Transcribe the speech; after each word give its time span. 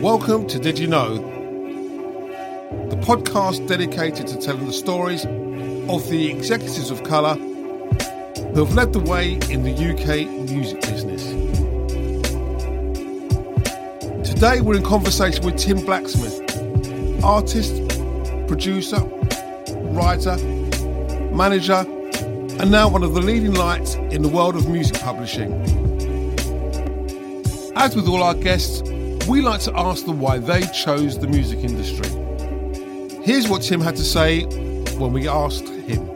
Welcome 0.00 0.46
to 0.46 0.60
Did 0.60 0.78
You 0.78 0.86
Know? 0.86 1.16
The 2.88 2.96
podcast 2.98 3.66
dedicated 3.66 4.28
to 4.28 4.38
telling 4.38 4.66
the 4.66 4.72
stories 4.72 5.24
of 5.24 6.08
the 6.08 6.30
executives 6.30 6.92
of 6.92 7.02
colour 7.02 7.34
who 7.34 8.64
have 8.64 8.74
led 8.74 8.92
the 8.92 9.00
way 9.00 9.32
in 9.50 9.64
the 9.64 9.72
UK 9.72 10.28
music 10.48 10.82
business. 10.82 11.24
Today 14.30 14.60
we're 14.60 14.76
in 14.76 14.84
conversation 14.84 15.44
with 15.44 15.56
Tim 15.56 15.84
Blacksmith, 15.84 16.44
artist, 17.24 17.74
producer, 18.46 19.00
writer, 19.90 20.36
manager, 21.34 21.84
and 22.60 22.70
now 22.70 22.88
one 22.88 23.02
of 23.02 23.14
the 23.14 23.20
leading 23.20 23.54
lights 23.54 23.96
in 23.96 24.22
the 24.22 24.28
world 24.28 24.54
of 24.54 24.68
music 24.68 25.00
publishing. 25.00 25.52
As 27.74 27.96
with 27.96 28.06
all 28.06 28.22
our 28.22 28.34
guests, 28.34 28.87
we 29.28 29.42
like 29.42 29.60
to 29.60 29.78
ask 29.78 30.06
them 30.06 30.18
why 30.20 30.38
they 30.38 30.62
chose 30.68 31.18
the 31.18 31.26
music 31.26 31.58
industry. 31.58 32.08
Here's 33.22 33.46
what 33.46 33.60
Tim 33.60 33.78
had 33.78 33.94
to 33.96 34.02
say 34.02 34.44
when 34.96 35.12
we 35.12 35.28
asked 35.28 35.68
him. 35.68 36.06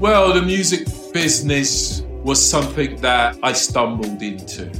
Well, 0.00 0.32
the 0.32 0.42
music 0.42 0.88
business 1.12 2.00
was 2.24 2.44
something 2.44 2.96
that 3.02 3.38
I 3.40 3.52
stumbled 3.52 4.20
into. 4.20 4.72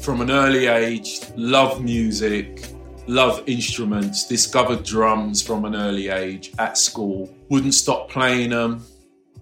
From 0.00 0.20
an 0.20 0.30
early 0.30 0.66
age, 0.66 1.20
love 1.34 1.82
music, 1.82 2.66
love 3.08 3.42
instruments, 3.46 4.28
discovered 4.28 4.84
drums 4.84 5.42
from 5.42 5.64
an 5.64 5.74
early 5.74 6.08
age 6.08 6.52
at 6.60 6.78
school, 6.78 7.34
wouldn't 7.48 7.74
stop 7.74 8.08
playing 8.08 8.50
them. 8.50 8.84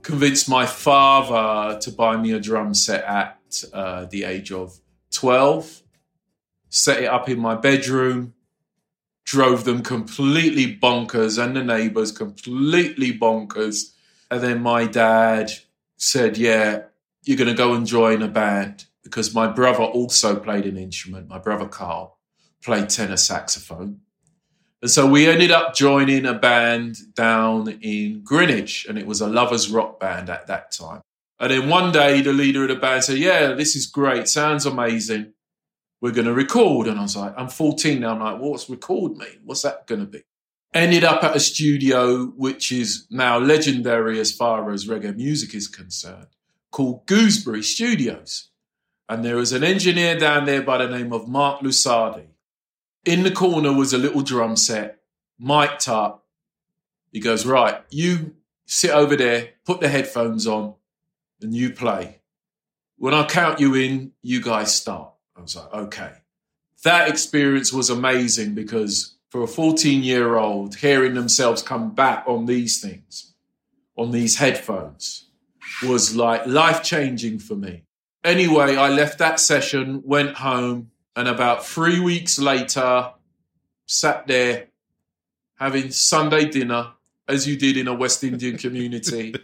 Convinced 0.00 0.48
my 0.48 0.64
father 0.64 1.78
to 1.78 1.90
buy 1.92 2.16
me 2.16 2.32
a 2.32 2.40
drum 2.40 2.72
set 2.72 3.04
at 3.04 3.64
uh, 3.74 4.06
the 4.06 4.24
age 4.24 4.50
of 4.50 4.78
12 5.10 5.81
set 6.72 7.02
it 7.02 7.06
up 7.06 7.28
in 7.28 7.38
my 7.38 7.54
bedroom, 7.54 8.32
drove 9.24 9.64
them 9.64 9.82
completely 9.82 10.74
bonkers 10.74 11.42
and 11.42 11.54
the 11.54 11.62
neighbors 11.62 12.10
completely 12.10 13.12
bonkers. 13.12 13.92
And 14.30 14.40
then 14.40 14.62
my 14.62 14.86
dad 14.86 15.52
said, 15.98 16.38
Yeah, 16.38 16.84
you're 17.24 17.36
going 17.36 17.50
to 17.50 17.54
go 17.54 17.74
and 17.74 17.86
join 17.86 18.22
a 18.22 18.28
band 18.28 18.86
because 19.04 19.34
my 19.34 19.46
brother 19.46 19.84
also 19.84 20.34
played 20.34 20.64
an 20.64 20.78
instrument. 20.78 21.28
My 21.28 21.38
brother 21.38 21.66
Carl 21.66 22.18
played 22.64 22.88
tenor 22.88 23.18
saxophone. 23.18 24.00
And 24.80 24.90
so 24.90 25.06
we 25.06 25.28
ended 25.28 25.50
up 25.50 25.74
joining 25.74 26.24
a 26.24 26.34
band 26.34 27.14
down 27.14 27.68
in 27.82 28.24
Greenwich, 28.24 28.86
and 28.88 28.98
it 28.98 29.06
was 29.06 29.20
a 29.20 29.28
lovers 29.28 29.70
rock 29.70 30.00
band 30.00 30.30
at 30.30 30.46
that 30.46 30.72
time. 30.72 31.02
And 31.38 31.50
then 31.50 31.68
one 31.68 31.92
day, 31.92 32.22
the 32.22 32.32
leader 32.32 32.62
of 32.62 32.68
the 32.68 32.76
band 32.76 33.04
said, 33.04 33.18
Yeah, 33.18 33.52
this 33.52 33.76
is 33.76 33.84
great, 33.84 34.26
sounds 34.26 34.64
amazing 34.64 35.34
we're 36.02 36.10
going 36.12 36.26
to 36.26 36.34
record. 36.34 36.88
And 36.88 36.98
I 36.98 37.02
was 37.02 37.16
like, 37.16 37.32
I'm 37.38 37.48
14 37.48 38.00
now. 38.00 38.10
I'm 38.10 38.20
like, 38.20 38.40
well, 38.40 38.50
what's 38.50 38.68
record 38.68 39.12
mean? 39.12 39.38
What's 39.44 39.62
that 39.62 39.86
going 39.86 40.00
to 40.00 40.06
be? 40.06 40.24
Ended 40.74 41.04
up 41.04 41.22
at 41.22 41.36
a 41.36 41.40
studio 41.40 42.26
which 42.36 42.72
is 42.72 43.06
now 43.08 43.38
legendary 43.38 44.18
as 44.18 44.32
far 44.32 44.70
as 44.70 44.86
reggae 44.86 45.16
music 45.16 45.54
is 45.54 45.68
concerned, 45.68 46.26
called 46.70 47.06
Gooseberry 47.06 47.62
Studios. 47.62 48.50
And 49.08 49.24
there 49.24 49.36
was 49.36 49.52
an 49.52 49.62
engineer 49.62 50.18
down 50.18 50.44
there 50.44 50.62
by 50.62 50.78
the 50.78 50.88
name 50.88 51.12
of 51.12 51.28
Mark 51.28 51.60
Lusardi. 51.60 52.26
In 53.04 53.22
the 53.22 53.30
corner 53.30 53.72
was 53.72 53.92
a 53.92 53.98
little 53.98 54.22
drum 54.22 54.56
set, 54.56 55.02
mic'd 55.38 55.88
up. 55.88 56.26
He 57.12 57.20
goes, 57.20 57.44
Right, 57.44 57.82
you 57.90 58.34
sit 58.64 58.90
over 58.90 59.14
there, 59.14 59.50
put 59.66 59.80
the 59.80 59.88
headphones 59.88 60.46
on, 60.46 60.74
and 61.42 61.54
you 61.54 61.72
play. 61.72 62.20
When 62.96 63.12
I 63.12 63.26
count 63.26 63.60
you 63.60 63.74
in, 63.74 64.12
you 64.22 64.40
guys 64.40 64.74
start. 64.74 65.11
I 65.42 65.44
was 65.44 65.56
like, 65.56 65.74
okay. 65.74 66.12
That 66.84 67.08
experience 67.08 67.72
was 67.72 67.90
amazing 67.90 68.54
because 68.54 69.16
for 69.28 69.42
a 69.42 69.48
14 69.48 70.04
year 70.04 70.36
old, 70.36 70.76
hearing 70.76 71.14
themselves 71.14 71.62
come 71.62 71.94
back 71.94 72.24
on 72.28 72.46
these 72.46 72.80
things, 72.80 73.34
on 73.96 74.12
these 74.12 74.36
headphones, 74.36 75.30
was 75.84 76.14
like 76.14 76.46
life 76.46 76.84
changing 76.84 77.40
for 77.40 77.56
me. 77.56 77.82
Anyway, 78.22 78.76
I 78.76 78.88
left 78.88 79.18
that 79.18 79.40
session, 79.40 80.02
went 80.04 80.36
home, 80.36 80.92
and 81.16 81.26
about 81.26 81.66
three 81.66 81.98
weeks 81.98 82.38
later, 82.38 83.10
sat 83.86 84.28
there 84.28 84.68
having 85.58 85.90
Sunday 85.90 86.44
dinner, 86.44 86.92
as 87.26 87.48
you 87.48 87.56
did 87.56 87.76
in 87.76 87.88
a 87.88 87.94
West 87.94 88.22
Indian 88.22 88.56
community. 88.58 89.34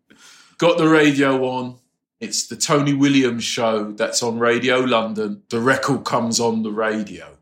Got 0.58 0.78
the 0.78 0.88
radio 0.88 1.44
on, 1.44 1.78
it's 2.22 2.46
the 2.46 2.56
Tony 2.56 2.94
Williams 2.94 3.42
show 3.42 3.90
that's 3.90 4.22
on 4.22 4.38
Radio 4.38 4.78
London. 4.78 5.42
The 5.50 5.58
record 5.58 6.04
comes 6.04 6.38
on 6.38 6.62
the 6.62 6.70
radio. 6.70 7.36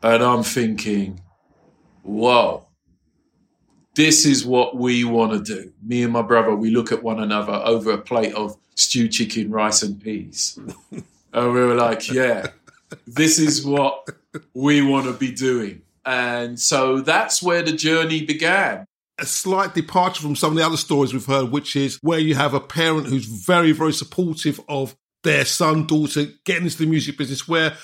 And 0.00 0.22
I'm 0.22 0.44
thinking, 0.44 1.20
whoa, 2.04 2.68
this 3.96 4.24
is 4.24 4.46
what 4.46 4.76
we 4.76 5.02
want 5.02 5.32
to 5.32 5.42
do. 5.42 5.72
Me 5.82 6.04
and 6.04 6.12
my 6.12 6.22
brother, 6.22 6.54
we 6.54 6.70
look 6.70 6.92
at 6.92 7.02
one 7.02 7.18
another 7.18 7.52
over 7.64 7.90
a 7.90 7.98
plate 7.98 8.32
of 8.34 8.56
stewed 8.76 9.10
chicken, 9.10 9.50
rice, 9.50 9.82
and 9.82 10.00
peas. 10.00 10.56
and 11.32 11.52
we 11.52 11.60
were 11.60 11.74
like, 11.74 12.08
yeah, 12.08 12.46
this 13.08 13.40
is 13.40 13.66
what 13.66 14.08
we 14.54 14.82
want 14.82 15.06
to 15.06 15.14
be 15.14 15.32
doing. 15.32 15.82
And 16.06 16.60
so 16.60 17.00
that's 17.00 17.42
where 17.42 17.62
the 17.62 17.72
journey 17.72 18.24
began 18.24 18.86
a 19.22 19.26
slight 19.26 19.72
departure 19.72 20.20
from 20.20 20.34
some 20.34 20.50
of 20.50 20.58
the 20.58 20.66
other 20.66 20.76
stories 20.76 21.12
we've 21.12 21.24
heard, 21.24 21.52
which 21.52 21.76
is 21.76 21.98
where 22.02 22.18
you 22.18 22.34
have 22.34 22.54
a 22.54 22.60
parent 22.60 23.06
who's 23.06 23.24
very, 23.24 23.70
very 23.70 23.92
supportive 23.92 24.60
of 24.68 24.96
their 25.22 25.44
son, 25.44 25.86
daughter 25.86 26.26
getting 26.44 26.64
into 26.64 26.78
the 26.78 26.86
music 26.86 27.16
business, 27.16 27.46
where 27.46 27.74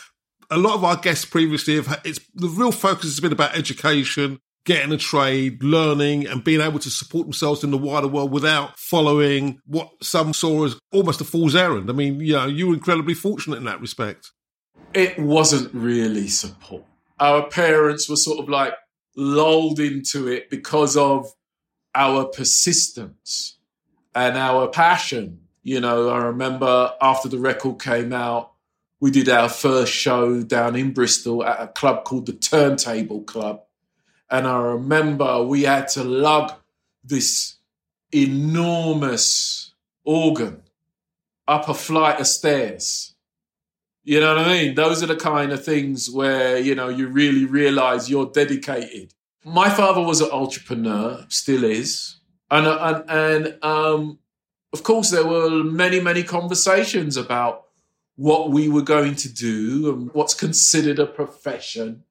a 0.50 0.58
lot 0.58 0.74
of 0.74 0.82
our 0.82 0.96
guests 0.96 1.24
previously 1.24 1.76
have, 1.76 2.00
it's 2.04 2.18
the 2.34 2.48
real 2.48 2.72
focus 2.72 3.04
has 3.04 3.20
been 3.20 3.32
about 3.32 3.56
education, 3.56 4.40
getting 4.64 4.90
a 4.90 4.96
trade, 4.96 5.62
learning, 5.62 6.26
and 6.26 6.42
being 6.42 6.60
able 6.60 6.80
to 6.80 6.90
support 6.90 7.26
themselves 7.26 7.62
in 7.62 7.70
the 7.70 7.78
wider 7.78 8.08
world 8.08 8.32
without 8.32 8.76
following 8.76 9.60
what 9.64 9.90
some 10.02 10.34
saw 10.34 10.64
as 10.64 10.76
almost 10.92 11.20
a 11.20 11.24
fool's 11.24 11.54
errand. 11.54 11.88
I 11.88 11.92
mean, 11.92 12.18
you 12.18 12.32
know, 12.32 12.46
you 12.46 12.66
were 12.66 12.74
incredibly 12.74 13.14
fortunate 13.14 13.58
in 13.58 13.64
that 13.64 13.80
respect. 13.80 14.32
It 14.92 15.18
wasn't 15.20 15.72
really 15.72 16.26
support. 16.26 16.84
Our 17.20 17.48
parents 17.48 18.08
were 18.08 18.16
sort 18.16 18.40
of 18.40 18.48
like, 18.48 18.74
lulled 19.18 19.80
into 19.80 20.28
it 20.28 20.48
because 20.48 20.96
of 20.96 21.34
our 21.92 22.24
persistence 22.24 23.58
and 24.14 24.36
our 24.36 24.68
passion. 24.68 25.40
You 25.64 25.80
know, 25.80 26.08
I 26.08 26.18
remember 26.18 26.94
after 27.02 27.28
the 27.28 27.38
record 27.38 27.80
came 27.80 28.12
out, 28.12 28.52
we 29.00 29.10
did 29.10 29.28
our 29.28 29.48
first 29.48 29.92
show 29.92 30.42
down 30.42 30.76
in 30.76 30.92
Bristol 30.92 31.44
at 31.44 31.60
a 31.60 31.66
club 31.66 32.04
called 32.04 32.26
the 32.26 32.32
Turntable 32.32 33.22
Club. 33.22 33.62
And 34.30 34.46
I 34.46 34.58
remember 34.58 35.42
we 35.42 35.62
had 35.62 35.88
to 35.88 36.04
lug 36.04 36.52
this 37.02 37.56
enormous 38.12 39.72
organ 40.04 40.62
up 41.46 41.68
a 41.68 41.74
flight 41.74 42.20
of 42.20 42.26
stairs. 42.26 43.14
You 44.08 44.20
know 44.20 44.36
what 44.36 44.46
I 44.46 44.52
mean? 44.54 44.74
Those 44.74 45.02
are 45.02 45.06
the 45.06 45.16
kind 45.16 45.52
of 45.52 45.62
things 45.62 46.10
where, 46.10 46.56
you 46.56 46.74
know, 46.74 46.88
you 46.88 47.08
really 47.08 47.44
realize 47.44 48.08
you're 48.08 48.30
dedicated. 48.30 49.12
My 49.44 49.68
father 49.68 50.00
was 50.00 50.22
an 50.22 50.30
entrepreneur, 50.30 51.26
still 51.28 51.62
is. 51.62 52.18
And, 52.50 52.66
and, 52.66 53.10
and 53.10 53.62
um, 53.62 54.18
of 54.72 54.82
course, 54.82 55.10
there 55.10 55.26
were 55.26 55.62
many, 55.62 56.00
many 56.00 56.22
conversations 56.22 57.18
about 57.18 57.66
what 58.16 58.50
we 58.50 58.70
were 58.70 58.80
going 58.80 59.14
to 59.16 59.28
do 59.30 59.92
and 59.92 60.10
what's 60.14 60.32
considered 60.32 60.98
a 60.98 61.04
profession 61.04 62.04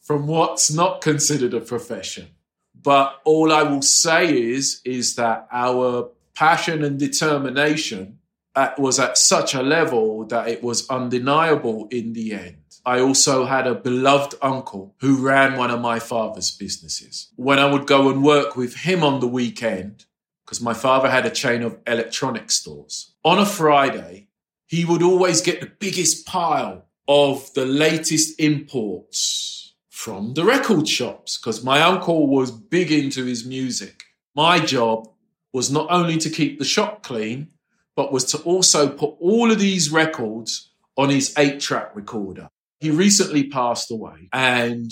from 0.00 0.26
what's 0.26 0.68
not 0.68 1.00
considered 1.00 1.54
a 1.54 1.60
profession. 1.60 2.30
But 2.74 3.20
all 3.24 3.52
I 3.52 3.62
will 3.62 3.82
say 3.82 4.36
is, 4.36 4.80
is 4.84 5.14
that 5.14 5.46
our 5.52 6.10
passion 6.34 6.82
and 6.82 6.98
determination 6.98 8.18
at, 8.54 8.78
was 8.78 8.98
at 8.98 9.16
such 9.16 9.54
a 9.54 9.62
level 9.62 10.24
that 10.26 10.48
it 10.48 10.62
was 10.62 10.88
undeniable 10.88 11.88
in 11.90 12.12
the 12.12 12.32
end. 12.32 12.56
I 12.84 13.00
also 13.00 13.44
had 13.44 13.66
a 13.66 13.74
beloved 13.74 14.34
uncle 14.42 14.94
who 15.00 15.24
ran 15.24 15.56
one 15.56 15.70
of 15.70 15.80
my 15.80 15.98
father's 15.98 16.50
businesses. 16.50 17.30
When 17.36 17.58
I 17.58 17.70
would 17.70 17.86
go 17.86 18.10
and 18.10 18.24
work 18.24 18.56
with 18.56 18.74
him 18.74 19.04
on 19.04 19.20
the 19.20 19.28
weekend, 19.28 20.06
because 20.44 20.60
my 20.60 20.74
father 20.74 21.10
had 21.10 21.26
a 21.26 21.30
chain 21.30 21.62
of 21.62 21.78
electronic 21.86 22.50
stores, 22.50 23.14
on 23.24 23.38
a 23.38 23.46
Friday, 23.46 24.28
he 24.66 24.84
would 24.84 25.02
always 25.02 25.40
get 25.40 25.60
the 25.60 25.70
biggest 25.78 26.26
pile 26.26 26.86
of 27.06 27.52
the 27.54 27.66
latest 27.66 28.38
imports 28.40 29.74
from 29.88 30.34
the 30.34 30.44
record 30.44 30.88
shops 30.88 31.36
because 31.36 31.62
my 31.62 31.82
uncle 31.82 32.26
was 32.26 32.50
big 32.50 32.90
into 32.90 33.24
his 33.24 33.44
music. 33.44 34.04
My 34.34 34.58
job 34.58 35.08
was 35.52 35.70
not 35.70 35.88
only 35.90 36.16
to 36.18 36.30
keep 36.30 36.58
the 36.58 36.64
shop 36.64 37.02
clean, 37.02 37.48
but 37.96 38.12
was 38.12 38.24
to 38.26 38.38
also 38.38 38.88
put 38.88 39.14
all 39.20 39.50
of 39.50 39.58
these 39.58 39.90
records 39.90 40.70
on 40.96 41.10
his 41.10 41.34
eight 41.38 41.60
track 41.60 41.94
recorder. 41.94 42.48
He 42.78 42.90
recently 42.90 43.44
passed 43.48 43.90
away, 43.90 44.28
and 44.32 44.90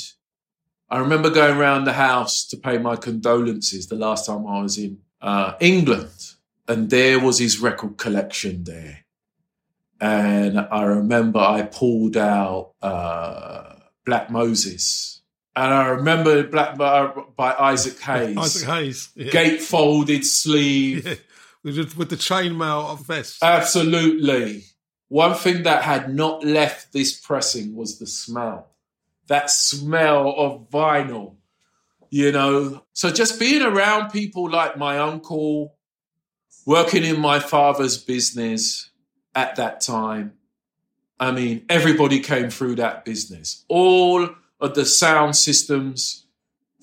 I 0.90 0.98
remember 0.98 1.30
going 1.30 1.56
around 1.56 1.84
the 1.84 1.92
house 1.92 2.46
to 2.48 2.56
pay 2.56 2.78
my 2.78 2.96
condolences 2.96 3.88
the 3.88 3.96
last 3.96 4.26
time 4.26 4.46
I 4.46 4.62
was 4.62 4.78
in 4.78 4.98
uh, 5.20 5.54
England, 5.60 6.34
and 6.66 6.90
there 6.90 7.18
was 7.20 7.38
his 7.38 7.60
record 7.60 7.96
collection 7.96 8.64
there. 8.64 9.04
And 10.00 10.58
I 10.58 10.82
remember 10.84 11.40
I 11.40 11.62
pulled 11.62 12.16
out 12.16 12.72
uh, 12.80 13.74
Black 14.06 14.30
Moses. 14.30 15.22
And 15.56 15.74
I 15.74 15.88
remember 15.88 16.44
Black 16.44 16.76
by, 16.76 17.12
by 17.36 17.52
Isaac 17.54 17.98
Hayes. 18.00 18.36
Isaac 18.38 18.68
Hayes. 18.68 19.08
Yeah. 19.16 19.30
Gate 19.30 19.60
folded 19.60 20.24
sleeve. 20.24 21.06
Yeah. 21.06 21.14
With, 21.76 22.08
the 22.08 22.16
chainmail 22.16 23.04
vest. 23.04 23.42
Absolutely. 23.42 24.64
One 25.08 25.34
thing 25.34 25.62
that 25.62 25.82
had 25.82 26.14
not 26.14 26.44
left 26.44 26.92
this 26.92 27.18
pressing 27.18 27.74
was 27.74 27.98
the 27.98 28.06
smell. 28.06 28.68
That 29.26 29.50
smell 29.50 30.34
of 30.36 30.70
vinyl, 30.70 31.36
you 32.10 32.32
know. 32.32 32.84
So 32.92 33.10
just 33.10 33.38
being 33.38 33.62
around 33.62 34.10
people 34.10 34.50
like 34.50 34.76
my 34.76 34.98
uncle, 34.98 35.74
working 36.66 37.04
in 37.04 37.20
my 37.20 37.40
father's 37.40 37.96
business 37.96 38.90
at 39.34 39.56
that 39.56 39.80
time. 39.80 40.34
I 41.20 41.30
mean, 41.32 41.64
everybody 41.68 42.20
came 42.20 42.50
through 42.50 42.76
that 42.76 43.04
business. 43.04 43.64
All 43.68 44.28
of 44.60 44.74
the 44.74 44.84
sound 44.84 45.36
systems 45.36 46.26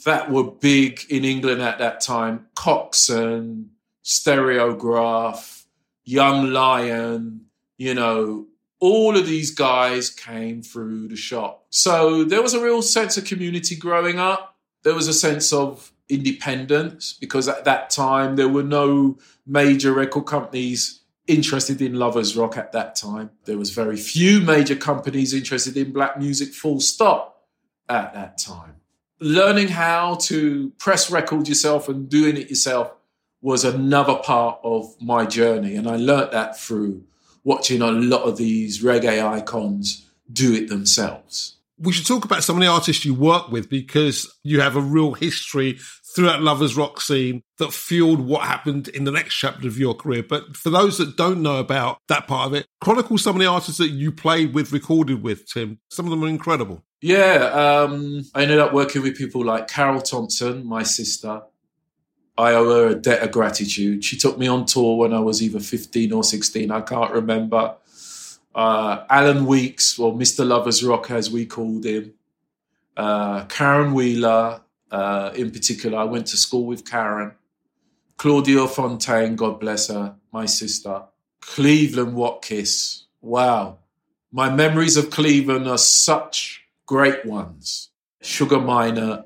that 0.05 0.29
were 0.31 0.43
big 0.43 1.01
in 1.09 1.23
England 1.23 1.61
at 1.61 1.79
that 1.79 2.01
time, 2.01 2.47
Coxsone, 2.55 3.67
Stereograph, 4.06 5.63
Young 6.04 6.52
Lion, 6.52 7.48
you 7.78 7.96
know, 7.96 8.46
all 8.80 9.18
of 9.18 9.25
these 9.25 9.50
guys 9.52 10.12
came 10.12 10.62
through 10.62 11.07
the 11.07 11.16
shop. 11.16 11.66
So 11.72 12.24
there 12.24 12.44
was 12.44 12.54
a 12.54 12.63
real 12.63 12.84
sense 12.84 13.18
of 13.18 13.25
community 13.25 13.75
growing 13.75 14.19
up. 14.19 14.57
There 14.84 14.94
was 14.94 15.07
a 15.07 15.13
sense 15.13 15.52
of 15.52 15.92
independence 16.07 17.13
because 17.13 17.48
at 17.48 17.66
that 17.66 17.90
time 17.90 18.36
there 18.36 18.48
were 18.48 18.63
no 18.63 19.18
major 19.48 19.92
record 19.92 20.28
companies 20.28 21.02
interested 21.25 21.81
in 21.81 21.96
lovers 21.96 22.38
rock 22.38 22.57
at 22.57 22.72
that 22.74 22.96
time. 22.96 23.31
There 23.46 23.57
was 23.57 23.72
very 23.72 23.98
few 23.98 24.40
major 24.40 24.75
companies 24.75 25.34
interested 25.34 25.75
in 25.75 25.92
black 25.92 26.19
music 26.19 26.54
full 26.54 26.80
stop 26.80 27.48
at 27.90 28.13
that 28.13 28.38
time. 28.38 28.75
Learning 29.19 29.69
how 29.69 30.16
to 30.16 30.72
press 30.78 31.10
record 31.10 31.48
yourself 31.48 31.90
and 31.90 32.07
doing 32.07 32.38
it 32.38 32.50
yourself 32.50 32.92
was 33.45 33.63
another 33.63 34.15
part 34.15 34.59
of 34.63 35.00
my 35.00 35.24
journey 35.24 35.75
and 35.75 35.88
I 35.88 35.97
learnt 35.97 36.31
that 36.31 36.59
through 36.59 37.03
watching 37.44 37.80
a 37.80 37.92
lot 37.92 38.24
of 38.24 38.38
these 38.38 38.81
reggae 38.81 39.24
icons 39.24 40.09
do 40.33 40.56
it 40.56 40.68
themselves. 40.68 41.57
We 41.77 41.94
should 41.94 42.07
talk 42.07 42.25
about 42.25 42.44
some 42.44 42.56
of 42.56 42.63
the 42.63 42.68
artists 42.68 43.06
you 43.06 43.13
work 43.13 43.51
with 43.51 43.69
because 43.69 44.33
you 44.42 44.62
have 44.62 44.75
a 44.75 44.81
real 44.81 45.13
history 45.13 45.77
through 46.15 46.25
that 46.25 46.42
lovers 46.42 46.75
rock 46.75 47.00
scene 47.00 47.44
that 47.59 47.71
fueled 47.71 48.21
what 48.21 48.47
happened 48.47 48.88
in 48.88 49.03
the 49.03 49.12
next 49.12 49.36
chapter 49.36 49.68
of 49.68 49.77
your 49.77 49.94
career. 49.94 50.24
But 50.27 50.57
for 50.57 50.71
those 50.71 50.97
that 50.97 51.15
don't 51.15 51.44
know 51.44 51.59
about 51.59 52.00
that 52.07 52.25
part 52.25 52.47
of 52.47 52.56
it, 52.56 52.65
chronicle 52.81 53.19
some 53.19 53.36
of 53.36 53.42
the 53.42 53.47
artists 53.47 53.77
that 53.77 53.89
you 53.89 54.12
played 54.12 54.56
with, 54.56 54.71
recorded 54.71 55.21
with, 55.21 55.47
Tim. 55.47 55.77
Some 55.92 56.07
of 56.07 56.09
them 56.09 56.24
are 56.24 56.30
incredible. 56.30 56.81
Yeah, 57.00 57.51
um, 57.53 58.24
I 58.33 58.42
ended 58.42 58.57
up 58.57 58.74
working 58.74 59.03
with 59.03 59.15
people 59.15 59.45
like 59.45 59.68
Carroll 59.68 60.01
Thompson, 60.01 60.65
my 60.65 60.81
sister. 60.81 61.44
I 62.37 62.53
owe 62.53 62.69
her 62.69 62.87
a 62.89 62.95
debt 62.95 63.23
of 63.23 63.31
gratitude. 63.31 64.03
She 64.03 64.17
took 64.17 64.37
me 64.37 64.47
on 64.47 64.65
tour 64.65 64.97
when 64.97 65.13
I 65.13 65.19
was 65.19 65.41
either 65.41 65.59
15 65.59 66.11
or 66.11 66.23
16, 66.23 66.69
I 66.69 66.81
can't 66.81 67.11
remember. 67.11 67.75
Uh, 68.53 69.05
Alan 69.09 69.45
Weeks, 69.45 69.97
or 69.99 70.13
Mr. 70.13 70.45
Lovers 70.45 70.83
Rock 70.83 71.11
as 71.11 71.31
we 71.31 71.45
called 71.45 71.85
him. 71.85 72.13
Uh, 72.95 73.45
Karen 73.45 73.93
Wheeler, 73.93 74.61
uh, 74.91 75.31
in 75.35 75.51
particular, 75.51 75.97
I 75.97 76.03
went 76.05 76.27
to 76.27 76.37
school 76.37 76.65
with 76.65 76.89
Karen. 76.89 77.33
Claudia 78.17 78.67
Fontaine, 78.67 79.35
God 79.35 79.59
bless 79.59 79.89
her, 79.89 80.15
my 80.31 80.45
sister. 80.45 81.03
Cleveland 81.41 82.13
Watkiss, 82.15 83.03
wow. 83.21 83.79
My 84.31 84.49
memories 84.49 84.97
of 84.97 85.09
Cleveland 85.09 85.67
are 85.67 85.77
such 85.77 86.65
great 86.85 87.25
ones. 87.25 87.89
Sugar 88.21 88.57
Minott, 88.57 89.25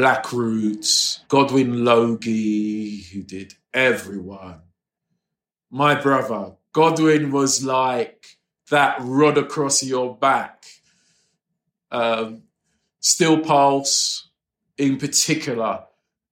Black 0.00 0.32
Roots, 0.32 1.20
Godwin 1.28 1.84
Logie, 1.84 3.02
who 3.02 3.22
did 3.22 3.52
everyone. 3.74 4.62
My 5.70 5.94
brother, 5.94 6.52
Godwin 6.72 7.30
was 7.32 7.62
like 7.62 8.38
that 8.70 8.96
rod 9.00 9.36
across 9.36 9.82
your 9.82 10.16
back. 10.16 10.64
Um, 11.90 12.44
Steel 13.00 13.40
Pulse, 13.40 14.30
in 14.78 14.96
particular, 14.96 15.84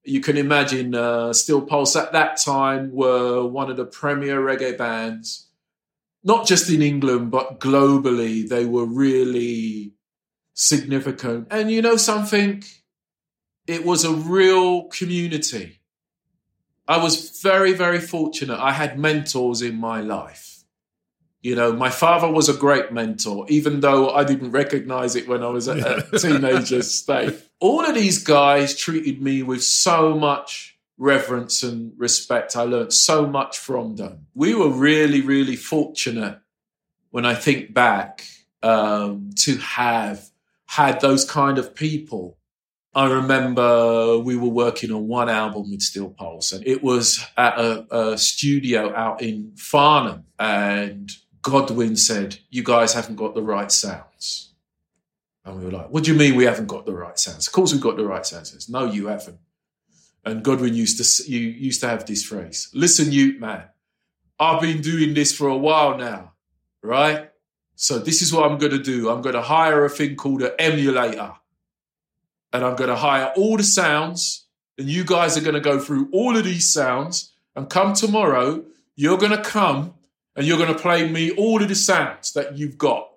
you 0.02 0.22
can 0.22 0.38
imagine 0.38 0.94
uh, 0.94 1.34
Steel 1.34 1.60
Pulse 1.60 1.94
at 1.94 2.12
that 2.12 2.38
time 2.38 2.90
were 2.90 3.46
one 3.46 3.70
of 3.70 3.76
the 3.76 3.84
premier 3.84 4.40
reggae 4.40 4.78
bands, 4.78 5.48
not 6.24 6.46
just 6.46 6.70
in 6.70 6.80
England, 6.80 7.30
but 7.30 7.60
globally. 7.60 8.48
They 8.48 8.64
were 8.64 8.86
really 8.86 9.92
significant. 10.54 11.48
And 11.50 11.70
you 11.70 11.82
know 11.82 11.96
something? 11.96 12.64
It 13.68 13.84
was 13.84 14.04
a 14.04 14.12
real 14.12 14.84
community. 14.84 15.80
I 16.88 17.02
was 17.02 17.38
very, 17.42 17.74
very 17.74 18.00
fortunate. 18.00 18.58
I 18.58 18.72
had 18.72 18.98
mentors 18.98 19.60
in 19.60 19.76
my 19.76 20.00
life. 20.00 20.64
You 21.42 21.54
know, 21.54 21.72
my 21.72 21.90
father 21.90 22.32
was 22.32 22.48
a 22.48 22.54
great 22.54 22.92
mentor, 22.92 23.44
even 23.48 23.80
though 23.80 24.10
I 24.10 24.24
didn't 24.24 24.50
recognize 24.50 25.14
it 25.14 25.28
when 25.28 25.42
I 25.42 25.48
was 25.48 25.68
at 25.68 25.78
a 25.78 26.18
teenager 26.18 26.82
stage. 26.82 27.34
All 27.60 27.84
of 27.84 27.94
these 27.94 28.24
guys 28.24 28.74
treated 28.74 29.20
me 29.20 29.42
with 29.42 29.62
so 29.62 30.16
much 30.16 30.78
reverence 30.96 31.62
and 31.62 31.92
respect. 31.96 32.56
I 32.56 32.62
learned 32.62 32.92
so 32.92 33.26
much 33.26 33.58
from 33.58 33.96
them. 33.96 34.26
We 34.34 34.54
were 34.54 34.70
really, 34.70 35.20
really 35.20 35.56
fortunate 35.56 36.40
when 37.10 37.26
I 37.26 37.34
think 37.34 37.72
back 37.74 38.24
um, 38.62 39.30
to 39.40 39.58
have 39.58 40.30
had 40.66 41.00
those 41.00 41.24
kind 41.24 41.58
of 41.58 41.74
people 41.74 42.37
I 42.98 43.06
remember 43.06 44.18
we 44.18 44.34
were 44.34 44.48
working 44.48 44.90
on 44.90 45.06
one 45.06 45.28
album 45.28 45.70
with 45.70 45.82
Steel 45.82 46.10
Pulse, 46.10 46.50
and 46.50 46.66
it 46.66 46.82
was 46.82 47.24
at 47.36 47.56
a, 47.56 47.86
a 47.96 48.18
studio 48.18 48.92
out 48.92 49.22
in 49.22 49.52
Farnham. 49.54 50.24
And 50.36 51.08
Godwin 51.40 51.94
said, 51.94 52.38
You 52.50 52.64
guys 52.64 52.94
haven't 52.94 53.14
got 53.14 53.36
the 53.36 53.42
right 53.42 53.70
sounds. 53.70 54.52
And 55.44 55.60
we 55.60 55.66
were 55.66 55.70
like, 55.70 55.90
What 55.90 56.02
do 56.02 56.12
you 56.12 56.18
mean 56.18 56.34
we 56.34 56.46
haven't 56.46 56.66
got 56.66 56.86
the 56.86 56.92
right 56.92 57.16
sounds? 57.16 57.46
Of 57.46 57.52
course 57.52 57.72
we've 57.72 57.80
got 57.80 57.96
the 57.96 58.04
right 58.04 58.26
sounds. 58.26 58.50
Says, 58.50 58.68
no, 58.68 58.86
you 58.86 59.06
haven't. 59.06 59.38
And 60.24 60.42
Godwin 60.42 60.74
used 60.74 60.98
to 60.98 61.30
you 61.30 61.38
used 61.38 61.80
to 61.82 61.88
have 61.88 62.04
this 62.04 62.24
phrase, 62.24 62.68
listen, 62.74 63.12
you 63.12 63.38
man, 63.38 63.62
I've 64.40 64.60
been 64.60 64.80
doing 64.80 65.14
this 65.14 65.32
for 65.32 65.46
a 65.46 65.56
while 65.56 65.96
now, 65.96 66.32
right? 66.82 67.30
So 67.76 68.00
this 68.00 68.22
is 68.22 68.32
what 68.32 68.50
I'm 68.50 68.58
gonna 68.58 68.82
do. 68.82 69.08
I'm 69.08 69.22
gonna 69.22 69.40
hire 69.40 69.84
a 69.84 69.88
thing 69.88 70.16
called 70.16 70.42
an 70.42 70.50
emulator 70.58 71.34
and 72.52 72.64
I'm 72.64 72.76
going 72.76 72.90
to 72.90 72.96
hire 72.96 73.32
all 73.36 73.56
the 73.56 73.62
sounds, 73.62 74.46
and 74.78 74.88
you 74.88 75.04
guys 75.04 75.36
are 75.36 75.40
going 75.40 75.54
to 75.54 75.60
go 75.60 75.78
through 75.78 76.08
all 76.12 76.36
of 76.36 76.44
these 76.44 76.72
sounds. 76.72 77.32
And 77.54 77.68
come 77.68 77.92
tomorrow, 77.92 78.64
you're 78.94 79.18
going 79.18 79.32
to 79.32 79.42
come 79.42 79.94
and 80.36 80.46
you're 80.46 80.58
going 80.58 80.72
to 80.72 80.78
play 80.78 81.10
me 81.10 81.32
all 81.32 81.60
of 81.60 81.68
the 81.68 81.74
sounds 81.74 82.32
that 82.34 82.56
you've 82.56 82.78
got. 82.78 83.10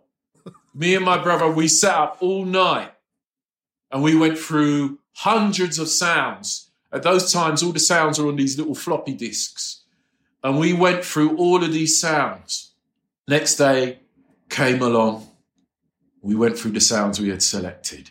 me 0.74 0.96
and 0.96 1.06
my 1.06 1.22
brother, 1.22 1.48
we 1.50 1.68
sat 1.68 1.96
up 1.96 2.18
all 2.20 2.46
night 2.46 2.92
and 3.92 4.02
we 4.02 4.16
went 4.16 4.40
through 4.40 4.98
hundreds 5.14 5.78
of 5.78 5.88
sounds. 5.88 6.72
At 6.92 7.04
those 7.04 7.32
times, 7.32 7.62
all 7.62 7.72
the 7.72 7.80
sounds 7.80 8.18
are 8.18 8.28
on 8.28 8.36
these 8.36 8.58
little 8.58 8.74
floppy 8.74 9.14
disks. 9.14 9.82
And 10.44 10.58
we 10.58 10.74
went 10.74 11.06
through 11.06 11.38
all 11.38 11.64
of 11.64 11.72
these 11.72 12.02
sounds. 12.02 12.72
Next 13.28 13.56
day 13.58 14.00
came 14.50 14.82
along. 14.82 15.28
We 16.22 16.36
went 16.36 16.58
through 16.58 16.72
the 16.72 16.82
sounds 16.82 17.20
we 17.20 17.30
had 17.30 17.44
selected. 17.44 18.10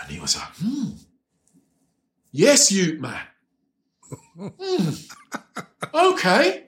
And 0.00 0.10
he 0.10 0.20
was 0.20 0.36
like, 0.36 0.48
hmm. 0.56 0.90
Yes, 2.30 2.70
you 2.70 3.00
man. 3.00 3.22
hmm. 4.36 4.90
Okay. 5.94 6.66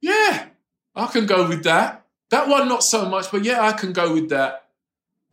Yeah, 0.00 0.46
I 0.94 1.06
can 1.06 1.26
go 1.26 1.48
with 1.48 1.64
that. 1.64 2.06
That 2.30 2.48
one, 2.48 2.68
not 2.68 2.84
so 2.84 3.08
much, 3.08 3.30
but 3.30 3.44
yeah, 3.44 3.60
I 3.60 3.72
can 3.72 3.92
go 3.92 4.12
with 4.14 4.28
that. 4.30 4.68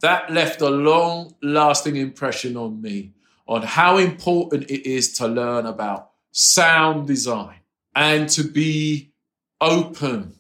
That 0.02 0.32
left 0.32 0.62
a 0.62 0.70
long 0.70 1.36
lasting 1.42 1.96
impression 1.96 2.58
on 2.58 2.82
me 2.82 3.14
on 3.48 3.62
how 3.62 3.98
important 3.98 4.70
it 4.70 4.90
is 4.90 5.14
to 5.14 5.28
learn 5.28 5.66
about 5.66 6.12
sound 6.32 7.08
design 7.08 7.60
and 7.96 8.30
to 8.30 8.44
be 8.44 9.12
open 9.62 10.36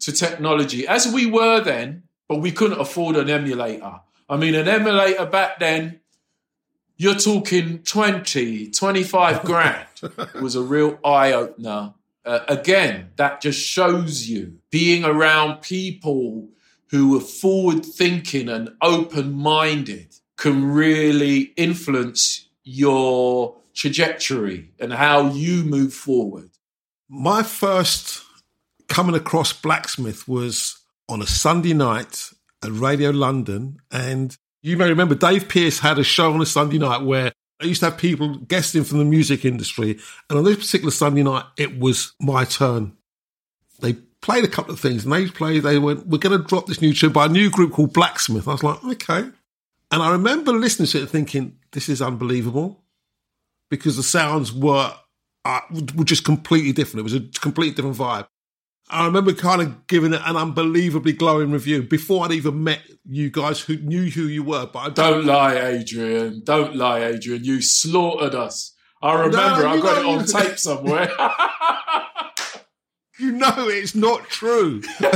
to 0.00 0.12
technology 0.12 0.86
as 0.86 1.12
we 1.12 1.26
were 1.26 1.60
then, 1.60 2.04
but 2.28 2.36
we 2.36 2.52
couldn't 2.52 2.80
afford 2.80 3.16
an 3.16 3.28
emulator. 3.28 4.00
I 4.28 4.36
mean, 4.36 4.54
an 4.54 4.68
emulator 4.68 5.26
back 5.26 5.58
then, 5.58 6.00
you're 6.96 7.14
talking 7.14 7.82
20, 7.82 8.70
25 8.70 9.42
grand. 9.42 9.86
was 10.40 10.54
a 10.54 10.62
real 10.62 10.98
eye 11.04 11.32
opener. 11.32 11.94
Uh, 12.24 12.40
again, 12.48 13.10
that 13.16 13.40
just 13.40 13.60
shows 13.60 14.28
you 14.28 14.58
being 14.70 15.04
around 15.04 15.62
people 15.62 16.48
who 16.90 17.16
are 17.16 17.22
forward 17.22 17.84
thinking 17.84 18.48
and 18.48 18.70
open 18.82 19.32
minded 19.32 20.14
can 20.36 20.64
really 20.64 21.52
influence 21.56 22.48
your 22.64 23.56
trajectory 23.74 24.72
and 24.78 24.92
how 24.92 25.30
you 25.30 25.62
move 25.64 25.94
forward. 25.94 26.50
My 27.08 27.42
first 27.42 28.22
coming 28.88 29.14
across 29.14 29.52
Blacksmith 29.52 30.26
was 30.28 30.78
on 31.08 31.22
a 31.22 31.26
Sunday 31.26 31.72
night 31.72 32.30
at 32.64 32.72
Radio 32.72 33.10
London. 33.10 33.78
And 33.90 34.36
you 34.62 34.76
may 34.76 34.88
remember 34.88 35.14
Dave 35.14 35.48
Pearce 35.48 35.78
had 35.78 35.98
a 35.98 36.04
show 36.04 36.32
on 36.32 36.40
a 36.40 36.46
Sunday 36.46 36.78
night 36.78 37.02
where 37.02 37.32
I 37.60 37.64
used 37.64 37.80
to 37.80 37.86
have 37.86 37.98
people 37.98 38.36
guesting 38.38 38.84
from 38.84 38.98
the 38.98 39.04
music 39.04 39.44
industry. 39.44 39.98
And 40.28 40.38
on 40.38 40.44
this 40.44 40.56
particular 40.56 40.90
Sunday 40.90 41.22
night, 41.22 41.44
it 41.56 41.78
was 41.78 42.12
my 42.20 42.44
turn. 42.44 42.96
They 43.80 43.94
played 44.20 44.44
a 44.44 44.48
couple 44.48 44.74
of 44.74 44.80
things 44.80 45.04
and 45.04 45.12
they 45.12 45.26
played, 45.28 45.62
they 45.62 45.78
went, 45.78 46.06
we're 46.06 46.18
going 46.18 46.40
to 46.40 46.46
drop 46.46 46.66
this 46.66 46.80
new 46.80 46.92
tune 46.92 47.12
by 47.12 47.26
a 47.26 47.28
new 47.28 47.50
group 47.50 47.72
called 47.72 47.92
Blacksmith. 47.92 48.46
I 48.46 48.52
was 48.52 48.62
like, 48.62 48.84
okay. 48.84 49.30
And 49.90 50.02
I 50.02 50.12
remember 50.12 50.52
listening 50.52 50.88
to 50.88 51.02
it 51.02 51.08
thinking, 51.08 51.56
this 51.72 51.88
is 51.88 52.02
unbelievable 52.02 52.82
because 53.70 53.96
the 53.96 54.02
sounds 54.02 54.52
were, 54.52 54.92
uh, 55.44 55.60
were 55.96 56.04
just 56.04 56.24
completely 56.24 56.72
different. 56.72 57.00
It 57.00 57.12
was 57.12 57.14
a 57.14 57.40
completely 57.40 57.74
different 57.74 57.96
vibe. 57.96 58.28
I 58.90 59.04
remember 59.06 59.32
kind 59.34 59.60
of 59.60 59.86
giving 59.86 60.14
it 60.14 60.20
an 60.24 60.36
unbelievably 60.36 61.12
glowing 61.14 61.50
review 61.50 61.82
before 61.82 62.24
I'd 62.24 62.32
even 62.32 62.64
met 62.64 62.80
you 63.04 63.30
guys 63.30 63.60
who 63.60 63.76
knew 63.76 64.10
who 64.10 64.22
you 64.22 64.42
were. 64.42 64.66
But 64.66 64.78
I 64.78 64.88
don't 64.90 65.24
lie, 65.26 65.56
Adrian. 65.56 66.42
Don't 66.44 66.74
lie, 66.74 67.04
Adrian. 67.04 67.44
You 67.44 67.60
slaughtered 67.60 68.34
us. 68.34 68.74
I 69.02 69.14
remember. 69.14 69.62
No, 69.62 69.68
I 69.68 69.80
got 69.80 69.98
it 69.98 70.06
on 70.06 70.24
tape 70.24 70.58
somewhere. 70.58 71.10
you 73.18 73.32
know 73.32 73.68
it's 73.68 73.94
not 73.94 74.28
true. 74.28 74.80
but 75.00 75.10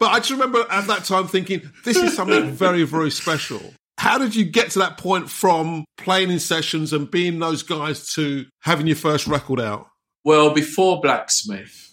I 0.00 0.18
just 0.18 0.30
remember 0.30 0.64
at 0.70 0.86
that 0.86 1.04
time 1.04 1.28
thinking, 1.28 1.70
this 1.84 1.96
is 1.96 2.16
something 2.16 2.50
very, 2.50 2.84
very 2.84 3.10
special. 3.10 3.60
How 3.98 4.16
did 4.16 4.34
you 4.34 4.44
get 4.44 4.70
to 4.70 4.78
that 4.78 4.96
point 4.96 5.28
from 5.28 5.84
playing 5.96 6.30
in 6.30 6.38
sessions 6.38 6.92
and 6.92 7.10
being 7.10 7.38
those 7.40 7.62
guys 7.62 8.12
to 8.14 8.46
having 8.60 8.86
your 8.86 8.96
first 8.96 9.26
record 9.26 9.60
out? 9.60 9.88
Well, 10.24 10.54
before 10.54 11.00
Blacksmith, 11.00 11.87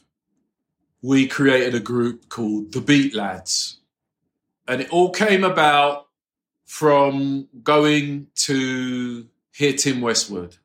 we 1.06 1.28
created 1.28 1.76
a 1.76 1.80
group 1.80 2.30
called 2.30 2.72
the 2.72 2.82
Beat 2.82 3.14
Lads. 3.14 3.78
And 4.68 4.82
it 4.82 4.90
all 4.90 5.12
came 5.12 5.44
about 5.44 6.08
from 6.66 7.48
going 7.62 8.26
to 8.48 9.28
hear 9.54 9.74
Tim 9.74 10.02
Westwood. 10.02 10.58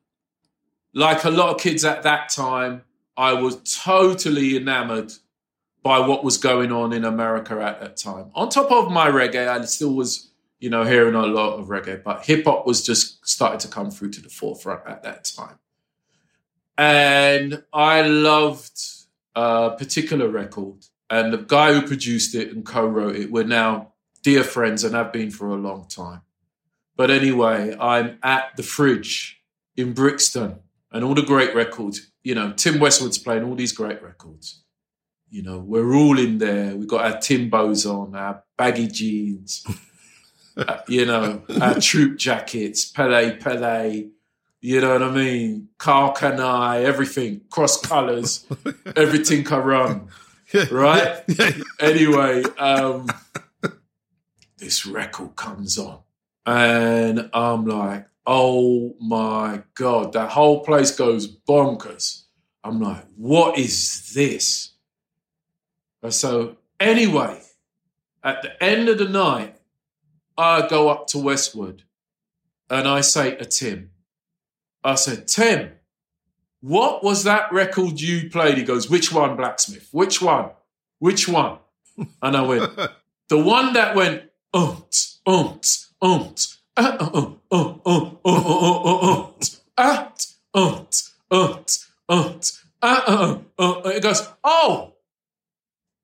Like 0.93 1.25
a 1.25 1.29
lot 1.29 1.53
of 1.53 1.61
kids 1.61 1.85
at 1.85 2.01
that 2.03 2.29
time, 2.29 2.81
I 3.15 3.33
was 3.33 3.61
totally 3.83 4.57
enamored 4.57 5.13
by 5.83 5.99
what 5.99 6.23
was 6.23 6.39
going 6.39 6.71
on 6.71 6.91
in 6.91 7.05
America 7.05 7.61
at 7.61 7.79
that 7.79 7.97
time. 7.97 8.31
On 8.33 8.49
top 8.49 8.71
of 8.71 8.91
my 8.91 9.09
reggae, 9.09 9.47
I 9.47 9.63
still 9.65 9.93
was, 9.93 10.31
you 10.59 10.71
know, 10.71 10.83
hearing 10.83 11.13
a 11.13 11.21
lot 11.27 11.59
of 11.59 11.67
reggae, 11.67 12.01
but 12.01 12.25
hip 12.25 12.45
hop 12.45 12.65
was 12.65 12.83
just 12.83 13.27
starting 13.27 13.59
to 13.59 13.67
come 13.67 13.91
through 13.91 14.09
to 14.11 14.21
the 14.21 14.29
forefront 14.29 14.87
at 14.87 15.03
that 15.03 15.25
time. 15.35 15.59
And 16.79 17.63
I 17.71 18.01
loved 18.01 19.00
a 19.35 19.71
particular 19.77 20.27
record, 20.27 20.85
and 21.09 21.33
the 21.33 21.37
guy 21.37 21.73
who 21.73 21.85
produced 21.85 22.35
it 22.35 22.53
and 22.53 22.65
co-wrote 22.65 23.15
it, 23.15 23.31
we're 23.31 23.43
now 23.43 23.93
dear 24.23 24.43
friends 24.43 24.83
and 24.83 24.95
have 24.95 25.11
been 25.11 25.31
for 25.31 25.49
a 25.49 25.55
long 25.55 25.87
time. 25.87 26.21
But 26.95 27.09
anyway, 27.09 27.75
I'm 27.79 28.19
at 28.21 28.55
the 28.57 28.63
fridge 28.63 29.41
in 29.75 29.93
Brixton, 29.93 30.59
and 30.91 31.03
all 31.03 31.15
the 31.15 31.21
great 31.21 31.55
records. 31.55 32.11
You 32.23 32.35
know, 32.35 32.53
Tim 32.53 32.79
Westwood's 32.79 33.17
playing 33.17 33.43
all 33.43 33.55
these 33.55 33.71
great 33.71 34.01
records. 34.03 34.61
You 35.29 35.43
know, 35.43 35.59
we're 35.59 35.95
all 35.95 36.19
in 36.19 36.37
there. 36.37 36.75
We've 36.75 36.87
got 36.87 37.05
our 37.05 37.17
Timbos 37.17 37.89
on, 37.89 38.15
our 38.15 38.43
baggy 38.57 38.87
jeans, 38.87 39.65
uh, 40.57 40.79
you 40.87 41.05
know, 41.05 41.41
our 41.61 41.79
troop 41.79 42.17
jackets, 42.17 42.85
Pelle 42.85 43.35
Pelle, 43.37 44.03
you 44.61 44.79
know 44.79 44.93
what 44.93 45.03
I 45.03 45.11
mean? 45.11 45.69
Karl 45.79 46.13
Kani, 46.13 46.83
everything, 46.83 47.41
cross 47.49 47.81
colors, 47.81 48.45
everything 48.95 49.51
I 49.51 49.57
run. 49.57 50.07
Right? 50.69 51.23
anyway, 51.79 52.43
um, 52.59 53.07
this 54.57 54.85
record 54.85 55.35
comes 55.35 55.79
on. 55.79 55.99
And 56.45 57.29
I'm 57.33 57.65
like, 57.65 58.07
oh 58.25 58.95
my 58.99 59.63
God, 59.73 60.13
that 60.13 60.29
whole 60.29 60.63
place 60.63 60.91
goes 60.95 61.27
bonkers. 61.27 62.23
I'm 62.63 62.79
like, 62.79 63.05
what 63.15 63.57
is 63.57 64.13
this? 64.13 64.71
And 66.03 66.13
so, 66.13 66.57
anyway, 66.79 67.41
at 68.23 68.43
the 68.43 68.63
end 68.63 68.89
of 68.89 68.99
the 68.99 69.09
night, 69.09 69.55
I 70.37 70.67
go 70.67 70.89
up 70.89 71.07
to 71.07 71.17
Westwood 71.17 71.83
and 72.69 72.87
I 72.87 73.01
say 73.01 73.35
to 73.35 73.45
Tim, 73.45 73.91
I 74.83 74.95
said, 74.95 75.27
Tim, 75.27 75.71
what 76.61 77.03
was 77.03 77.23
that 77.23 77.51
record 77.51 77.99
you 77.99 78.29
played? 78.29 78.57
He 78.57 78.63
goes, 78.63 78.89
Which 78.89 79.11
one, 79.11 79.35
Blacksmith? 79.35 79.89
Which 79.91 80.21
one? 80.21 80.51
Which 80.99 81.27
one? 81.27 81.57
And 82.21 82.37
I 82.37 82.41
went, 82.41 82.75
The 83.29 83.37
one 83.37 83.73
that 83.73 83.95
went, 83.95 84.23
unt, 84.53 85.17
unt, 85.25 85.87
unt, 86.01 86.57
unt, 86.77 87.37
unt, 87.51 87.81
unt, 87.85 88.19
unt, 88.25 89.57
unt, 90.53 91.85
unt, 92.09 92.59
unt. 93.57 93.85
It 93.87 94.03
goes, 94.03 94.27
Oh, 94.43 94.93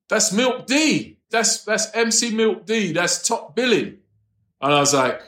that's 0.08 0.32
Milk 0.32 0.66
D. 0.66 1.18
That's 1.30 1.64
that's 1.64 1.94
MC 1.94 2.30
Milk 2.34 2.64
D. 2.66 2.92
That's 2.92 3.26
top 3.26 3.54
billing. 3.54 3.98
And 4.60 4.72
I 4.72 4.80
was 4.80 4.94
like, 4.94 5.20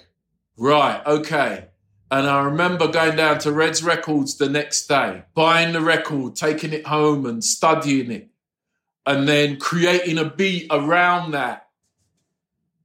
Right, 0.56 1.04
okay. 1.06 1.69
And 2.10 2.26
I 2.26 2.42
remember 2.42 2.88
going 2.88 3.16
down 3.16 3.38
to 3.40 3.52
Red's 3.52 3.84
Records 3.84 4.36
the 4.36 4.48
next 4.48 4.88
day, 4.88 5.22
buying 5.34 5.72
the 5.72 5.80
record, 5.80 6.34
taking 6.34 6.72
it 6.72 6.86
home 6.86 7.24
and 7.24 7.44
studying 7.44 8.10
it, 8.10 8.30
and 9.06 9.28
then 9.28 9.58
creating 9.58 10.18
a 10.18 10.24
beat 10.24 10.66
around 10.70 11.32
that 11.32 11.68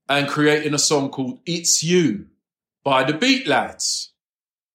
and 0.08 0.28
creating 0.28 0.76
a 0.76 0.80
song 0.80 1.10
called 1.10 1.40
It's 1.46 1.84
You 1.84 2.28
by 2.84 3.04
the 3.04 3.14
Beat 3.14 3.48
Lads. 3.48 4.12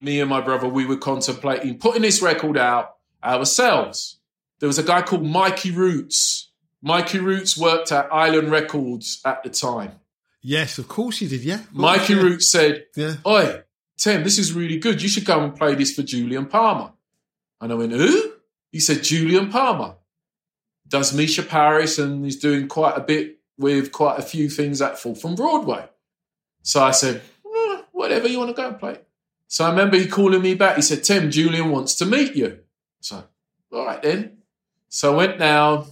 Me 0.00 0.18
and 0.20 0.28
my 0.28 0.40
brother, 0.40 0.66
we 0.66 0.84
were 0.84 0.96
contemplating 0.96 1.78
putting 1.78 2.02
this 2.02 2.20
record 2.20 2.58
out 2.58 2.96
ourselves. 3.22 4.18
There 4.58 4.66
was 4.66 4.78
a 4.78 4.82
guy 4.82 5.02
called 5.02 5.24
Mikey 5.24 5.70
Roots. 5.70 6.50
Mikey 6.82 7.18
Roots 7.18 7.56
worked 7.56 7.92
at 7.92 8.12
Island 8.12 8.50
Records 8.50 9.20
at 9.24 9.44
the 9.44 9.50
time. 9.50 9.92
Yes, 10.42 10.78
of 10.78 10.88
course 10.88 11.18
he 11.18 11.28
did, 11.28 11.42
yeah. 11.42 11.60
Mikey 11.70 12.14
yeah. 12.14 12.22
Roots 12.22 12.50
said, 12.50 12.86
yeah. 12.96 13.16
Oi, 13.26 13.62
Tim, 14.00 14.24
this 14.24 14.38
is 14.38 14.52
really 14.52 14.78
good. 14.78 15.02
You 15.02 15.08
should 15.08 15.26
go 15.26 15.40
and 15.40 15.54
play 15.54 15.76
this 15.76 15.94
for 15.94 16.02
Julian 16.02 16.46
Palmer. 16.46 16.92
And 17.60 17.70
I 17.70 17.74
went, 17.76 17.92
who? 17.92 18.32
He 18.72 18.80
said, 18.80 19.04
Julian 19.04 19.50
Palmer. 19.50 19.94
Does 20.88 21.14
Mica 21.14 21.42
Paris 21.42 21.98
and 21.98 22.24
he's 22.24 22.38
doing 22.38 22.66
quite 22.66 22.96
a 22.96 23.00
bit 23.00 23.40
with 23.60 23.92
quite 23.92 24.18
a 24.18 24.22
few 24.22 24.48
things 24.48 24.80
at 24.80 24.98
Fourth 24.98 25.22
& 25.36 25.36
Broadway. 25.36 25.86
So 26.62 26.82
I 26.82 26.92
said, 26.92 27.20
eh, 27.44 27.82
whatever, 27.92 28.26
you 28.26 28.38
want 28.38 28.56
to 28.56 28.60
go 28.60 28.68
and 28.68 28.78
play. 28.78 28.98
So 29.48 29.66
I 29.66 29.70
remember 29.70 29.96
he 29.96 30.06
calling 30.06 30.40
me 30.40 30.54
back. 30.54 30.76
He 30.76 30.82
said, 30.82 31.04
Tim, 31.04 31.30
Julian 31.30 31.70
wants 31.70 31.94
to 31.96 32.06
meet 32.06 32.34
you. 32.34 32.60
So, 33.00 33.24
all 33.70 33.84
right 33.84 34.02
then. 34.02 34.38
So 34.88 35.12
I 35.12 35.16
went 35.16 35.38
down. 35.38 35.86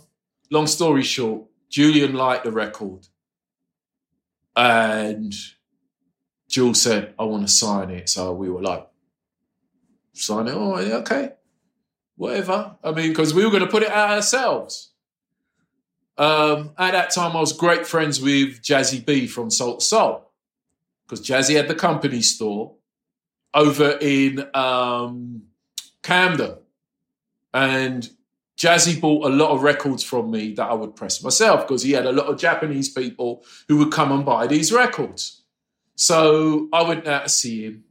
Long 0.51 0.67
story 0.67 1.03
short, 1.03 1.43
Julian 1.69 2.15
liked 2.15 2.45
the 2.45 2.53
record. 2.53 3.07
And 4.57 5.35
Jules 6.49 6.81
said, 6.81 7.15
I 7.19 7.25
want 7.25 7.47
to 7.47 7.53
sign 7.53 7.91
it. 7.91 8.09
So 8.09 8.33
we 8.33 8.49
were 8.49 8.63
like, 8.63 8.89
sign 10.13 10.49
it? 10.49 10.55
Oh, 10.55 10.77
okay. 10.77 11.33
Whatever. 12.17 12.77
I 12.83 12.93
mean, 12.93 13.11
because 13.11 13.35
we 13.35 13.45
were 13.45 13.51
going 13.51 13.63
to 13.63 13.71
put 13.71 13.83
it 13.83 13.91
out 13.91 14.11
ourselves. 14.11 14.93
Um, 16.17 16.73
at 16.77 16.93
that 16.93 17.11
time, 17.11 17.37
I 17.37 17.41
was 17.41 17.53
great 17.53 17.87
friends 17.87 18.21
with 18.21 18.61
Jazzy 18.61 19.05
B 19.05 19.27
from 19.27 19.51
Soul 19.51 19.75
II 19.75 19.81
Soul 19.81 20.31
because 21.07 21.25
Jazzy 21.25 21.57
had 21.57 21.69
the 21.69 21.75
company 21.75 22.23
store 22.23 22.75
over 23.55 23.99
in 24.01 24.49
um, 24.55 25.43
Camden. 26.03 26.57
And 27.55 28.09
Jazzy 28.59 29.01
bought 29.01 29.27
a 29.27 29.35
lot 29.35 29.51
of 29.51 29.63
records 29.63 30.03
from 30.03 30.31
me 30.31 30.53
that 30.55 30.69
I 30.69 30.75
would 30.75 30.97
press 30.97 31.23
myself 31.23 31.67
because 31.67 31.83
he 31.83 31.93
had 31.93 32.07
a 32.07 32.13
lot 32.13 32.27
of 32.27 32.39
Japanese 32.39 32.89
people 32.89 33.45
who 33.69 33.77
would 33.79 33.93
come 33.93 34.11
and 34.11 34.25
buy 34.25 34.47
these 34.47 34.73
records. 34.73 35.38
So 35.99 36.69
I 36.73 36.83
went 36.83 37.09
out 37.09 37.25
to 37.25 37.29
see 37.29 37.65
him, 37.65 37.85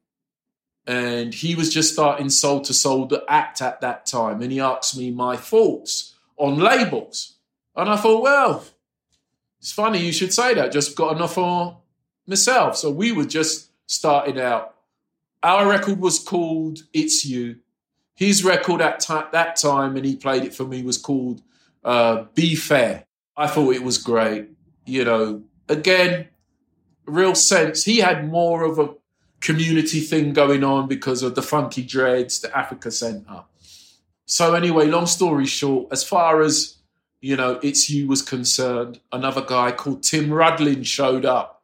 and 0.87 1.33
he 1.33 1.55
was 1.55 1.73
just 1.73 1.91
starting 1.91 2.29
Soul 2.29 2.59
II 2.59 2.71
Soul 2.71 3.05
the 3.05 3.21
act 3.27 3.61
at 3.61 3.81
that 3.81 4.05
time, 4.05 4.41
and 4.41 4.49
he 4.49 4.61
asked 4.61 4.97
me 4.97 5.11
my 5.11 5.35
thoughts 5.35 6.15
on 6.37 6.57
labels, 6.57 7.33
and 7.75 7.89
I 7.89 7.97
thought, 7.97 8.23
well, 8.23 8.63
it's 9.59 9.73
funny 9.73 9.99
you 9.99 10.13
should 10.13 10.33
say 10.33 10.53
that. 10.53 10.71
Just 10.71 10.95
got 10.95 11.17
enough 11.17 11.33
for 11.33 11.79
myself, 12.25 12.77
so 12.77 12.91
we 12.91 13.11
were 13.11 13.25
just 13.25 13.71
starting 13.87 14.39
out. 14.39 14.75
Our 15.43 15.69
record 15.69 15.99
was 15.99 16.17
called 16.17 16.83
"It's 16.93 17.25
You." 17.25 17.57
His 18.15 18.45
record 18.45 18.79
at 18.79 19.05
that 19.33 19.57
time, 19.57 19.97
and 19.97 20.05
he 20.05 20.15
played 20.15 20.45
it 20.45 20.55
for 20.55 20.63
me, 20.63 20.81
was 20.81 20.97
called 20.97 21.41
uh, 21.83 22.23
"Be 22.35 22.55
Fair." 22.55 23.03
I 23.35 23.47
thought 23.47 23.75
it 23.75 23.83
was 23.83 23.97
great. 23.97 24.47
You 24.85 25.03
know, 25.03 25.43
again, 25.67 26.29
real 27.07 27.35
sense. 27.35 27.83
He 27.83 27.97
had 27.97 28.29
more 28.29 28.63
of 28.63 28.77
a 28.77 28.93
community 29.39 30.01
thing 30.01 30.33
going 30.33 30.63
on 30.63 30.87
because 30.87 31.23
of 31.23 31.35
the 31.35 31.41
Funky 31.41 31.83
Dreads, 31.83 32.41
the 32.41 32.55
Africa 32.55 32.91
Centre. 32.91 33.43
So 34.25 34.53
anyway, 34.53 34.87
long 34.87 35.05
story 35.05 35.45
short, 35.45 35.87
as 35.91 36.03
far 36.03 36.41
as 36.41 36.77
you 37.21 37.35
know, 37.35 37.59
it's 37.63 37.89
you 37.89 38.07
was 38.07 38.21
concerned, 38.21 38.99
another 39.11 39.41
guy 39.41 39.71
called 39.71 40.03
Tim 40.03 40.31
Rudlin 40.31 40.83
showed 40.83 41.25
up, 41.25 41.63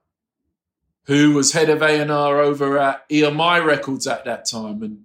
who 1.06 1.34
was 1.34 1.52
head 1.52 1.70
of 1.70 1.82
A 1.82 2.00
and 2.02 2.12
R 2.12 2.40
over 2.40 2.78
at 2.80 3.08
EMI 3.10 3.64
Records 3.64 4.08
at 4.08 4.26
that 4.26 4.46
time, 4.46 4.82
and 4.82 5.04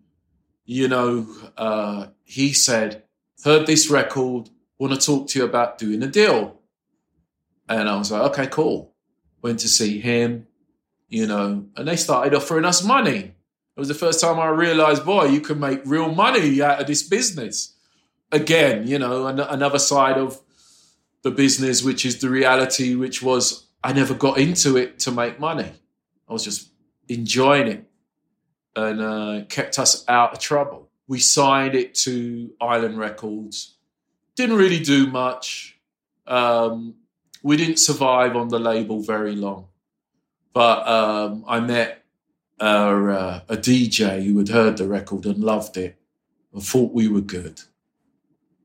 you 0.64 0.88
know, 0.88 1.26
uh, 1.56 2.06
he 2.24 2.52
said, 2.52 3.04
"Heard 3.44 3.66
this 3.66 3.90
record, 3.90 4.50
want 4.78 4.98
to 4.98 5.06
talk 5.06 5.28
to 5.28 5.38
you 5.38 5.44
about 5.44 5.78
doing 5.78 6.02
a 6.02 6.06
deal," 6.06 6.60
and 7.68 7.88
I 7.88 7.98
was 7.98 8.10
like, 8.10 8.22
"Okay, 8.32 8.46
cool." 8.46 8.94
Went 9.42 9.60
to 9.60 9.68
see 9.68 10.00
him, 10.00 10.46
you 11.08 11.26
know, 11.26 11.66
and 11.76 11.88
they 11.88 11.96
started 11.96 12.34
offering 12.34 12.64
us 12.64 12.84
money. 12.84 13.34
It 13.76 13.80
was 13.80 13.88
the 13.88 13.94
first 13.94 14.20
time 14.20 14.40
I 14.40 14.48
realized, 14.48 15.04
boy, 15.04 15.26
you 15.26 15.40
can 15.40 15.60
make 15.60 15.80
real 15.84 16.12
money 16.12 16.60
out 16.60 16.80
of 16.80 16.86
this 16.86 17.02
business. 17.02 17.74
Again, 18.32 18.86
you 18.88 18.98
know, 18.98 19.26
an- 19.26 19.38
another 19.38 19.78
side 19.78 20.18
of 20.18 20.40
the 21.22 21.30
business, 21.30 21.82
which 21.82 22.04
is 22.04 22.18
the 22.18 22.28
reality, 22.28 22.94
which 22.94 23.22
was 23.22 23.66
I 23.82 23.92
never 23.92 24.14
got 24.14 24.38
into 24.38 24.76
it 24.76 24.98
to 25.00 25.12
make 25.12 25.38
money. 25.38 25.70
I 26.28 26.32
was 26.32 26.44
just 26.44 26.70
enjoying 27.08 27.68
it 27.68 27.84
and 28.74 29.00
uh, 29.00 29.44
kept 29.48 29.78
us 29.78 30.04
out 30.08 30.32
of 30.32 30.38
trouble. 30.40 30.88
We 31.06 31.20
signed 31.20 31.74
it 31.74 31.94
to 32.06 32.52
Island 32.60 32.98
Records. 32.98 33.76
Didn't 34.36 34.56
really 34.56 34.80
do 34.80 35.06
much. 35.06 35.78
Um, 36.26 36.94
we 37.42 37.56
didn't 37.56 37.78
survive 37.78 38.36
on 38.36 38.48
the 38.48 38.58
label 38.58 39.00
very 39.00 39.34
long. 39.34 39.68
But 40.52 40.86
um, 40.88 41.44
I 41.46 41.60
met 41.60 42.04
uh, 42.60 43.40
a 43.48 43.56
DJ 43.56 44.24
who 44.24 44.38
had 44.38 44.48
heard 44.48 44.76
the 44.76 44.88
record 44.88 45.26
and 45.26 45.38
loved 45.38 45.76
it 45.76 45.96
and 46.52 46.62
thought 46.62 46.92
we 46.92 47.08
were 47.08 47.20
good 47.20 47.60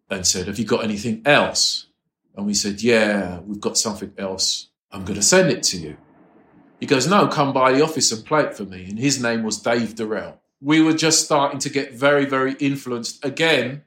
and 0.09 0.25
said, 0.25 0.47
Have 0.47 0.59
you 0.59 0.65
got 0.65 0.83
anything 0.83 1.21
else? 1.25 1.87
And 2.35 2.45
we 2.45 2.53
said, 2.53 2.81
Yeah, 2.81 3.39
we've 3.41 3.61
got 3.61 3.77
something 3.77 4.13
else. 4.17 4.69
I'm 4.91 5.05
going 5.05 5.19
to 5.19 5.25
send 5.25 5.51
it 5.51 5.63
to 5.63 5.77
you. 5.77 5.97
He 6.79 6.85
goes, 6.85 7.07
No, 7.07 7.27
come 7.27 7.53
by 7.53 7.73
the 7.73 7.83
office 7.83 8.11
and 8.11 8.25
play 8.25 8.43
it 8.43 8.55
for 8.55 8.63
me. 8.63 8.85
And 8.89 8.97
his 8.97 9.21
name 9.21 9.43
was 9.43 9.57
Dave 9.57 9.95
Dorrell. 9.95 10.37
We 10.61 10.81
were 10.81 10.93
just 10.93 11.25
starting 11.25 11.59
to 11.59 11.69
get 11.69 11.93
very, 11.93 12.25
very 12.25 12.53
influenced 12.53 13.23
again 13.23 13.83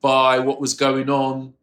by 0.00 0.38
what 0.38 0.60
was 0.60 0.74
going 0.74 1.10
on 1.10 1.54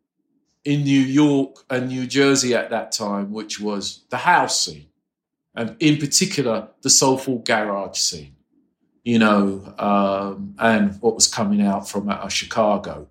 in 0.63 0.83
New 0.83 0.99
York 0.99 1.63
and 1.69 1.87
New 1.87 2.05
Jersey 2.05 2.53
at 2.53 2.69
that 2.69 2.91
time, 2.91 3.31
which 3.31 3.59
was 3.59 4.03
the 4.09 4.17
house 4.17 4.61
scene 4.63 4.87
and 5.55 5.75
in 5.79 5.97
particular 5.97 6.69
the 6.81 6.89
soulful 6.89 7.39
garage 7.39 7.97
scene, 7.97 8.35
you 9.03 9.19
know, 9.19 9.73
um, 9.77 10.55
and 10.59 11.01
what 11.01 11.15
was 11.15 11.27
coming 11.27 11.61
out 11.61 11.89
from 11.89 12.09
uh, 12.09 12.27
Chicago. 12.29 13.07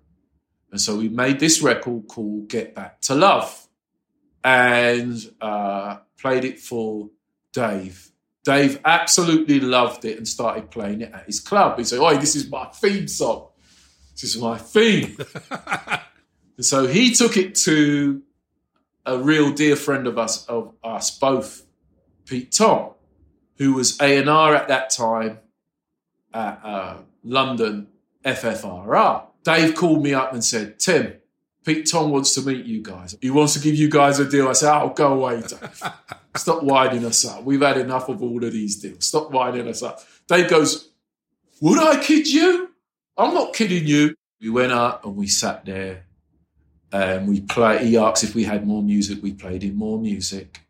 And 0.71 0.79
so 0.79 0.95
we 0.97 1.09
made 1.09 1.39
this 1.39 1.61
record 1.61 2.07
called 2.07 2.47
Get 2.47 2.73
Back 2.73 3.01
to 3.01 3.15
Love 3.15 3.67
and 4.43 5.17
uh, 5.41 5.97
played 6.17 6.45
it 6.45 6.59
for 6.59 7.09
Dave. 7.51 8.11
Dave 8.43 8.79
absolutely 8.85 9.59
loved 9.59 10.05
it 10.05 10.17
and 10.17 10.27
started 10.27 10.71
playing 10.71 11.01
it 11.01 11.11
at 11.13 11.25
his 11.25 11.39
club. 11.39 11.77
He 11.77 11.83
said, 11.83 11.99
Oh, 11.99 12.17
this 12.17 12.35
is 12.35 12.49
my 12.49 12.65
theme 12.65 13.07
song. 13.07 13.49
This 14.13 14.23
is 14.23 14.41
my 14.41 14.57
theme. 14.57 15.17
and 16.61 16.65
so 16.67 16.85
he 16.85 17.11
took 17.11 17.37
it 17.37 17.55
to 17.55 18.21
a 19.03 19.17
real 19.17 19.51
dear 19.51 19.75
friend 19.75 20.05
of 20.05 20.19
us, 20.19 20.45
of 20.45 20.75
us 20.83 21.09
both, 21.09 21.65
Pete 22.27 22.51
Tong, 22.51 22.93
who 23.57 23.73
was 23.73 23.99
A&R 23.99 24.53
at 24.53 24.67
that 24.67 24.91
time 24.91 25.39
at 26.31 26.61
uh, 26.63 26.97
London 27.23 27.87
FFRR. 28.23 29.23
Dave 29.43 29.73
called 29.73 30.03
me 30.03 30.13
up 30.13 30.33
and 30.33 30.45
said, 30.45 30.77
Tim, 30.77 31.15
Pete 31.65 31.89
Tong 31.89 32.11
wants 32.11 32.35
to 32.35 32.43
meet 32.43 32.63
you 32.67 32.83
guys. 32.83 33.17
He 33.21 33.31
wants 33.31 33.53
to 33.53 33.59
give 33.59 33.73
you 33.73 33.89
guys 33.89 34.19
a 34.19 34.29
deal. 34.29 34.47
I 34.47 34.51
said, 34.51 34.71
oh, 34.71 34.89
go 34.89 35.13
away, 35.13 35.41
Dave. 35.41 35.83
Stop 36.35 36.61
winding 36.61 37.03
us 37.05 37.25
up. 37.25 37.43
We've 37.43 37.61
had 37.61 37.77
enough 37.77 38.07
of 38.07 38.21
all 38.21 38.45
of 38.45 38.53
these 38.53 38.75
deals. 38.75 39.07
Stop 39.07 39.31
winding 39.31 39.67
us 39.67 39.81
up. 39.81 40.01
Dave 40.27 40.47
goes, 40.47 40.91
would 41.59 41.79
I 41.79 42.03
kid 42.03 42.27
you? 42.27 42.69
I'm 43.17 43.33
not 43.33 43.55
kidding 43.55 43.87
you. 43.87 44.13
We 44.39 44.51
went 44.51 44.73
up 44.73 45.03
and 45.03 45.15
we 45.15 45.25
sat 45.25 45.65
there 45.65 46.05
and 46.91 47.27
we 47.27 47.41
play. 47.41 47.85
He 47.85 47.95
if 47.95 48.35
we 48.35 48.43
had 48.43 48.67
more 48.67 48.83
music. 48.83 49.21
We 49.21 49.33
played 49.33 49.63
him 49.63 49.75
more 49.75 49.99
music. 49.99 50.61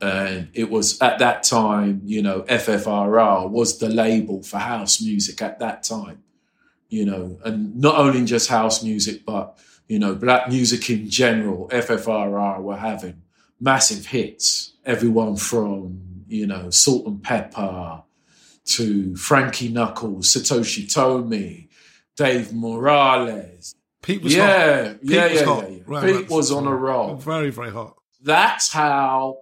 And 0.00 0.48
it 0.52 0.70
was 0.70 1.00
at 1.00 1.18
that 1.20 1.44
time, 1.44 2.02
you 2.04 2.20
know, 2.20 2.42
FFRR 2.42 3.48
was 3.48 3.78
the 3.78 3.88
label 3.88 4.42
for 4.42 4.58
house 4.58 5.00
music 5.00 5.40
at 5.40 5.60
that 5.60 5.82
time, 5.82 6.22
you 6.88 7.06
know, 7.06 7.38
and 7.44 7.76
not 7.76 7.96
only 7.96 8.24
just 8.24 8.50
house 8.50 8.82
music, 8.82 9.24
but, 9.24 9.56
you 9.88 9.98
know, 9.98 10.14
black 10.14 10.48
music 10.48 10.90
in 10.90 11.08
general. 11.08 11.68
FFRR 11.68 12.60
were 12.60 12.76
having 12.76 13.22
massive 13.60 14.06
hits. 14.06 14.74
Everyone 14.84 15.36
from, 15.36 16.02
you 16.28 16.46
know, 16.46 16.68
Salt-N-Pepa 16.68 18.02
to 18.66 19.16
Frankie 19.16 19.68
Knuckles, 19.70 20.34
Satoshi 20.34 20.86
Tomiie, 20.86 21.68
Dave 22.16 22.52
Morales. 22.52 23.74
Pete 24.04 24.22
was 24.22 24.34
yeah, 24.34 24.84
hot. 24.88 25.00
Pete 25.00 25.10
yeah, 25.10 25.24
was 25.24 25.32
yeah, 25.32 25.44
hot. 25.46 25.62
yeah, 25.70 25.76
yeah. 25.76 25.82
Right, 25.86 26.04
Pete 26.04 26.14
right. 26.16 26.30
was 26.30 26.52
on 26.52 26.66
a 26.66 26.76
roll. 26.76 27.16
Very, 27.16 27.50
very 27.50 27.70
hot. 27.70 27.96
That's 28.22 28.70
how 28.70 29.38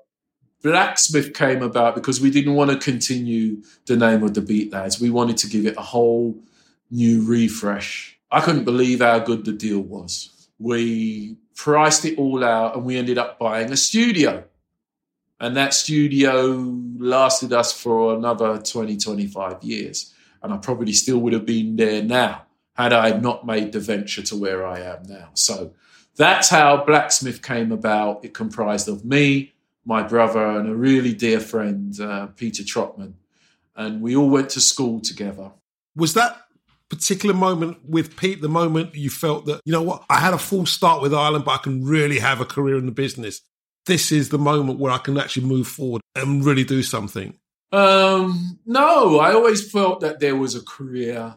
Blacksmith 0.63 1.35
came 1.35 1.63
about 1.63 1.97
because 1.97 2.21
we 2.21 2.31
didn't 2.31 2.55
want 2.55 2.71
to 2.71 2.77
continue 2.77 3.63
the 3.87 3.97
name 3.97 4.23
of 4.23 4.35
the 4.35 4.41
Beat 4.41 4.73
Lads. 4.73 5.01
We 5.01 5.11
wanted 5.11 5.37
to 5.39 5.49
give 5.49 5.67
it 5.67 5.77
a 5.77 5.83
whole 5.83 6.39
new 6.93 7.23
refresh. 7.23 8.17
I 8.31 8.41
couldn't 8.41 8.65
believe 8.65 9.01
how 9.01 9.19
good 9.19 9.45
the 9.45 9.53
deal 9.53 9.81
was. 9.81 10.49
We 10.61 11.39
priced 11.57 12.05
it 12.05 12.17
all 12.17 12.45
out 12.45 12.77
and 12.77 12.85
we 12.85 12.97
ended 12.97 13.19
up 13.19 13.41
buying 13.41 13.73
a 13.73 13.77
studio. 13.77 14.45
And 15.41 15.57
that 15.57 15.75
studio 15.75 16.81
lasted 16.99 17.53
us 17.53 17.73
for 17.73 18.15
another 18.15 18.59
20, 18.59 18.97
25 18.97 19.65
years. 19.65 20.15
And 20.41 20.53
I 20.53 20.57
probably 20.59 20.93
still 20.93 21.19
would 21.19 21.33
have 21.33 21.47
been 21.47 21.75
there 21.75 22.03
now 22.03 22.47
had 22.75 22.93
I 22.93 23.19
not 23.19 23.47
made 23.47 23.73
the 23.73 23.81
venture 23.81 24.23
to 24.23 24.37
where 24.37 24.67
I 24.67 24.81
am 24.81 25.03
now. 25.05 25.31
So 25.35 25.73
that's 26.17 26.49
how 26.49 26.85
Blacksmith 26.85 27.43
came 27.43 27.73
about. 27.73 28.25
It 28.25 28.35
comprised 28.35 28.89
of 28.89 29.05
me, 29.05 29.53
my 29.85 30.03
brother, 30.03 30.45
and 30.45 30.69
a 30.69 30.75
really 30.75 31.13
dear 31.13 31.41
friend, 31.41 31.99
uh, 32.01 32.27
Peter 32.29 32.63
Trotman. 32.63 33.15
And 33.77 34.03
we 34.03 34.17
all 34.17 34.29
went 34.29 34.51
to 34.51 34.61
school 34.61 35.01
together. 35.01 35.53
Was 35.97 36.15
that 36.15 36.39
particular 36.89 37.35
moment 37.35 37.79
with 37.89 38.17
Pete 38.17 38.43
the 38.43 38.49
moment 38.49 38.95
you 38.95 39.09
felt 39.09 39.47
that, 39.47 39.63
you 39.65 39.73
know 39.73 39.83
what, 39.83 40.05
I 40.11 40.21
had 40.21 40.35
a 40.35 40.39
full 40.39 40.67
start 40.67 41.01
with 41.01 41.15
Island, 41.15 41.45
but 41.45 41.53
I 41.53 41.63
can 41.63 41.85
really 41.85 42.19
have 42.19 42.41
a 42.41 42.45
career 42.45 42.77
in 42.77 42.87
the 42.87 42.93
business? 42.93 43.41
This 43.87 44.13
is 44.13 44.29
the 44.29 44.39
moment 44.39 44.79
where 44.79 44.93
I 44.93 44.99
can 44.99 45.19
actually 45.19 45.47
move 45.47 45.67
forward 45.67 46.03
and 46.15 46.45
really 46.45 46.65
do 46.65 46.83
something. 46.83 47.39
Um, 47.73 48.59
no, 48.67 49.19
I 49.19 49.33
always 49.33 49.71
felt 49.71 50.01
that 50.01 50.21
there 50.21 50.37
was 50.37 50.55
a 50.55 50.63
career 50.63 51.37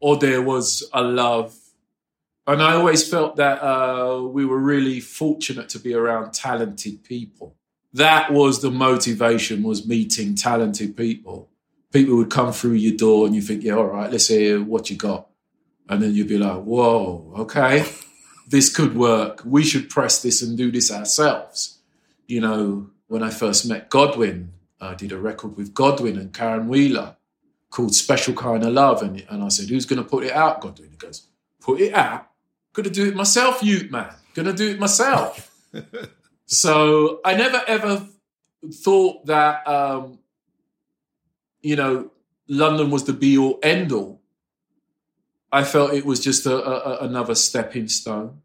or 0.00 0.16
there 0.16 0.42
was 0.42 0.88
a 0.92 1.02
love. 1.02 1.56
And 2.46 2.62
I 2.62 2.74
always 2.74 3.08
felt 3.08 3.36
that 3.36 3.62
uh, 3.62 4.22
we 4.22 4.44
were 4.44 4.58
really 4.58 5.00
fortunate 5.00 5.68
to 5.70 5.78
be 5.78 5.94
around 5.94 6.32
talented 6.32 7.02
people. 7.02 7.56
That 7.92 8.32
was 8.32 8.60
the 8.60 8.70
motivation 8.70 9.62
was 9.62 9.86
meeting 9.86 10.34
talented 10.34 10.96
people. 10.96 11.48
People 11.92 12.16
would 12.16 12.30
come 12.30 12.52
through 12.52 12.74
your 12.74 12.96
door 12.96 13.26
and 13.26 13.34
you 13.34 13.40
think, 13.40 13.64
yeah, 13.64 13.74
all 13.74 13.86
right, 13.86 14.10
let's 14.10 14.28
hear 14.28 14.62
what 14.62 14.90
you 14.90 14.96
got. 14.96 15.28
And 15.88 16.02
then 16.02 16.14
you'd 16.14 16.28
be 16.28 16.38
like, 16.38 16.62
whoa, 16.62 17.32
okay, 17.38 17.84
this 18.48 18.74
could 18.74 18.96
work. 18.96 19.42
We 19.44 19.64
should 19.64 19.88
press 19.88 20.22
this 20.22 20.42
and 20.42 20.58
do 20.58 20.70
this 20.70 20.90
ourselves. 20.90 21.78
You 22.26 22.40
know, 22.40 22.90
when 23.08 23.22
I 23.22 23.30
first 23.30 23.66
met 23.66 23.88
Godwin, 23.88 24.52
I 24.80 24.94
did 24.94 25.12
a 25.12 25.18
record 25.18 25.56
with 25.56 25.74
Godwin 25.74 26.18
and 26.18 26.34
Karen 26.34 26.68
Wheeler 26.68 27.15
called 27.76 27.94
Special 27.94 28.32
Kind 28.32 28.64
of 28.64 28.72
Love. 28.72 29.02
And, 29.02 29.22
and 29.28 29.44
I 29.44 29.48
said, 29.48 29.68
Who's 29.68 29.84
going 29.84 30.02
to 30.02 30.08
put 30.08 30.24
it 30.24 30.32
out, 30.32 30.62
Godwin? 30.62 30.88
He 30.90 30.96
goes, 30.96 31.26
Put 31.60 31.80
it 31.80 31.92
out? 31.92 32.30
Gonna 32.72 32.90
do 32.90 33.08
it 33.08 33.16
myself, 33.16 33.62
you 33.62 33.88
man. 33.90 34.12
Gonna 34.34 34.52
do 34.52 34.68
it 34.70 34.78
myself. 34.78 35.50
so 36.46 37.20
I 37.24 37.34
never 37.34 37.62
ever 37.66 38.06
thought 38.70 39.24
that, 39.26 39.66
um, 39.66 40.18
you 41.62 41.74
know, 41.74 42.10
London 42.48 42.90
was 42.90 43.04
the 43.04 43.14
be 43.14 43.38
all 43.38 43.58
end 43.62 43.92
all. 43.92 44.20
I 45.50 45.64
felt 45.64 45.94
it 45.94 46.04
was 46.04 46.20
just 46.20 46.44
a, 46.44 46.54
a, 46.54 47.06
another 47.06 47.34
stepping 47.34 47.88
stone. 47.88 48.42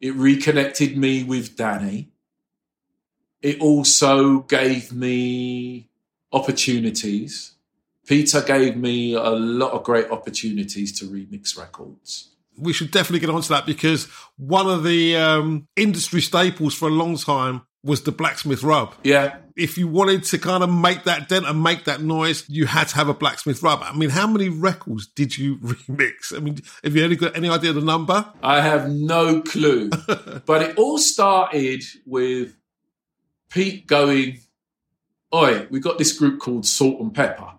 It 0.00 0.14
reconnected 0.14 0.96
me 0.96 1.22
with 1.22 1.56
Danny. 1.56 2.10
It 3.42 3.60
also 3.60 4.40
gave 4.40 4.92
me 4.92 5.88
opportunities. 6.32 7.55
Peter 8.06 8.40
gave 8.40 8.76
me 8.76 9.14
a 9.14 9.30
lot 9.30 9.72
of 9.72 9.82
great 9.82 10.10
opportunities 10.10 10.98
to 11.00 11.06
remix 11.06 11.58
records. 11.58 12.30
We 12.56 12.72
should 12.72 12.90
definitely 12.90 13.20
get 13.20 13.30
onto 13.30 13.48
that 13.48 13.66
because 13.66 14.04
one 14.36 14.68
of 14.68 14.84
the 14.84 15.16
um, 15.16 15.68
industry 15.76 16.22
staples 16.22 16.74
for 16.74 16.88
a 16.88 16.92
long 16.92 17.16
time 17.16 17.62
was 17.82 18.02
the 18.02 18.12
blacksmith 18.12 18.62
rub. 18.62 18.94
Yeah. 19.04 19.36
If 19.56 19.78
you 19.78 19.88
wanted 19.88 20.24
to 20.24 20.38
kind 20.38 20.62
of 20.62 20.72
make 20.72 21.04
that 21.04 21.28
dent 21.28 21.46
and 21.46 21.62
make 21.62 21.84
that 21.84 22.02
noise, 22.02 22.44
you 22.48 22.66
had 22.66 22.88
to 22.88 22.96
have 22.96 23.08
a 23.08 23.14
blacksmith 23.14 23.62
rub. 23.62 23.80
I 23.82 23.94
mean, 23.96 24.10
how 24.10 24.26
many 24.26 24.48
records 24.48 25.06
did 25.06 25.36
you 25.36 25.56
remix? 25.58 26.34
I 26.34 26.40
mean, 26.40 26.58
have 26.82 26.96
you 26.96 27.04
any 27.04 27.16
got 27.16 27.36
any 27.36 27.48
idea 27.48 27.70
of 27.70 27.76
the 27.76 27.82
number? 27.82 28.26
I 28.42 28.60
have 28.60 28.90
no 28.90 29.42
clue. 29.42 29.90
but 30.46 30.62
it 30.62 30.78
all 30.78 30.98
started 30.98 31.82
with 32.04 32.56
Pete 33.50 33.86
going, 33.86 34.40
Oi, 35.34 35.66
we 35.70 35.80
got 35.80 35.98
this 35.98 36.16
group 36.16 36.40
called 36.40 36.66
Salt-N-Pepa. 36.66 37.55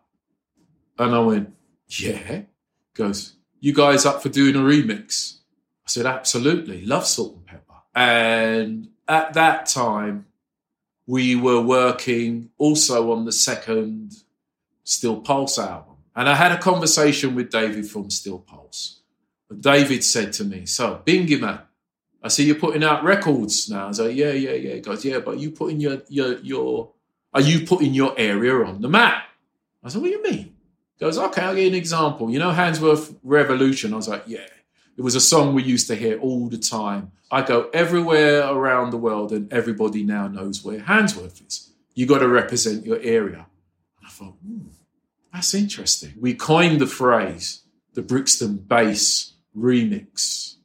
And 0.98 1.16
I 1.16 1.20
went, 1.20 1.54
Yeah. 1.88 2.42
Goes, 2.94 3.36
You 3.60 3.74
guys 3.74 4.06
up 4.06 4.22
for 4.22 4.30
doing 4.30 4.56
a 4.56 4.60
remix? 4.60 5.38
I 5.86 5.90
said, 5.90 6.06
Absolutely. 6.06 6.86
Love 6.86 7.06
Salt-N-Pepa. 7.06 7.82
And 7.96 8.90
at 9.08 9.34
that 9.34 9.66
time, 9.68 10.26
we 11.06 11.36
were 11.36 11.62
working 11.62 12.50
also 12.58 13.12
on 13.14 13.26
the 13.26 13.32
second 13.32 14.14
Steel 14.84 15.22
Pulse 15.22 15.58
album. 15.58 15.96
And 16.16 16.28
I 16.28 16.36
had 16.36 16.52
a 16.52 16.58
conversation 16.58 17.36
with 17.36 17.50
David 17.50 17.88
from 17.88 18.10
Steel 18.10 18.40
Pulse. 18.40 19.02
And 19.50 19.62
David 19.62 20.04
said 20.04 20.34
to 20.34 20.44
me, 20.44 20.66
So, 20.66 21.02
Bingy 21.06 21.40
man, 21.40 21.60
I 22.22 22.28
see 22.28 22.46
you're 22.46 22.56
putting 22.56 22.84
out 22.84 23.04
records 23.04 23.70
now. 23.70 23.86
I 23.86 23.88
was 23.88 24.00
like, 24.00 24.16
Yeah, 24.16 24.32
yeah, 24.32 24.54
yeah. 24.54 24.74
He 24.76 24.82
goes, 24.82 25.06
Yeah, 25.06 25.20
but 25.20 25.40
you 25.40 25.52
putting 25.52 25.80
your 25.80 26.02
your 26.10 26.40
your 26.40 26.92
are 27.34 27.42
you 27.42 27.66
putting 27.66 27.94
your 27.94 28.14
area 28.18 28.54
on 28.66 28.82
the 28.82 28.90
map? 28.90 29.24
I 29.84 29.90
said, 29.90 30.02
What 30.02 30.08
do 30.08 30.14
you 30.14 30.24
mean? 30.24 30.57
Goes, 31.00 31.18
Okay, 31.18 31.42
I'll 31.42 31.54
give 31.56 31.64
you 31.64 31.70
an 31.70 31.76
example. 31.76 32.30
You 32.30 32.40
know 32.40 32.52
Handsworth 32.52 33.16
Revolution? 33.24 33.94
I 33.94 33.98
was 33.98 34.08
like, 34.08 34.24
Yeah. 34.28 34.48
It 34.98 35.04
was 35.04 35.14
a 35.14 35.22
song 35.22 35.54
we 35.54 35.62
used 35.62 35.88
to 35.88 35.96
hear 35.96 36.20
all 36.20 36.48
the 36.48 36.58
time. 36.58 37.12
I 37.30 37.44
go 37.44 37.70
everywhere 37.72 38.48
around 38.48 38.90
the 38.90 38.98
world 38.98 39.32
and 39.32 39.52
everybody 39.54 40.04
now 40.04 40.28
knows 40.28 40.64
where 40.64 40.80
Handsworth 40.80 41.46
is. 41.46 41.72
You 41.94 42.08
got 42.08 42.20
to 42.20 42.28
represent 42.28 42.84
your 42.84 43.00
area. 43.02 43.46
And 44.00 44.08
I 44.08 44.10
thought, 44.10 44.36
hmm, 44.44 44.70
that's 45.32 45.54
interesting. 45.54 46.14
We 46.20 46.34
coined 46.34 46.82
the 46.82 46.88
phrase 46.88 47.62
the 47.94 48.02
Brixton 48.02 48.58
bass 48.58 49.34
remix. 49.56 50.56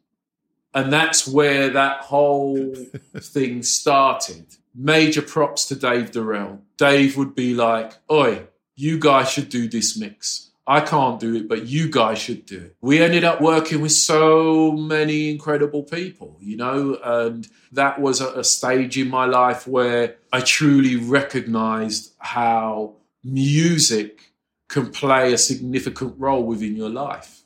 And 0.74 0.92
that's 0.92 1.26
where 1.26 1.68
that 1.70 2.00
whole 2.00 2.74
thing 3.16 3.62
started. 3.62 4.46
Major 4.74 5.22
props 5.22 5.66
to 5.66 5.74
Dave 5.74 6.10
Dorrell. 6.10 6.60
Dave 6.78 7.16
would 7.18 7.34
be 7.34 7.54
like, 7.54 7.92
Oi, 8.10 8.46
you 8.76 8.98
guys 8.98 9.30
should 9.30 9.48
do 9.48 9.68
this 9.68 9.96
mix. 9.96 10.50
I 10.66 10.80
can't 10.80 11.18
do 11.18 11.34
it, 11.34 11.48
but 11.48 11.66
you 11.66 11.90
guys 11.90 12.18
should 12.18 12.46
do 12.46 12.58
it. 12.58 12.76
We 12.80 13.02
ended 13.02 13.24
up 13.24 13.40
working 13.40 13.80
with 13.80 13.92
so 13.92 14.70
many 14.70 15.28
incredible 15.30 15.82
people, 15.82 16.36
you 16.40 16.56
know, 16.56 16.98
and 17.02 17.48
that 17.72 18.00
was 18.00 18.20
a, 18.20 18.44
stage 18.44 18.96
in 18.96 19.08
my 19.08 19.24
life 19.24 19.66
where 19.66 20.16
I 20.32 20.40
truly 20.40 20.96
recognized 20.96 22.14
how 22.18 22.94
music 23.24 24.32
can 24.68 24.90
play 24.90 25.32
a 25.32 25.38
significant 25.38 26.14
role 26.16 26.44
within 26.44 26.76
your 26.76 26.90
life. 26.90 27.42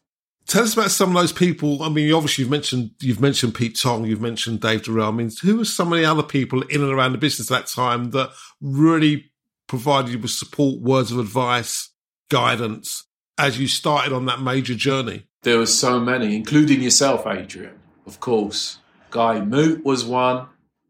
Tell 0.46 0.62
us 0.62 0.74
about 0.74 0.90
some 0.90 1.16
of 1.16 1.20
those 1.20 1.32
people. 1.32 1.82
I 1.82 1.88
mean, 1.88 2.12
obviously 2.12 2.42
you've 2.42 2.50
mentioned 2.50 2.90
you've 3.00 3.20
mentioned 3.20 3.54
Pete 3.54 3.78
Tong, 3.80 4.04
you've 4.04 4.20
mentioned 4.20 4.60
Dave 4.60 4.82
Dorrell. 4.82 5.08
I 5.08 5.10
mean, 5.10 5.30
who 5.42 5.56
were 5.56 5.64
some 5.64 5.92
of 5.92 5.98
the 5.98 6.04
other 6.04 6.22
people 6.22 6.62
in 6.62 6.82
and 6.82 6.92
around 6.92 7.12
the 7.12 7.18
business 7.18 7.50
at 7.50 7.62
that 7.62 7.66
time 7.66 8.10
that 8.10 8.30
really 8.60 9.32
provided 9.66 10.12
you 10.12 10.18
with 10.18 10.30
support, 10.30 10.80
words 10.80 11.12
of 11.12 11.18
advice, 11.18 11.90
guidance 12.30 13.06
as 13.38 13.58
you 13.58 13.66
started 13.68 14.12
on 14.12 14.26
that 14.26 14.40
major 14.40 14.74
journey? 14.74 15.26
There 15.42 15.58
were 15.58 15.66
so 15.66 16.00
many, 16.00 16.34
including 16.34 16.82
yourself, 16.82 17.26
Adrian, 17.26 17.78
of 18.06 18.20
course. 18.20 18.78
Guy 19.10 19.40
Moot 19.40 19.84
was 19.84 20.04
one. 20.04 20.46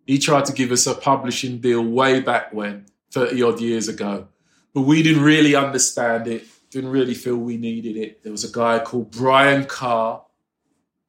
He 0.07 0.19
tried 0.19 0.45
to 0.47 0.53
give 0.53 0.73
us 0.73 0.87
a 0.87 0.95
publishing 0.95 1.59
deal 1.59 1.83
way 1.83 2.21
back 2.21 2.53
when, 2.53 2.87
30 3.11 3.43
odd 3.43 3.61
years 3.61 3.89
ago. 3.89 4.29
But 4.73 4.83
we 4.83 5.03
didn't 5.03 5.23
really 5.23 5.55
understand 5.55 6.27
it, 6.27 6.45
didn't 6.71 6.91
really 6.91 7.15
feel 7.15 7.37
we 7.37 7.57
needed 7.57 7.97
it. 7.97 8.23
There 8.23 8.33
was 8.33 8.45
a 8.45 8.53
guy 8.53 8.79
called 8.79 9.11
Brian 9.11 9.65
Carr, 9.65 10.23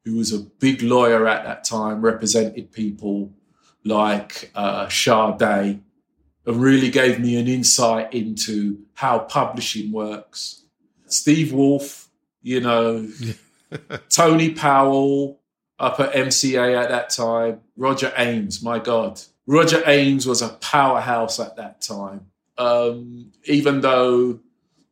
who 0.04 0.16
was 0.16 0.32
a 0.32 0.38
big 0.38 0.82
lawyer 0.82 1.26
at 1.26 1.44
that 1.44 1.64
time, 1.64 2.00
represented 2.00 2.72
people 2.72 3.32
like 3.84 4.50
uh, 4.54 4.88
Sade, 4.88 5.82
and 6.48 6.62
really 6.62 6.90
gave 6.90 7.20
me 7.20 7.36
an 7.36 7.46
insight 7.46 8.14
into 8.14 8.78
how 8.94 9.18
publishing 9.18 9.92
works. 9.92 10.62
Steve 11.06 11.52
Wolf, 11.52 12.08
you 12.40 12.60
know, 12.60 13.06
Tony 14.08 14.54
Powell 14.54 15.40
up 15.78 16.00
at 16.00 16.14
MCA 16.14 16.82
at 16.82 16.88
that 16.88 17.10
time, 17.10 17.60
Roger 17.76 18.14
Ames, 18.16 18.62
my 18.62 18.78
God. 18.78 19.20
Roger 19.46 19.82
Ames 19.86 20.26
was 20.26 20.40
a 20.40 20.48
powerhouse 20.48 21.38
at 21.38 21.56
that 21.56 21.82
time. 21.82 22.26
Um, 22.56 23.30
even 23.44 23.82
though 23.82 24.40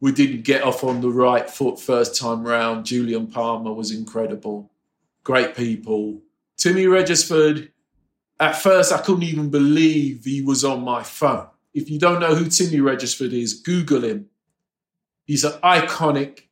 we 0.00 0.12
didn't 0.12 0.42
get 0.42 0.62
off 0.62 0.84
on 0.84 1.00
the 1.00 1.10
right 1.10 1.48
foot 1.48 1.80
first 1.80 2.20
time 2.20 2.46
round, 2.46 2.84
Julian 2.84 3.28
Palmer 3.28 3.72
was 3.72 3.92
incredible. 3.92 4.70
Great 5.24 5.56
people. 5.56 6.20
Timmy 6.58 6.86
Regisford, 6.86 7.72
at 8.38 8.56
first 8.56 8.92
I 8.92 8.98
couldn't 8.98 9.24
even 9.24 9.50
believe 9.50 10.24
he 10.24 10.42
was 10.42 10.64
on 10.64 10.82
my 10.82 11.02
phone. 11.02 11.46
If 11.74 11.90
you 11.90 11.98
don't 11.98 12.20
know 12.20 12.34
who 12.34 12.48
Timmy 12.48 12.80
Regisford 12.80 13.32
is, 13.32 13.54
Google 13.54 14.02
him. 14.02 14.26
He's 15.26 15.44
an 15.44 15.52
iconic 15.62 16.42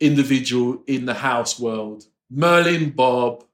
individual 0.00 0.82
in 0.86 1.06
the 1.06 1.14
house 1.14 1.58
world. 1.58 2.04
Merlin 2.30 2.90
Bobb. 2.90 3.44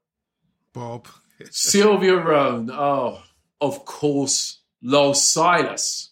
Bob. 0.73 1.09
Sylvia 1.51 2.17
Rhone. 2.25 2.71
Oh, 2.71 3.23
of 3.61 3.85
course, 3.85 4.61
Louil 4.83 5.15
Silas, 5.15 6.11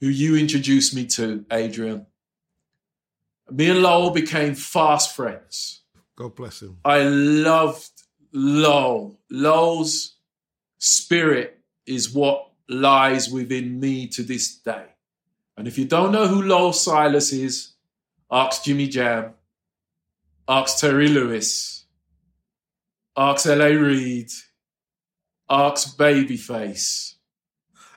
who 0.00 0.08
you 0.08 0.36
introduced 0.36 0.94
me 0.94 1.06
to, 1.06 1.44
Adrian. 1.50 2.06
Me 3.50 3.70
and 3.70 3.82
Louil 3.82 4.10
became 4.10 4.54
fast 4.54 5.14
friends. 5.14 5.82
God 6.16 6.34
bless 6.34 6.62
him. 6.62 6.78
I 6.84 7.02
loved 7.02 7.90
Louil. 8.32 9.18
Louil's 9.30 10.15
spirit 10.86 11.60
is 11.86 12.12
what 12.14 12.50
lies 12.68 13.28
within 13.28 13.78
me 13.80 14.06
to 14.08 14.22
this 14.22 14.56
day. 14.56 14.86
And 15.56 15.66
if 15.66 15.78
you 15.78 15.84
don't 15.84 16.12
know 16.12 16.26
who 16.28 16.42
Louil 16.42 16.72
Silas 16.72 17.32
is, 17.32 17.72
ask 18.30 18.64
Jimmy 18.64 18.88
Jam, 18.88 19.32
ask 20.48 20.78
Terry 20.78 21.08
Lewis, 21.08 21.86
ask 23.16 23.46
L.A. 23.46 23.74
Reid, 23.74 24.30
ask 25.48 25.96
Babyface, 25.96 27.14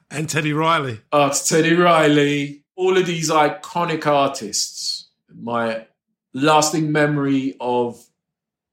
And 0.09 0.29
Teddy 0.29 0.53
Riley. 0.53 1.01
ask 1.11 1.47
Teddy 1.47 1.75
Riley, 1.75 2.63
all 2.75 2.97
of 2.97 3.05
these 3.05 3.29
iconic 3.29 4.05
artists. 4.07 5.09
My 5.35 5.87
lasting 6.33 6.91
memory 6.91 7.55
of 7.59 8.03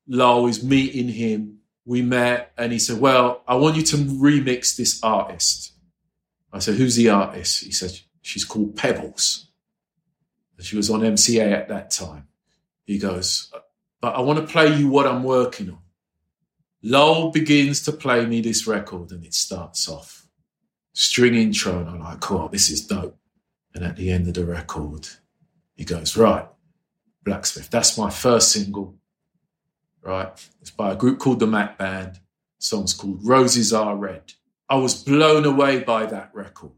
Lowell 0.07 0.47
is 0.47 0.63
meeting 0.63 1.09
him. 1.09 1.59
We 1.87 2.03
met 2.03 2.53
and 2.59 2.73
he 2.73 2.79
said, 2.79 3.01
Well, 3.01 3.43
I 3.49 3.55
want 3.55 3.77
you 3.77 3.83
to 3.83 3.97
remix 3.97 4.77
this 4.77 5.03
artist. 5.03 5.73
I 6.53 6.59
said, 6.59 6.75
Who's 6.75 6.97
the 6.97 7.09
artist? 7.09 7.65
He 7.65 7.73
said, 7.73 7.99
She's 8.23 8.45
called 8.45 8.77
Pebbles. 8.77 9.49
She 10.59 10.77
was 10.77 10.91
on 10.91 11.01
MCA 11.01 11.53
at 11.53 11.69
that 11.69 11.91
time. 11.91 12.27
He 12.85 12.99
goes, 12.99 13.53
But 14.01 14.17
I 14.17 14.21
want 14.21 14.41
to 14.41 14.53
play 14.53 14.75
you 14.77 14.89
what 14.89 15.07
I'm 15.07 15.23
working 15.23 15.71
on. 15.71 15.79
Louil 16.83 17.31
begins 17.31 17.83
to 17.83 17.93
play 17.93 18.25
me 18.27 18.41
this 18.41 18.67
record 18.67 19.11
and 19.11 19.25
it 19.25 19.35
starts 19.35 19.89
off. 19.89 20.27
String 20.93 21.35
intro, 21.35 21.81
and 21.81 21.89
I'm 21.89 22.01
like, 22.01 22.21
cool, 22.21 22.49
this 22.49 22.71
is 22.71 22.87
dope. 22.87 23.19
And 23.75 23.85
at 23.85 23.97
the 23.97 24.11
end 24.11 24.29
of 24.29 24.35
the 24.35 24.47
record, 24.47 25.09
he 25.75 25.85
goes, 25.85 26.17
Right, 26.17 26.47
Blacksmith, 27.23 27.69
that's 27.71 27.99
my 27.99 28.09
first 28.09 28.53
single. 28.53 28.95
Right? 30.07 30.49
It's 30.61 30.71
by 30.71 30.93
a 30.93 30.97
group 30.97 31.19
called 31.19 31.41
the 31.41 31.47
Mac 31.47 31.79
Band. 31.79 32.15
The 32.15 32.67
song's 32.67 32.95
called 32.95 33.25
Roses 33.25 33.73
Are 33.73 33.97
Red. 33.97 34.33
I 34.69 34.77
was 34.77 35.03
blown 35.03 35.45
away 35.45 35.81
by 35.81 36.07
that 36.07 36.31
record 36.33 36.73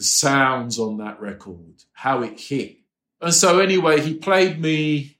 the 0.00 0.04
sounds 0.04 0.78
on 0.78 0.96
that 0.96 1.20
record, 1.20 1.84
how 1.92 2.22
it 2.22 2.40
hit. 2.40 2.78
And 3.20 3.34
so, 3.34 3.58
anyway, 3.58 4.00
he 4.00 4.14
played 4.14 4.58
me 4.58 5.18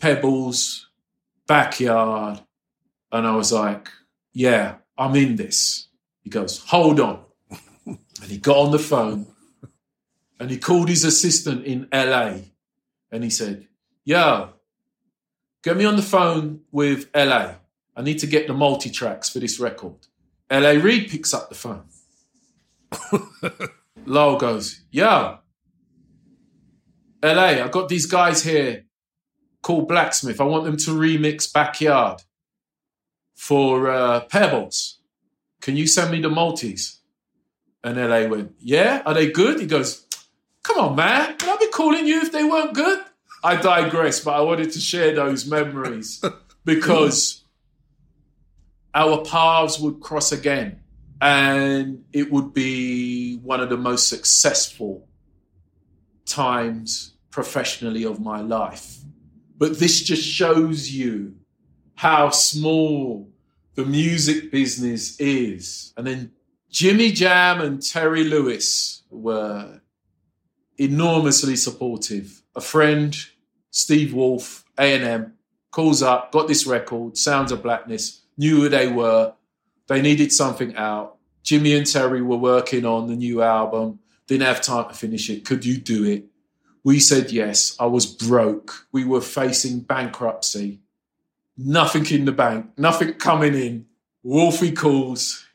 Pebbles, 0.00 0.88
Backyard, 1.46 2.40
and 3.12 3.26
I 3.28 3.36
was 3.36 3.52
like, 3.52 3.88
yeah, 4.32 4.78
I'm 4.98 5.14
in 5.14 5.36
this. 5.36 5.86
He 6.22 6.30
goes, 6.30 6.58
hold 6.58 6.98
on. 6.98 7.26
and 7.86 8.26
he 8.26 8.38
got 8.38 8.56
on 8.56 8.72
the 8.72 8.80
phone 8.80 9.28
and 10.40 10.50
he 10.50 10.58
called 10.58 10.88
his 10.88 11.04
assistant 11.04 11.64
in 11.64 11.86
LA 11.92 12.38
and 13.12 13.22
he 13.22 13.30
said, 13.30 13.68
yo, 14.04 14.48
get 15.62 15.76
me 15.76 15.84
on 15.84 15.96
the 15.96 16.02
phone 16.02 16.60
with 16.70 17.08
LA. 17.14 17.54
I 17.96 18.02
need 18.02 18.18
to 18.20 18.26
get 18.26 18.46
the 18.46 18.54
multi 18.54 18.90
tracks 18.90 19.28
for 19.28 19.38
this 19.38 19.58
record. 19.58 20.06
LA 20.50 20.70
Reid 20.70 21.10
picks 21.10 21.34
up 21.34 21.48
the 21.48 21.54
phone. 21.54 21.84
Louil 24.06 24.38
goes, 24.38 24.82
Yo, 24.90 25.38
LA, 27.22 27.62
I 27.62 27.68
got 27.68 27.88
these 27.88 28.06
guys 28.06 28.42
here 28.42 28.84
called 29.62 29.88
Blacksmith. 29.88 30.40
I 30.40 30.44
want 30.44 30.64
them 30.64 30.76
to 30.76 30.90
remix 30.92 31.52
Backyard 31.52 32.22
for 33.34 33.90
uh, 33.90 34.20
Pebbles. 34.20 35.00
Can 35.60 35.76
you 35.76 35.86
send 35.86 36.12
me 36.12 36.20
the 36.20 36.30
multis? 36.30 37.00
And 37.82 37.96
LA 37.96 38.26
went, 38.26 38.54
Yeah, 38.60 39.02
are 39.04 39.14
they 39.14 39.30
good? 39.30 39.60
He 39.60 39.66
goes, 39.66 40.06
Come 40.62 40.78
on, 40.78 40.96
man. 40.96 41.32
Would 41.32 41.48
I 41.48 41.56
be 41.56 41.68
calling 41.68 42.06
you 42.06 42.22
if 42.22 42.32
they 42.32 42.44
weren't 42.44 42.74
good? 42.74 43.00
I 43.48 43.56
digress, 43.56 44.20
but 44.20 44.34
I 44.34 44.42
wanted 44.42 44.72
to 44.72 44.78
share 44.78 45.14
those 45.14 45.46
memories 45.46 46.22
because 46.66 47.44
our 48.94 49.24
paths 49.24 49.78
would 49.78 50.00
cross 50.00 50.32
again 50.32 50.82
and 51.18 52.04
it 52.12 52.30
would 52.30 52.52
be 52.52 53.38
one 53.38 53.60
of 53.60 53.70
the 53.70 53.78
most 53.78 54.08
successful 54.08 55.08
times 56.26 57.14
professionally 57.30 58.04
of 58.04 58.20
my 58.20 58.42
life. 58.42 58.98
But 59.56 59.78
this 59.78 60.02
just 60.02 60.28
shows 60.28 60.90
you 60.90 61.34
how 61.94 62.28
small 62.28 63.30
the 63.76 63.86
music 63.86 64.52
business 64.52 65.18
is. 65.18 65.94
And 65.96 66.06
then 66.06 66.32
Jimmy 66.70 67.12
Jam 67.12 67.62
and 67.62 67.80
Terry 67.82 68.24
Lewis 68.24 69.04
were 69.08 69.80
enormously 70.76 71.56
supportive. 71.56 72.42
A 72.54 72.60
friend, 72.60 73.16
Steve 73.78 74.12
Wolf, 74.12 74.64
A&M, 74.76 75.34
calls 75.70 76.02
up, 76.02 76.32
got 76.32 76.48
this 76.48 76.66
record, 76.66 77.16
Sounds 77.16 77.52
of 77.52 77.62
Blackness, 77.62 78.22
knew 78.36 78.62
who 78.62 78.68
they 78.68 78.88
were. 78.88 79.34
They 79.86 80.02
needed 80.02 80.32
something 80.32 80.74
out. 80.74 81.16
Jimmy 81.44 81.76
and 81.76 81.86
Terry 81.86 82.20
were 82.20 82.36
working 82.36 82.84
on 82.84 83.06
the 83.06 83.14
new 83.14 83.40
album, 83.40 84.00
didn't 84.26 84.48
have 84.48 84.62
time 84.62 84.88
to 84.88 84.94
finish 84.96 85.30
it. 85.30 85.44
Could 85.44 85.64
you 85.64 85.78
do 85.78 86.02
it? 86.04 86.24
We 86.82 86.98
said 86.98 87.30
yes. 87.30 87.76
I 87.78 87.86
was 87.86 88.04
broke. 88.04 88.88
We 88.90 89.04
were 89.04 89.20
facing 89.20 89.82
bankruptcy. 89.82 90.80
Nothing 91.56 92.04
in 92.06 92.24
the 92.24 92.32
bank, 92.32 92.76
nothing 92.76 93.12
coming 93.14 93.54
in. 93.54 93.86
Wolfie 94.24 94.72
calls, 94.72 95.46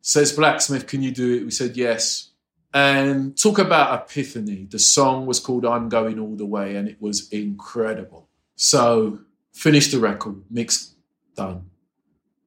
says 0.00 0.30
Blacksmith, 0.30 0.86
can 0.86 1.02
you 1.02 1.10
do 1.10 1.38
it? 1.38 1.44
We 1.44 1.50
said 1.50 1.76
yes. 1.76 2.30
And 2.74 3.38
talk 3.38 3.60
about 3.60 4.02
epiphany. 4.02 4.66
The 4.68 4.80
song 4.80 5.26
was 5.26 5.38
called 5.38 5.64
I'm 5.64 5.88
Going 5.88 6.18
All 6.18 6.34
the 6.34 6.44
Way, 6.44 6.74
and 6.74 6.88
it 6.88 7.00
was 7.00 7.28
incredible. 7.28 8.28
So 8.56 9.20
finished 9.52 9.92
the 9.92 10.00
record, 10.00 10.42
mix 10.50 10.96
done. 11.36 11.70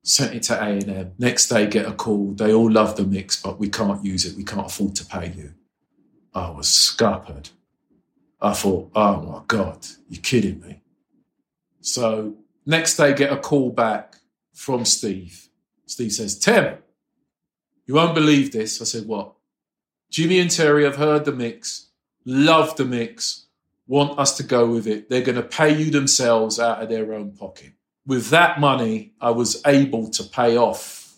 Sent 0.04 0.36
it 0.36 0.44
to 0.44 0.62
A&M. 0.62 1.14
Next 1.18 1.48
day, 1.48 1.66
get 1.66 1.86
a 1.86 1.94
call. 1.94 2.34
They 2.34 2.54
all 2.54 2.70
love 2.70 2.98
the 2.98 3.04
mix, 3.06 3.42
but 3.42 3.58
we 3.58 3.70
can't 3.70 4.04
use 4.04 4.26
it. 4.26 4.36
We 4.36 4.44
can't 4.44 4.68
afford 4.68 4.96
to 4.96 5.06
pay 5.06 5.32
you. 5.36 5.54
I 6.34 6.50
was 6.50 6.68
scuppered. 6.68 7.50
I 8.42 8.54
thought, 8.54 8.92
oh 8.96 9.22
my 9.22 9.42
God, 9.48 9.86
you're 10.10 10.22
kidding 10.22 10.60
me. 10.62 10.82
So 11.82 12.36
next 12.66 12.98
day, 12.98 13.14
get 13.14 13.32
a 13.32 13.38
call 13.38 13.70
back 13.70 14.18
from 14.54 14.84
Steve. 14.84 15.48
Steve 15.86 16.12
says, 16.12 16.38
Tim, 16.38 16.78
you 17.86 17.94
won't 17.96 18.14
believe 18.14 18.52
this. 18.52 18.82
I 18.82 18.86
said, 18.86 19.08
what? 19.08 19.37
Jimmy 20.10 20.40
and 20.40 20.50
Terry 20.50 20.84
have 20.84 20.96
heard 20.96 21.26
the 21.26 21.32
mix, 21.32 21.88
love 22.26 22.76
the 22.76 22.86
mix, 22.86 23.48
want 23.88 24.20
us 24.20 24.38
to 24.38 24.44
go 24.44 24.68
with 24.68 24.88
it. 24.88 25.10
They're 25.10 25.22
going 25.22 25.36
to 25.36 25.44
pay 25.44 25.78
you 25.78 25.92
themselves 25.92 26.60
out 26.60 26.82
of 26.82 26.90
their 26.90 27.14
own 27.14 27.32
pocket. 27.32 27.74
With 28.06 28.30
that 28.30 28.60
money, 28.60 29.14
I 29.20 29.32
was 29.32 29.62
able 29.66 30.10
to 30.12 30.24
pay 30.24 30.58
off 30.58 31.18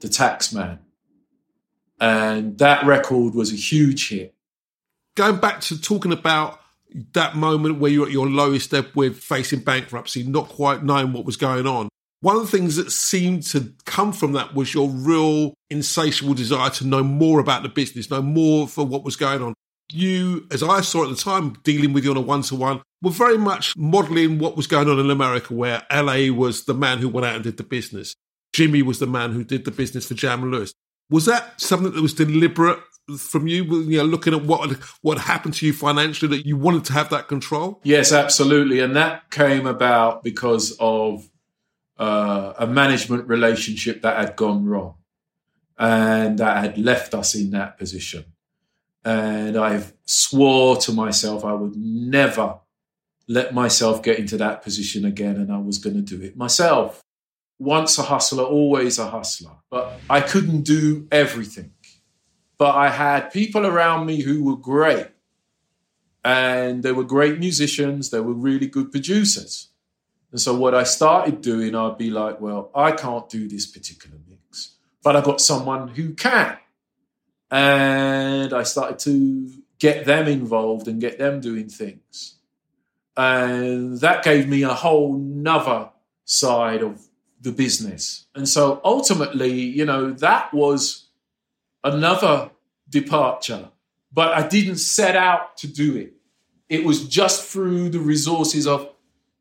the 0.00 0.08
tax 0.08 0.52
man. 0.52 0.78
And 2.00 2.58
that 2.58 2.84
record 2.84 3.34
was 3.34 3.52
a 3.52 3.56
huge 3.56 4.08
hit. 4.08 4.34
Going 5.14 5.36
back 5.36 5.60
to 5.62 5.80
talking 5.80 6.12
about 6.12 6.60
that 7.12 7.36
moment 7.36 7.78
where 7.78 7.90
you're 7.90 8.06
at 8.06 8.12
your 8.12 8.28
lowest 8.28 8.72
ebb 8.74 8.88
with 8.94 9.18
facing 9.18 9.60
bankruptcy, 9.60 10.22
not 10.22 10.48
quite 10.48 10.82
knowing 10.82 11.12
what 11.12 11.24
was 11.24 11.36
going 11.36 11.66
on. 11.66 11.88
One 12.24 12.36
of 12.36 12.50
the 12.50 12.56
things 12.56 12.76
that 12.76 12.90
seemed 12.90 13.42
to 13.48 13.74
come 13.84 14.10
from 14.10 14.32
that 14.32 14.54
was 14.54 14.72
your 14.72 14.88
real 14.88 15.52
insatiable 15.68 16.32
desire 16.32 16.70
to 16.70 16.86
know 16.86 17.02
more 17.02 17.38
about 17.38 17.62
the 17.62 17.68
business, 17.68 18.10
know 18.10 18.22
more 18.22 18.66
for 18.66 18.82
what 18.82 19.04
was 19.04 19.14
going 19.14 19.42
on. 19.42 19.52
You, 19.92 20.46
as 20.50 20.62
I 20.62 20.80
saw 20.80 21.04
at 21.04 21.10
the 21.10 21.16
time, 21.16 21.52
dealing 21.64 21.92
with 21.92 22.02
you 22.02 22.12
on 22.12 22.16
a 22.16 22.22
one 22.22 22.40
to 22.44 22.54
one, 22.54 22.80
were 23.02 23.10
very 23.10 23.36
much 23.36 23.76
modeling 23.76 24.38
what 24.38 24.56
was 24.56 24.66
going 24.66 24.88
on 24.88 24.98
in 24.98 25.10
America, 25.10 25.52
where 25.52 25.82
LA 25.92 26.32
was 26.32 26.64
the 26.64 26.72
man 26.72 26.96
who 26.96 27.10
went 27.10 27.26
out 27.26 27.34
and 27.34 27.44
did 27.44 27.58
the 27.58 27.62
business. 27.62 28.16
Jimmy 28.54 28.80
was 28.80 29.00
the 29.00 29.06
man 29.06 29.32
who 29.32 29.44
did 29.44 29.66
the 29.66 29.70
business 29.70 30.08
for 30.08 30.14
Jam 30.14 30.44
and 30.44 30.50
Lewis. 30.50 30.72
Was 31.10 31.26
that 31.26 31.60
something 31.60 31.92
that 31.92 32.00
was 32.00 32.14
deliberate 32.14 32.78
from 33.18 33.48
you, 33.48 33.64
you 33.82 33.98
know, 33.98 34.04
looking 34.04 34.32
at 34.32 34.44
what 34.44 34.72
what 35.02 35.18
happened 35.18 35.52
to 35.52 35.66
you 35.66 35.74
financially 35.74 36.34
that 36.38 36.46
you 36.46 36.56
wanted 36.56 36.86
to 36.86 36.94
have 36.94 37.10
that 37.10 37.28
control? 37.28 37.82
Yes, 37.84 38.12
absolutely, 38.12 38.80
and 38.80 38.96
that 38.96 39.30
came 39.30 39.66
about 39.66 40.22
because 40.22 40.74
of 40.80 41.28
uh, 41.98 42.54
a 42.58 42.66
management 42.66 43.28
relationship 43.28 44.02
that 44.02 44.16
had 44.16 44.36
gone 44.36 44.64
wrong 44.64 44.94
and 45.78 46.38
that 46.38 46.56
had 46.64 46.78
left 46.78 47.14
us 47.14 47.34
in 47.34 47.50
that 47.50 47.78
position. 47.78 48.24
And 49.04 49.56
I've 49.56 49.92
swore 50.06 50.76
to 50.76 50.92
myself 50.92 51.44
I 51.44 51.52
would 51.52 51.76
never 51.76 52.58
let 53.28 53.54
myself 53.54 54.02
get 54.02 54.18
into 54.18 54.36
that 54.38 54.62
position 54.62 55.04
again 55.04 55.36
and 55.36 55.52
I 55.52 55.58
was 55.58 55.78
going 55.78 55.96
to 55.96 56.02
do 56.02 56.22
it 56.22 56.36
myself. 56.36 57.02
Once 57.58 57.98
a 57.98 58.02
hustler, 58.02 58.42
always 58.42 58.98
a 58.98 59.08
hustler. 59.08 59.52
But 59.70 59.98
I 60.10 60.20
couldn't 60.20 60.62
do 60.62 61.06
everything. 61.10 61.72
But 62.58 62.74
I 62.74 62.88
had 62.88 63.32
people 63.32 63.66
around 63.66 64.06
me 64.06 64.20
who 64.20 64.44
were 64.44 64.56
great. 64.56 65.08
And 66.24 66.82
they 66.82 66.92
were 66.92 67.04
great 67.04 67.38
musicians, 67.38 68.10
they 68.10 68.20
were 68.20 68.32
really 68.32 68.66
good 68.66 68.90
producers. 68.90 69.68
And 70.34 70.40
so 70.40 70.52
what 70.52 70.74
I 70.74 70.82
started 70.82 71.42
doing, 71.42 71.76
I'd 71.76 71.96
be 71.96 72.10
like, 72.10 72.40
well, 72.40 72.68
I 72.74 72.90
can't 72.90 73.28
do 73.28 73.46
this 73.46 73.66
particular 73.66 74.16
mix, 74.28 74.74
but 75.00 75.14
I've 75.14 75.22
got 75.22 75.40
someone 75.40 75.86
who 75.86 76.12
can. 76.14 76.58
And 77.52 78.52
I 78.52 78.64
started 78.64 78.98
to 78.98 79.48
get 79.78 80.06
them 80.06 80.26
involved 80.26 80.88
and 80.88 81.00
get 81.00 81.20
them 81.20 81.40
doing 81.40 81.68
things. 81.68 82.40
And 83.16 84.00
that 84.00 84.24
gave 84.24 84.48
me 84.48 84.64
a 84.64 84.74
whole 84.74 85.16
nother 85.16 85.90
side 86.24 86.82
of 86.82 87.06
the 87.40 87.52
business. 87.52 88.26
And 88.34 88.48
so 88.48 88.80
ultimately, 88.82 89.52
you 89.52 89.84
know, 89.84 90.10
that 90.14 90.52
was 90.52 91.10
another 91.84 92.50
departure, 92.88 93.68
but 94.12 94.32
I 94.32 94.48
didn't 94.48 94.78
set 94.78 95.14
out 95.14 95.56
to 95.58 95.68
do 95.68 95.94
it. 95.96 96.14
It 96.68 96.84
was 96.84 97.06
just 97.06 97.44
through 97.44 97.90
the 97.90 98.00
resources 98.00 98.66
of 98.66 98.93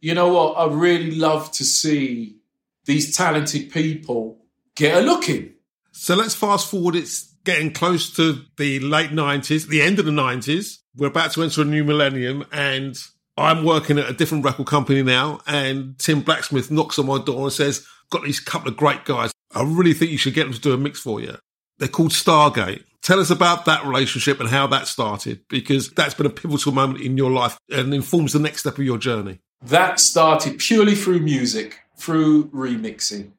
you 0.04 0.13
know 0.13 0.34
what? 0.34 0.58
I 0.58 0.66
really 0.66 1.12
love 1.12 1.50
to 1.54 1.63
see 1.63 2.36
these 2.84 3.16
talented 3.16 3.72
people 3.72 4.38
get 4.76 5.02
a 5.02 5.06
look 5.06 5.30
in. 5.30 5.54
So 5.94 6.16
let's 6.16 6.36
fast 6.36 6.70
forward. 6.70 6.98
It's 6.98 7.34
getting 7.46 7.72
close 7.72 8.13
to 8.18 8.42
the 8.58 8.82
late 8.82 9.12
90s, 9.12 9.66
the 9.66 9.82
end 9.82 10.00
of 10.00 10.06
the 10.06 10.12
90s. 10.12 10.80
We're 10.98 11.08
about 11.08 11.32
to 11.34 11.44
enter 11.44 11.62
a 11.62 11.66
new 11.66 11.86
millennium 11.86 12.46
and 12.52 12.98
I'm 13.38 13.63
working 13.63 13.98
at 13.98 14.10
a 14.10 14.13
different 14.13 14.44
record 14.44 14.68
company 14.68 15.04
now. 15.04 15.39
And 15.48 15.98
Tim 16.00 16.20
Blacksmith 16.20 16.70
knocks 16.70 17.00
on 17.00 17.06
my 17.06 17.24
door 17.24 17.44
and 17.44 17.54
says, 17.54 17.88
got 18.10 18.24
these 18.24 18.42
couple 18.42 18.68
of 18.68 18.76
great 18.76 19.06
guys. 19.06 19.32
I 19.56 19.63
really 19.63 19.94
think 19.94 20.12
you 20.12 20.18
should 20.18 20.34
get 20.34 20.44
them 20.44 20.54
to 20.54 20.60
do 20.60 20.74
a 20.74 20.78
mix 20.78 21.00
for 21.00 21.22
you. 21.22 21.38
They're 21.78 21.88
called 21.88 22.12
Stargate. 22.12 22.84
Tell 23.02 23.22
us 23.22 23.30
about 23.30 23.63
that 23.66 23.86
relationship 23.86 24.42
and 24.42 24.50
how 24.50 24.68
that 24.68 24.88
started, 24.88 25.48
because 25.48 25.92
that's 25.92 26.13
been 26.13 26.26
a 26.26 26.30
pivotal 26.30 26.74
moment 26.74 27.02
in 27.02 27.16
your 27.16 27.32
life 27.32 27.58
and 27.70 27.94
informs 27.94 28.34
the 28.34 28.39
next 28.39 28.62
step 28.62 28.78
of 28.78 28.84
your 28.84 28.98
journey. 28.98 29.39
That 29.65 29.97
started 29.99 30.58
purely 30.58 30.93
through 30.93 31.19
music, 31.19 31.80
through 31.95 32.49
remixing. 32.49 33.32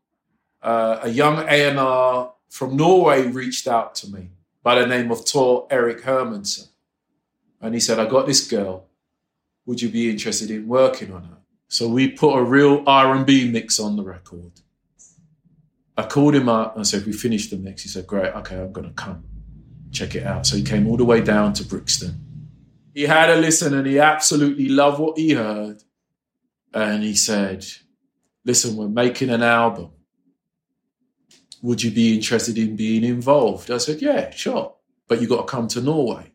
Uh, 0.63 1.01
a 1.03 1.11
young 1.11 1.45
A&R 1.47 2.33
from 2.49 2.77
Norway 2.77 3.27
reached 3.27 3.69
out 3.69 3.95
to 3.97 4.11
me 4.11 4.31
by 4.63 4.81
the 4.81 4.87
name 4.87 5.11
of 5.11 5.27
Tor 5.27 5.67
Erik 5.71 6.03
Hermansen. 6.03 6.69
And 7.61 7.75
he 7.75 7.81
said, 7.81 7.99
I 7.99 8.07
got 8.07 8.27
this 8.27 8.49
girl. 8.49 8.87
Would 9.67 9.83
you 9.83 9.91
be 9.91 10.09
interested 10.09 10.51
in 10.51 10.67
working 10.67 11.13
on 11.13 11.25
her? 11.25 11.37
So 11.69 11.89
we 11.89 12.09
put 12.09 12.39
a 12.39 12.43
real 12.43 12.83
R&B 12.87 13.51
mix 13.51 13.79
on 13.79 13.97
the 13.97 14.03
record. 14.03 14.53
I 15.97 16.07
called 16.07 16.35
him 16.35 16.49
up 16.49 16.75
and 16.77 16.87
said, 16.87 17.05
we 17.05 17.13
finished 17.13 17.51
the 17.51 17.57
mix. 17.57 17.83
He 17.83 17.89
said, 17.91 18.07
great, 18.07 18.35
okay, 18.35 18.57
I'm 18.57 18.73
going 18.73 18.89
to 18.89 18.95
come. 18.95 19.25
Check 19.93 20.15
it 20.15 20.25
out. 20.25 20.47
So 20.47 20.57
he 20.57 20.63
came 20.63 20.89
all 20.89 20.97
the 20.97 21.05
way 21.05 21.21
down 21.21 21.53
to 21.55 21.65
Brixton. 21.65 22.19
He 22.95 23.03
had 23.03 23.29
a 23.29 23.37
listen 23.37 23.75
and 23.75 23.87
he 23.87 23.99
absolutely 23.99 24.69
loved 24.69 24.99
what 24.99 25.19
he 25.19 25.33
heard 25.33 25.83
and 26.75 27.05
he 27.05 27.15
said, 27.15 27.65
Listen, 28.45 28.77
we're 28.77 28.89
making 28.89 29.31
an 29.31 29.43
album. 29.43 29.91
Would 31.63 31.83
you 31.83 31.91
be 31.91 32.15
interested 32.15 32.59
in 32.59 32.77
being 32.77 33.05
involved? 33.05 33.71
I 33.71 33.79
said, 33.79 34.03
Yeah, 34.03 34.31
sure. 34.31 34.75
But 35.09 35.23
you 35.23 35.29
got 35.29 35.47
to 35.47 35.51
come 35.51 35.69
to 35.69 35.81
Norway. 35.81 36.33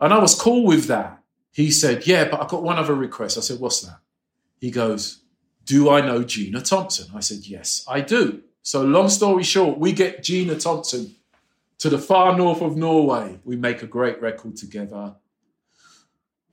And 0.00 0.12
I 0.12 0.18
was 0.18 0.34
cool 0.34 0.64
with 0.64 0.86
that. 0.86 1.22
He 1.52 1.70
said, 1.70 2.06
Yeah, 2.06 2.28
but 2.28 2.40
I've 2.40 2.48
got 2.48 2.62
one 2.62 2.78
other 2.78 2.94
request. 2.94 3.38
I 3.38 3.42
said, 3.42 3.60
What's 3.60 3.82
that? 3.82 3.98
He 4.58 4.70
goes, 4.70 5.22
Do 5.64 5.90
I 5.90 6.00
know 6.00 6.24
Gina 6.24 6.62
Thompson? 6.62 7.14
I 7.14 7.20
said, 7.20 7.46
Yes, 7.46 7.84
I 7.86 8.00
do. 8.00 8.42
So, 8.62 8.82
long 8.82 9.10
story 9.10 9.44
short, 9.44 9.78
we 9.78 9.92
get 9.92 10.22
Gina 10.22 10.58
Thompson 10.58 11.14
to 11.78 11.90
the 11.90 11.98
far 11.98 12.36
north 12.36 12.62
of 12.62 12.78
Norway. 12.78 13.38
We 13.44 13.56
make 13.56 13.82
a 13.82 13.86
great 13.86 14.22
record 14.22 14.56
together. 14.56 15.16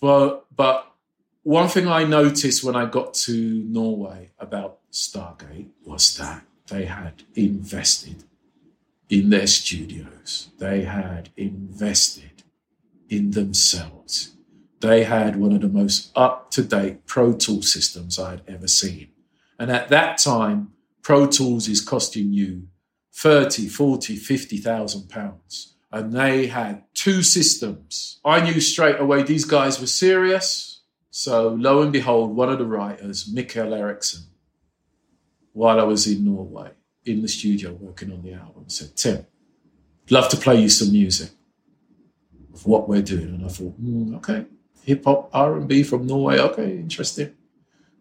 But, 0.02 0.46
but 0.54 0.91
one 1.44 1.68
thing 1.68 1.88
I 1.88 2.04
noticed 2.04 2.64
when 2.64 2.76
I 2.76 2.86
got 2.86 3.14
to 3.26 3.64
Norway 3.68 4.32
about 4.40 4.80
Stargate 4.92 5.70
was 5.86 6.16
that 6.18 6.44
they 6.68 6.86
had 6.86 7.24
invested 7.36 8.24
in 9.10 9.30
their 9.30 9.48
studios. 9.48 10.50
They 10.60 10.84
had 10.84 11.30
invested 11.36 12.44
in 13.10 13.32
themselves. 13.32 14.36
They 14.80 15.04
had 15.04 15.36
one 15.36 15.52
of 15.52 15.62
the 15.62 15.68
most 15.68 16.12
up 16.16 16.50
to 16.52 16.64
date 16.64 17.06
Pro 17.06 17.34
Tool 17.34 17.62
systems 17.62 18.18
I 18.18 18.32
had 18.32 18.42
ever 18.48 18.68
seen. 18.68 19.10
And 19.60 19.72
at 19.72 19.90
that 19.90 20.18
time, 20.18 20.72
Pro 21.02 21.28
Tools 21.28 21.68
is 21.68 21.82
costing 21.82 22.34
you 22.34 22.68
30, 23.14 23.68
40, 23.68 24.16
50,000 24.16 25.10
pounds. 25.10 25.76
And 25.92 26.14
they 26.14 26.48
had 26.48 26.84
two 26.94 27.22
systems. 27.22 28.20
I 28.24 28.40
knew 28.40 28.62
straight 28.62 29.00
away 29.00 29.24
these 29.24 29.46
guys 29.46 29.80
were 29.80 29.88
serious. 29.88 30.71
So 31.14 31.50
lo 31.50 31.82
and 31.82 31.92
behold, 31.92 32.34
one 32.34 32.50
of 32.50 32.58
the 32.58 32.66
writers, 32.66 33.32
Mikkel 33.32 33.78
Eriksen, 33.78 34.22
while 35.52 35.80
I 35.80 35.84
was 35.84 36.08
in 36.08 36.24
Norway, 36.24 36.72
in 37.06 37.22
the 37.22 37.28
studio 37.28 37.74
working 37.74 38.14
on 38.14 38.24
the 38.24 38.34
album, 38.34 38.70
said, 38.70 38.96
Tim, 38.96 39.28
love 40.10 40.30
to 40.30 40.38
play 40.38 40.62
you 40.62 40.70
some 40.70 40.94
music 40.94 41.32
of 42.54 42.66
what 42.66 42.88
we're 42.88 43.02
doing. 43.02 43.26
And 43.26 43.46
I 43.46 43.50
thought, 43.50 43.82
mm, 43.82 44.16
okay, 44.16 44.46
hip 44.84 45.04
hop, 45.04 45.30
R 45.34 45.58
and 45.58 45.68
B 45.68 45.84
from 45.84 46.08
Norway. 46.08 46.40
Okay, 46.40 46.78
interesting. 46.78 47.36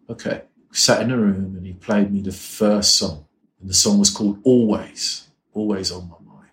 Okay, 0.09 0.43
sat 0.71 1.03
in 1.03 1.11
a 1.11 1.17
room 1.17 1.57
and 1.57 1.67
he 1.67 1.73
played 1.73 2.13
me 2.13 2.21
the 2.21 2.31
first 2.31 2.97
song, 2.97 3.27
and 3.61 3.69
the 3.69 3.75
song 3.75 3.99
was 3.99 4.11
called 4.11 4.39
Always, 4.45 5.29
Always 5.53 5.91
on 5.91 6.09
My 6.09 6.33
Mind, 6.33 6.51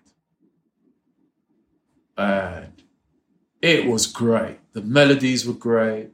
and 2.16 2.82
it 3.62 3.86
was 3.86 4.06
great. 4.06 4.58
The 4.72 4.82
melodies 4.82 5.46
were 5.46 5.54
great. 5.54 6.10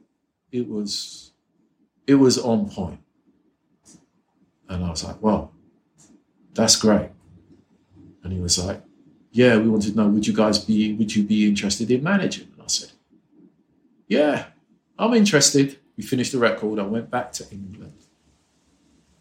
It 0.55 0.69
was, 0.69 1.33
it 2.07 2.15
was 2.15 2.37
on 2.37 2.69
point. 2.69 3.01
And 4.69 4.85
I 4.85 4.89
was 4.89 5.03
like, 5.03 5.21
well, 5.21 5.51
that's 6.53 6.77
great. 6.77 7.09
And 8.23 8.31
he 8.31 8.39
was 8.39 8.57
like, 8.57 8.81
yeah, 9.31 9.57
we 9.57 9.67
wanted 9.67 9.91
to 9.91 9.97
know, 9.97 10.07
would 10.07 10.25
you 10.25 10.33
guys 10.33 10.59
be, 10.59 10.93
would 10.93 11.13
you 11.13 11.23
be 11.23 11.45
interested 11.45 11.91
in 11.91 12.01
managing? 12.01 12.47
And 12.53 12.61
I 12.61 12.67
said, 12.67 12.91
yeah, 14.07 14.45
I'm 14.97 15.13
interested. 15.13 15.77
We 15.97 16.03
finished 16.03 16.31
the 16.31 16.39
record. 16.39 16.79
I 16.79 16.83
went 16.83 17.11
back 17.11 17.33
to 17.33 17.45
England. 17.51 18.05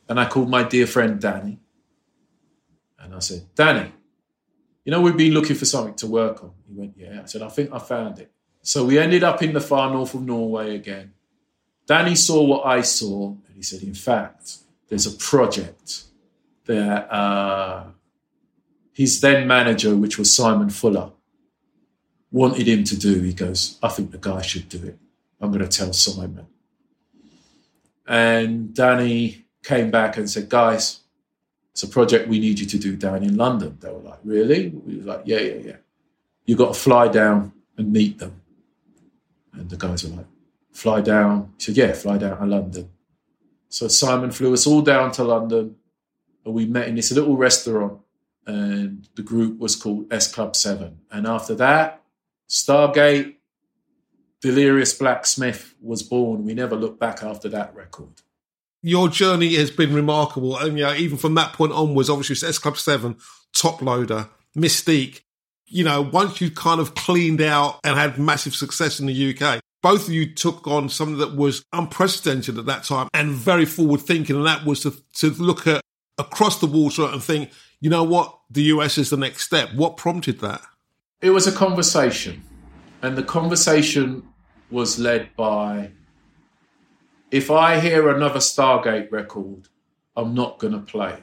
And 0.09 0.21
I 0.21 0.27
called 0.27 0.49
my 0.49 0.63
dear 0.63 0.87
friend 0.87 1.21
Danny. 1.21 1.59
And 3.01 3.13
I 3.13 3.19
said, 3.19 3.43
Danny, 3.57 3.93
you 4.85 4.93
know, 4.93 5.01
we've 5.01 5.17
been 5.17 5.35
looking 5.35 5.57
for 5.57 5.65
something 5.65 5.95
to 5.97 6.07
work 6.07 6.45
on. 6.45 6.53
He 6.69 6.75
went, 6.75 6.95
Yeah. 6.97 7.23
I 7.23 7.27
said, 7.27 7.43
I 7.43 7.49
think 7.49 7.73
I 7.73 7.81
found 7.81 8.21
it. 8.21 8.31
So 8.63 8.85
we 8.87 8.99
ended 8.99 9.25
up 9.25 9.43
in 9.43 9.53
the 9.53 9.61
far 9.61 9.93
north 9.93 10.15
of 10.15 10.23
Norway 10.23 10.75
again. 10.75 11.13
Danny 11.87 12.15
saw 12.15 12.43
what 12.43 12.67
I 12.67 12.81
saw, 12.81 13.29
and 13.29 13.57
he 13.57 13.63
said, 13.63 13.83
In 13.83 13.95
fact, 13.95 14.59
there's 14.89 15.07
a 15.07 15.17
project 15.17 16.05
that 16.67 17.13
uh, 17.13 17.85
his 18.93 19.21
then 19.21 19.47
manager, 19.47 19.97
which 19.97 20.19
was 20.19 20.35
Simon 20.35 20.71
Fuller, 20.71 21.13
wanted 22.31 22.67
him 22.67 22.85
to 22.85 22.99
do. 22.99 23.21
He 23.21 23.33
goes, 23.33 23.79
I 23.83 23.89
think 23.89 24.11
the 24.11 24.19
guy 24.19 24.41
should 24.43 24.69
do 24.69 24.83
it. 24.85 24.99
I'm 25.41 25.51
going 25.51 25.67
to 25.67 25.79
tell 25.79 25.93
Simon. 25.93 26.47
And 28.07 28.75
Danny 28.75 29.45
came 29.63 29.91
back 29.91 30.17
and 30.17 30.29
said, 30.29 30.49
Guys, 30.49 31.01
it's 31.73 31.83
a 31.83 31.89
project 31.89 32.29
we 32.29 32.39
need 32.39 32.59
you 32.59 32.67
to 32.67 32.79
do 32.79 32.97
down 32.97 33.23
in 33.23 33.37
London. 33.37 33.79
They 33.81 33.91
were 33.91 33.99
like, 33.99 34.19
Really? 34.25 34.69
We 34.69 34.99
were 34.99 35.05
like, 35.05 35.23
Yeah, 35.25 35.41
yeah, 35.41 35.55
yeah. 35.55 35.77
You've 36.47 36.59
got 36.59 36.75
to 36.75 36.81
fly 36.81 37.09
down 37.09 37.53
and 37.77 37.93
meet 37.93 38.19
them. 38.19 38.43
And 39.53 39.71
the 39.71 39.77
guys 39.77 40.05
were 40.05 40.17
like, 40.17 40.27
Fly 40.75 41.01
down. 41.01 41.55
He 41.57 41.65
said, 41.65 41.77
Yeah, 41.77 41.93
fly 41.93 42.19
down 42.19 42.39
to 42.39 42.47
London. 42.47 42.91
So 43.69 43.89
Simon 43.89 44.31
flew 44.31 44.53
us 44.53 44.67
all 44.67 44.83
down 44.83 45.13
to 45.13 45.25
London 45.25 45.77
and 46.45 46.55
we 46.55 46.67
met 46.67 46.89
in 46.89 46.97
this 46.97 47.11
little 47.13 47.37
restaurant 47.37 48.01
and 48.47 49.09
the 49.15 49.23
group 49.23 49.59
was 49.59 49.77
called 49.77 50.13
S 50.13 50.33
Club 50.33 50.55
7. 50.55 50.99
And 51.11 51.27
after 51.27 51.55
that, 51.55 52.03
Stargate, 52.49 53.37
Delirious 54.41 54.93
Blacksmith 54.93 55.75
was 55.81 56.03
born. 56.03 56.45
We 56.45 56.53
never 56.53 56.77
looked 56.77 57.01
back 57.01 57.23
after 57.23 57.49
that 57.49 57.75
record. 57.75 58.21
Your 58.83 59.09
journey 59.09 59.55
has 59.55 59.71
been 59.71 59.95
remarkable. 59.95 60.59
And 60.59 60.79
yeah, 60.79 60.95
even 60.95 61.17
from 61.17 61.35
that 61.37 61.55
point 61.55 61.73
onwards, 61.73 62.11
obviously, 62.11 62.47
S 62.47 62.59
Club 62.59 62.77
7, 62.77 63.17
Top 63.55 63.81
Loader, 63.81 64.29
Mis-Teeq. 64.55 65.23
You 65.67 65.85
know, 65.85 66.03
once 66.03 66.43
you 66.43 66.51
kind 66.51 66.81
of 66.81 66.95
cleaned 66.95 67.41
out 67.41 67.81
and 67.83 67.99
had 67.99 68.19
massive 68.19 68.55
success 68.55 69.01
in 69.01 69.07
the 69.07 69.35
UK, 69.35 69.61
both 69.85 70.09
of 70.09 70.15
you 70.15 70.25
took 70.25 70.67
on 70.67 70.89
something 70.89 71.19
that 71.19 71.37
was 71.37 71.63
unprecedented 71.75 72.57
at 72.57 72.65
that 72.65 72.85
time 72.85 73.07
and 73.13 73.33
very 73.33 73.67
forward 73.67 74.01
thinking. 74.01 74.35
And 74.35 74.47
that 74.47 74.65
was 74.65 74.81
to, 74.85 74.95
to 75.17 75.29
look 75.33 75.67
at 75.67 75.83
across 76.17 76.59
the 76.59 76.67
water 76.67 77.05
and 77.05 77.23
think, 77.23 77.51
you 77.81 77.91
know 77.91 78.03
what, 78.03 78.35
the 78.51 78.63
US 78.63 78.97
is 78.97 79.11
the 79.11 79.19
next 79.19 79.45
step. 79.45 79.75
What 79.75 79.99
prompted 79.99 80.41
that? 80.41 80.63
It 81.21 81.29
was 81.31 81.47
a 81.47 81.53
conversation. 81.53 82.43
And 83.03 83.15
the 83.15 83.23
conversation 83.23 84.27
was 84.71 84.99
led 84.99 85.29
by 85.37 85.91
if 87.31 87.51
I 87.51 87.79
hear 87.79 88.09
another 88.09 88.39
Stargate 88.41 89.13
record, 89.13 89.69
I'm 90.17 90.33
not 90.35 90.61
going 90.61 90.73
to 90.73 90.79
play. 90.79 91.19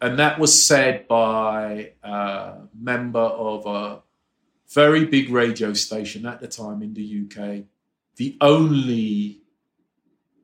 And 0.00 0.18
that 0.18 0.40
was 0.40 0.60
said 0.60 1.06
by 1.06 1.92
a 2.02 2.62
member 2.76 3.20
of 3.20 3.64
a 3.66 4.02
very 4.72 5.04
big 5.04 5.30
radio 5.30 5.72
station 5.72 6.26
at 6.26 6.40
the 6.40 6.48
time 6.48 6.82
in 6.82 6.94
the 6.94 7.24
UK, 7.24 7.64
the 8.16 8.36
only 8.40 9.40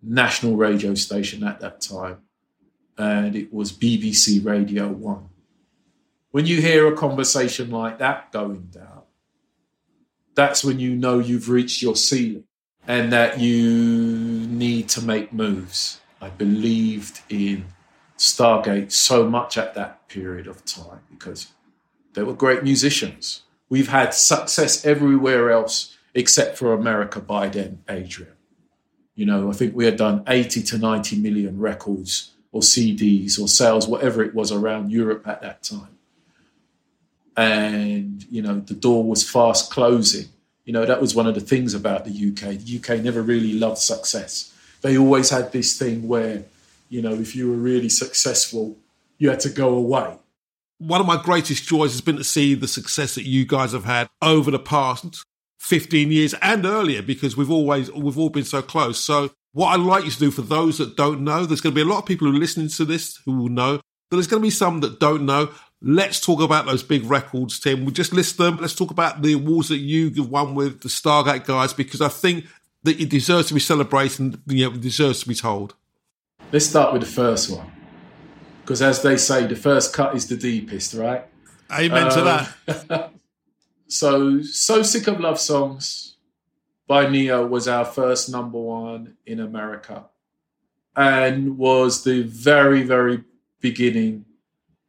national 0.02 0.56
radio 0.56 0.94
station 0.94 1.44
at 1.44 1.60
that 1.60 1.80
time 1.80 2.22
and 3.00 3.34
it 3.34 3.52
was 3.52 3.72
BBC 3.72 4.44
Radio 4.44 4.88
1. 4.88 5.28
When 6.32 6.46
you 6.46 6.60
hear 6.60 6.86
a 6.86 6.96
conversation 6.96 7.70
like 7.70 7.98
that 7.98 8.30
going 8.30 8.68
down, 8.72 9.02
that's 10.34 10.62
when 10.62 10.78
you 10.78 10.94
know 10.94 11.18
you've 11.18 11.48
reached 11.48 11.82
your 11.82 11.96
ceiling 11.96 12.44
and 12.86 13.12
that 13.12 13.40
you 13.40 14.46
need 14.48 14.88
to 14.90 15.02
make 15.02 15.32
moves. 15.32 16.00
I 16.20 16.28
believed 16.28 17.22
in 17.30 17.64
Stargate 18.18 18.92
so 18.92 19.28
much 19.28 19.56
at 19.56 19.74
that 19.74 20.08
period 20.08 20.46
of 20.46 20.64
time 20.66 21.00
because 21.10 21.48
they 22.12 22.22
were 22.22 22.34
great 22.34 22.62
musicians. 22.62 23.42
We've 23.70 23.88
had 23.88 24.12
success 24.12 24.84
everywhere 24.84 25.50
else 25.50 25.96
except 26.12 26.58
for 26.58 26.74
America 26.74 27.20
by 27.20 27.48
then, 27.48 27.82
Adrian. 27.88 28.32
You 29.14 29.26
know, 29.26 29.48
I 29.48 29.52
think 29.52 29.74
we 29.74 29.84
had 29.84 29.96
done 29.96 30.24
80 30.26 30.62
to 30.64 30.78
90 30.78 31.18
million 31.20 31.58
records 31.58 32.32
or 32.52 32.62
CDs 32.62 33.40
or 33.40 33.46
sales, 33.46 33.86
whatever 33.86 34.22
it 34.22 34.34
was 34.34 34.50
around 34.50 34.90
Europe 34.90 35.26
at 35.26 35.40
that 35.42 35.62
time. 35.62 35.96
And, 37.36 38.24
you 38.28 38.42
know, 38.42 38.58
the 38.58 38.74
door 38.74 39.04
was 39.04 39.28
fast 39.28 39.70
closing. 39.70 40.26
You 40.64 40.72
know, 40.72 40.84
that 40.84 41.00
was 41.00 41.14
one 41.14 41.28
of 41.28 41.34
the 41.34 41.40
things 41.40 41.72
about 41.72 42.04
the 42.04 42.10
UK. 42.10 42.58
The 42.58 42.78
UK 42.78 43.02
never 43.02 43.22
really 43.22 43.52
loved 43.52 43.78
success. 43.78 44.52
They 44.82 44.98
always 44.98 45.30
had 45.30 45.52
this 45.52 45.78
thing 45.78 46.08
where, 46.08 46.44
you 46.88 47.02
know, 47.02 47.12
if 47.12 47.36
you 47.36 47.48
were 47.48 47.56
really 47.56 47.88
successful, 47.88 48.76
you 49.18 49.30
had 49.30 49.40
to 49.40 49.48
go 49.48 49.74
away. 49.74 50.16
One 50.80 51.02
of 51.02 51.06
my 51.06 51.22
greatest 51.22 51.64
joys 51.64 51.92
has 51.92 52.00
been 52.00 52.16
to 52.16 52.24
see 52.24 52.54
the 52.54 52.66
success 52.66 53.14
that 53.14 53.26
you 53.26 53.44
guys 53.44 53.72
have 53.72 53.84
had 53.84 54.08
over 54.22 54.50
the 54.50 54.58
past 54.58 55.26
15 55.58 56.10
years 56.10 56.34
and 56.40 56.64
earlier 56.64 57.02
because 57.02 57.36
we've 57.36 57.50
always 57.50 57.92
we've 57.92 58.18
all 58.18 58.30
been 58.30 58.44
so 58.44 58.62
close. 58.62 58.98
So 58.98 59.28
what 59.52 59.68
I'd 59.68 59.80
like 59.80 60.04
you 60.04 60.10
to 60.10 60.18
do 60.18 60.30
for 60.30 60.40
those 60.40 60.78
that 60.78 60.96
don't 60.96 61.20
know, 61.20 61.44
there's 61.44 61.60
going 61.60 61.74
to 61.74 61.74
be 61.74 61.82
a 61.82 61.92
lot 61.92 61.98
of 61.98 62.06
people 62.06 62.26
who 62.26 62.34
are 62.34 62.40
listening 62.40 62.68
to 62.68 62.86
this 62.86 63.20
who 63.26 63.36
will 63.36 63.50
know, 63.50 63.76
but 64.08 64.16
there's 64.16 64.26
going 64.26 64.40
to 64.40 64.46
be 64.46 64.50
some 64.50 64.80
that 64.80 64.98
don't 64.98 65.26
know. 65.26 65.50
Let's 65.82 66.18
talk 66.18 66.40
about 66.40 66.64
those 66.64 66.82
big 66.82 67.04
records, 67.04 67.60
Tim. 67.60 67.84
We'll 67.84 67.92
just 67.92 68.14
list 68.14 68.38
them. 68.38 68.56
Let's 68.56 68.74
talk 68.74 68.90
about 68.90 69.20
the 69.20 69.34
awards 69.34 69.68
that 69.68 69.78
you've 69.78 70.30
won 70.30 70.54
with 70.54 70.80
the 70.80 70.88
Stargate 70.88 71.44
guys 71.44 71.74
because 71.74 72.00
I 72.00 72.08
think 72.08 72.46
that 72.84 72.98
it 72.98 73.10
deserves 73.10 73.48
to 73.48 73.54
be 73.54 73.60
celebrated 73.60 74.20
and 74.20 74.40
you 74.46 74.66
know, 74.66 74.74
it 74.74 74.80
deserves 74.80 75.20
to 75.20 75.28
be 75.28 75.34
told. 75.34 75.74
Let's 76.52 76.64
start 76.64 76.94
with 76.94 77.02
the 77.02 77.08
first 77.08 77.50
one. 77.50 77.70
Because 78.62 78.82
as 78.82 79.02
they 79.02 79.16
say, 79.16 79.46
the 79.46 79.56
first 79.56 79.92
cut 79.92 80.14
is 80.14 80.28
the 80.28 80.36
deepest, 80.36 80.94
right? 80.94 81.26
Amen 81.72 82.04
um, 82.04 82.10
to 82.10 82.54
that. 82.66 83.12
so, 83.88 84.42
So 84.42 84.82
Sick 84.82 85.06
of 85.06 85.20
Love 85.20 85.38
Songs 85.38 86.16
by 86.86 87.08
Ne-Yo 87.08 87.46
was 87.46 87.68
our 87.68 87.84
first 87.84 88.30
number 88.30 88.58
one 88.58 89.16
in 89.24 89.40
America 89.40 90.06
and 90.96 91.56
was 91.56 92.04
the 92.04 92.22
very, 92.22 92.82
very 92.82 93.22
beginning 93.60 94.24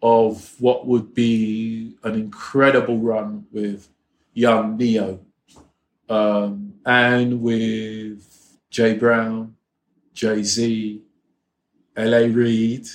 of 0.02 0.60
what 0.60 0.88
would 0.88 1.14
be 1.14 1.96
an 2.04 2.16
incredible 2.16 2.98
run 2.98 3.46
with 3.52 3.88
young 4.34 4.78
Ne-Yo 4.78 5.20
um, 6.10 6.74
and 6.86 7.42
with 7.42 8.58
Jay 8.70 8.96
Brown, 8.96 9.56
Jay 10.14 10.44
Z, 10.44 11.02
L.A. 11.96 12.28
Reid, 12.30 12.88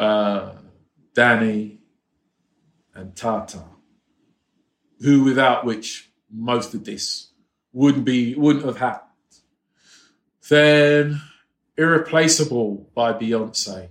uh, 0.00 0.54
Danny, 1.14 1.78
and 2.94 3.14
Tata, 3.14 3.62
who 5.00 5.22
without 5.22 5.64
which 5.64 6.10
most 6.30 6.74
of 6.74 6.84
this 6.84 7.30
wouldn't 7.72 8.04
be 8.04 8.34
wouldn't 8.34 8.64
have 8.64 8.78
happened. 8.78 9.06
Then 10.48 11.22
Irreplaceable 11.76 12.90
by 12.94 13.12
Beyonce 13.12 13.90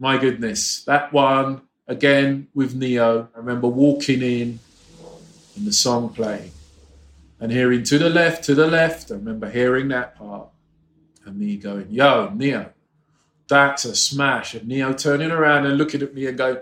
my 0.00 0.16
goodness, 0.16 0.82
that 0.84 1.12
one 1.12 1.60
again 1.86 2.48
with 2.54 2.74
Ne-Yo. 2.74 3.28
I 3.34 3.38
remember 3.38 3.68
walking 3.68 4.22
in 4.22 4.58
and 5.54 5.66
the 5.66 5.74
song 5.74 6.08
playing 6.08 6.52
and 7.38 7.52
hearing 7.52 7.84
to 7.84 7.98
the 7.98 8.08
left, 8.08 8.44
to 8.44 8.54
the 8.54 8.66
left. 8.66 9.10
I 9.10 9.14
remember 9.14 9.50
hearing 9.50 9.88
that 9.88 10.16
part 10.16 10.48
and 11.26 11.38
me 11.38 11.58
going, 11.58 11.88
Yo, 11.90 12.32
Ne-Yo, 12.34 12.70
that's 13.50 13.84
a 13.84 13.94
smash. 13.94 14.54
And 14.54 14.66
Ne-Yo 14.66 14.94
turning 14.94 15.30
around 15.30 15.66
and 15.66 15.76
looking 15.76 16.02
at 16.02 16.14
me 16.14 16.26
and 16.26 16.38
going, 16.38 16.58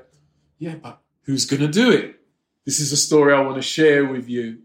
Yeah, 0.58 0.74
but 0.74 1.00
who's 1.22 1.44
going 1.44 1.62
to 1.62 1.68
do 1.68 1.90
it? 1.92 2.16
This 2.64 2.80
is 2.80 2.90
a 2.90 2.96
story 2.96 3.32
I 3.32 3.40
want 3.40 3.56
to 3.56 3.62
share 3.62 4.04
with 4.04 4.28
you. 4.28 4.58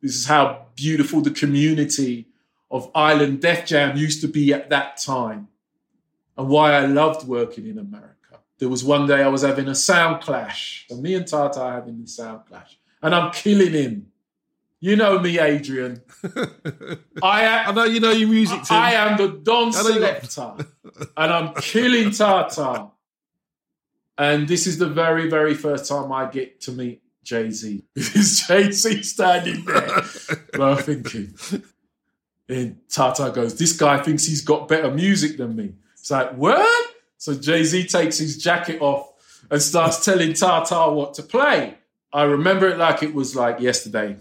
This 0.00 0.14
is 0.14 0.26
how 0.26 0.66
beautiful 0.76 1.20
the 1.20 1.30
community 1.30 2.28
of 2.70 2.90
Island 2.94 3.40
Def 3.40 3.66
Jam 3.66 3.96
used 3.96 4.20
to 4.20 4.28
be 4.28 4.52
at 4.52 4.70
that 4.70 4.98
time 4.98 5.48
and 6.36 6.48
why 6.48 6.72
I 6.72 6.86
loved 6.86 7.26
working 7.26 7.66
in 7.66 7.78
America. 7.78 8.14
There 8.58 8.68
was 8.68 8.84
one 8.84 9.06
day 9.06 9.22
I 9.22 9.28
was 9.28 9.42
having 9.42 9.68
a 9.68 9.74
sound 9.74 10.22
clash, 10.22 10.86
and 10.90 11.02
me 11.02 11.14
and 11.14 11.26
Tata 11.26 11.60
are 11.60 11.72
having 11.72 12.00
this 12.00 12.16
sound 12.16 12.46
clash, 12.46 12.78
and 13.02 13.14
I'm 13.14 13.32
killing 13.32 13.72
him. 13.72 14.06
You 14.80 14.94
know 14.94 15.18
me, 15.18 15.38
Adrian. 15.40 16.02
I, 17.22 17.42
am, 17.42 17.68
I 17.68 17.72
know 17.72 17.84
you 17.84 17.98
know 17.98 18.12
your 18.12 18.28
music. 18.28 18.62
Tim. 18.62 18.76
I 18.76 18.92
am 18.92 19.16
the 19.16 19.28
Don 19.28 19.72
Selector, 19.72 20.54
and 21.16 21.32
I'm 21.32 21.54
killing 21.54 22.12
Tata. 22.12 22.88
And 24.16 24.46
this 24.46 24.66
is 24.66 24.78
the 24.78 24.88
very, 24.88 25.28
very 25.28 25.54
first 25.54 25.88
time 25.88 26.12
I 26.12 26.26
get 26.26 26.60
to 26.62 26.72
meet 26.72 27.02
Jay 27.22 27.50
Z. 27.50 27.84
Is 27.94 28.46
Jay 28.46 28.70
Z 28.70 29.02
standing 29.02 29.64
there? 29.64 30.02
well, 30.56 30.76
thinking. 30.76 31.34
And 32.48 32.78
Tata 32.88 33.30
goes, 33.34 33.56
This 33.58 33.72
guy 33.72 34.02
thinks 34.02 34.24
he's 34.24 34.42
got 34.42 34.66
better 34.66 34.90
music 34.90 35.36
than 35.36 35.54
me. 35.54 35.74
It's 35.94 36.10
like, 36.10 36.32
what? 36.32 36.94
So 37.18 37.34
Jay 37.34 37.64
Z 37.64 37.86
takes 37.88 38.18
his 38.18 38.38
jacket 38.38 38.80
off 38.80 39.12
and 39.50 39.60
starts 39.60 40.04
telling 40.04 40.32
Tata 40.32 40.90
what 40.90 41.14
to 41.14 41.22
play. 41.22 41.78
I 42.12 42.22
remember 42.22 42.68
it 42.68 42.78
like 42.78 43.02
it 43.02 43.14
was 43.14 43.36
like 43.36 43.60
yesterday. 43.60 44.16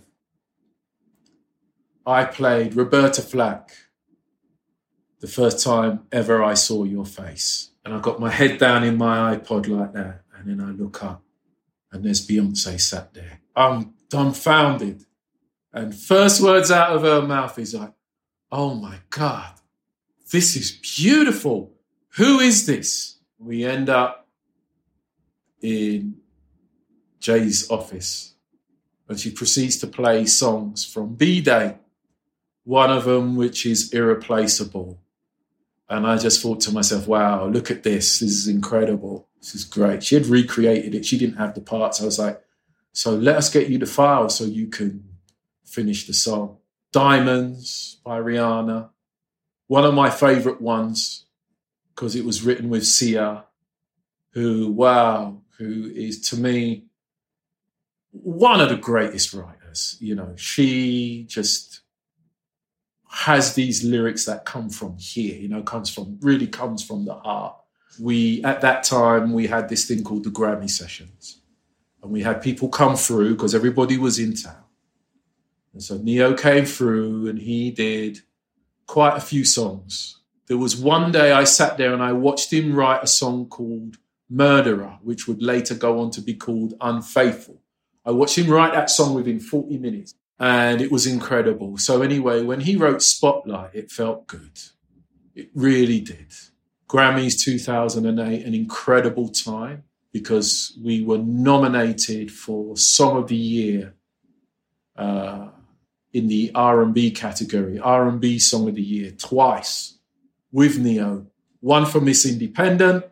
I 2.08 2.24
played 2.24 2.74
Roberta 2.74 3.22
Flack 3.22 3.72
the 5.20 5.28
first 5.28 5.62
time 5.62 6.08
ever 6.10 6.42
I 6.42 6.54
saw 6.54 6.86
your 6.86 7.06
face. 7.06 7.72
And 7.84 7.94
I 7.94 8.00
got 8.00 8.18
my 8.18 8.30
head 8.30 8.58
down 8.60 8.86
in 8.86 8.98
my 8.98 9.36
iPod 9.36 9.68
like 9.68 9.92
that. 9.92 10.22
And 10.34 10.48
then 10.48 10.66
I 10.66 10.72
look 10.72 11.04
up 11.04 11.22
and 11.92 12.06
there's 12.06 12.26
Beyonce 12.26 12.80
sat 12.80 13.14
there. 13.14 13.42
I'm 13.54 13.94
dumbfounded. 14.10 15.04
And 15.74 15.94
first 15.94 16.42
words 16.42 16.72
out 16.72 16.96
of 16.96 17.02
her 17.02 17.22
mouth 17.22 17.60
is 17.60 17.74
like, 17.74 17.92
oh 18.54 18.74
my 18.76 19.00
God, 19.10 19.56
this 20.32 20.56
is 20.56 20.72
beautiful. 20.72 21.74
Who 22.16 22.40
is 22.40 22.66
this? 22.66 23.18
We 23.38 23.66
end 23.66 23.90
up 23.90 24.30
in 25.62 26.22
Jay's 27.20 27.70
office 27.70 28.36
and 29.10 29.20
she 29.20 29.30
proceeds 29.32 29.76
to 29.80 29.88
play 29.88 30.26
songs 30.26 30.86
from 30.86 31.18
B'Day, 31.18 31.80
one 32.68 32.92
of 32.92 33.06
them 33.06 33.38
which 33.38 33.66
is 33.66 33.94
irreplaceable. 33.94 35.00
And 35.88 36.06
I 36.06 36.18
just 36.18 36.42
thought 36.42 36.60
to 36.62 36.74
myself, 36.74 37.08
wow, 37.08 37.48
look 37.48 37.72
at 37.72 37.84
this. 37.84 38.20
This 38.20 38.30
is 38.30 38.48
incredible. 38.50 39.26
This 39.40 39.56
is 39.56 39.64
great. 39.64 40.04
She 40.04 40.16
had 40.16 40.26
recreated 40.26 40.94
it. 40.94 41.06
She 41.06 41.18
didn't 41.18 41.38
have 41.38 41.56
the 41.56 41.62
parts. 41.62 42.02
I 42.02 42.06
was 42.06 42.20
like, 42.20 42.44
so 42.92 43.16
let 43.16 43.38
us 43.38 43.50
get 43.50 43.70
you 43.70 43.78
the 43.78 43.86
file 43.86 44.28
so 44.28 44.44
you 44.44 44.68
can 44.68 45.02
finish 45.64 46.08
the 46.08 46.14
song. 46.14 46.58
Diamonds 46.92 48.02
by 48.04 48.20
Rihanna. 48.20 48.90
One 49.68 49.86
of 49.86 49.94
my 49.94 50.10
favorite 50.10 50.62
ones 50.62 51.24
because 51.96 52.18
it 52.18 52.26
was 52.26 52.44
written 52.44 52.68
with 52.68 52.86
Sia, 52.86 53.46
who, 54.32 54.74
wow, 54.74 55.38
who 55.58 55.90
is 55.96 56.20
to 56.32 56.36
me 56.38 56.84
one 58.12 58.60
of 58.60 58.68
the 58.68 58.76
greatest 58.76 59.34
writers. 59.34 59.96
You 60.02 60.16
know, 60.16 60.34
she 60.36 61.24
just 61.30 61.82
has 63.10 63.54
these 63.54 63.84
lyrics 63.84 64.26
that 64.26 64.46
come 64.46 64.70
from 64.70 64.98
here, 64.98 65.36
you 65.36 65.48
know, 65.48 65.64
comes 65.64 65.90
from 65.90 66.18
really 66.22 66.48
comes 66.48 66.84
from 66.84 67.06
the 67.06 67.14
heart. 67.14 67.56
We 68.00 68.44
at 68.44 68.62
that 68.62 68.84
time 68.84 69.34
we 69.34 69.48
had 69.48 69.70
this 69.70 69.86
thing 69.86 70.04
called 70.04 70.24
the 70.24 70.30
Grammy 70.30 70.70
sessions. 70.70 71.42
And 72.04 72.12
we 72.12 72.22
had 72.22 72.42
people 72.42 72.70
come 72.70 72.96
through 72.96 73.34
because 73.34 73.56
everybody 73.56 73.98
was 73.98 74.20
in 74.20 74.36
town. 74.36 74.64
And 75.74 75.84
so 75.84 75.98
Ne-Yo 75.98 76.34
came 76.36 76.66
through 76.66 77.28
and 77.28 77.40
he 77.40 77.72
did 77.72 78.22
quite 78.86 79.18
a 79.18 79.22
few 79.22 79.46
songs. 79.46 80.20
There 80.48 80.58
was 80.58 80.76
one 80.76 81.12
day 81.12 81.32
I 81.32 81.44
sat 81.44 81.78
there 81.78 81.94
and 81.94 82.02
I 82.02 82.14
watched 82.14 82.54
him 82.54 82.74
write 82.74 83.04
a 83.04 83.08
song 83.08 83.48
called 83.48 83.98
Murderer, 84.30 84.98
which 85.02 85.28
would 85.28 85.42
later 85.42 85.76
go 85.76 86.00
on 86.00 86.12
to 86.12 86.22
be 86.22 86.34
called 86.34 86.74
Unfaithful. 86.82 87.62
I 88.06 88.12
watched 88.12 88.38
him 88.38 88.50
write 88.50 88.74
that 88.74 88.90
song 88.90 89.14
within 89.14 89.40
40 89.40 89.78
minutes 89.78 90.14
and 90.40 90.82
it 90.82 90.92
was 90.92 91.08
incredible. 91.08 91.78
So, 91.78 92.02
anyway, 92.02 92.44
when 92.44 92.62
he 92.62 92.76
wrote 92.76 93.02
Spotlight, 93.02 93.74
it 93.74 93.92
felt 93.92 94.28
good. 94.28 94.60
It 95.36 95.50
really 95.54 96.00
did. 96.00 96.34
Grammys 96.88 97.40
2008, 97.40 98.46
an 98.46 98.54
incredible 98.54 99.30
time 99.30 99.84
because 100.14 100.78
we 100.84 101.04
were 101.04 101.18
nominated 101.18 102.32
for 102.32 102.78
Song 102.78 103.18
of 103.18 103.28
the 103.28 103.36
Year 103.36 103.94
uh, 104.96 105.50
in 106.14 106.28
the 106.28 106.52
R&B 106.56 107.12
category, 107.12 107.78
R&B 107.78 108.40
Song 108.40 108.70
of 108.70 108.76
the 108.76 108.82
Year 108.82 109.12
twice 109.12 109.98
with 110.52 110.80
Ne-Yo, 110.80 111.28
one 111.60 111.86
for 111.86 112.00
Miss 112.00 112.26
Independent 112.26 113.06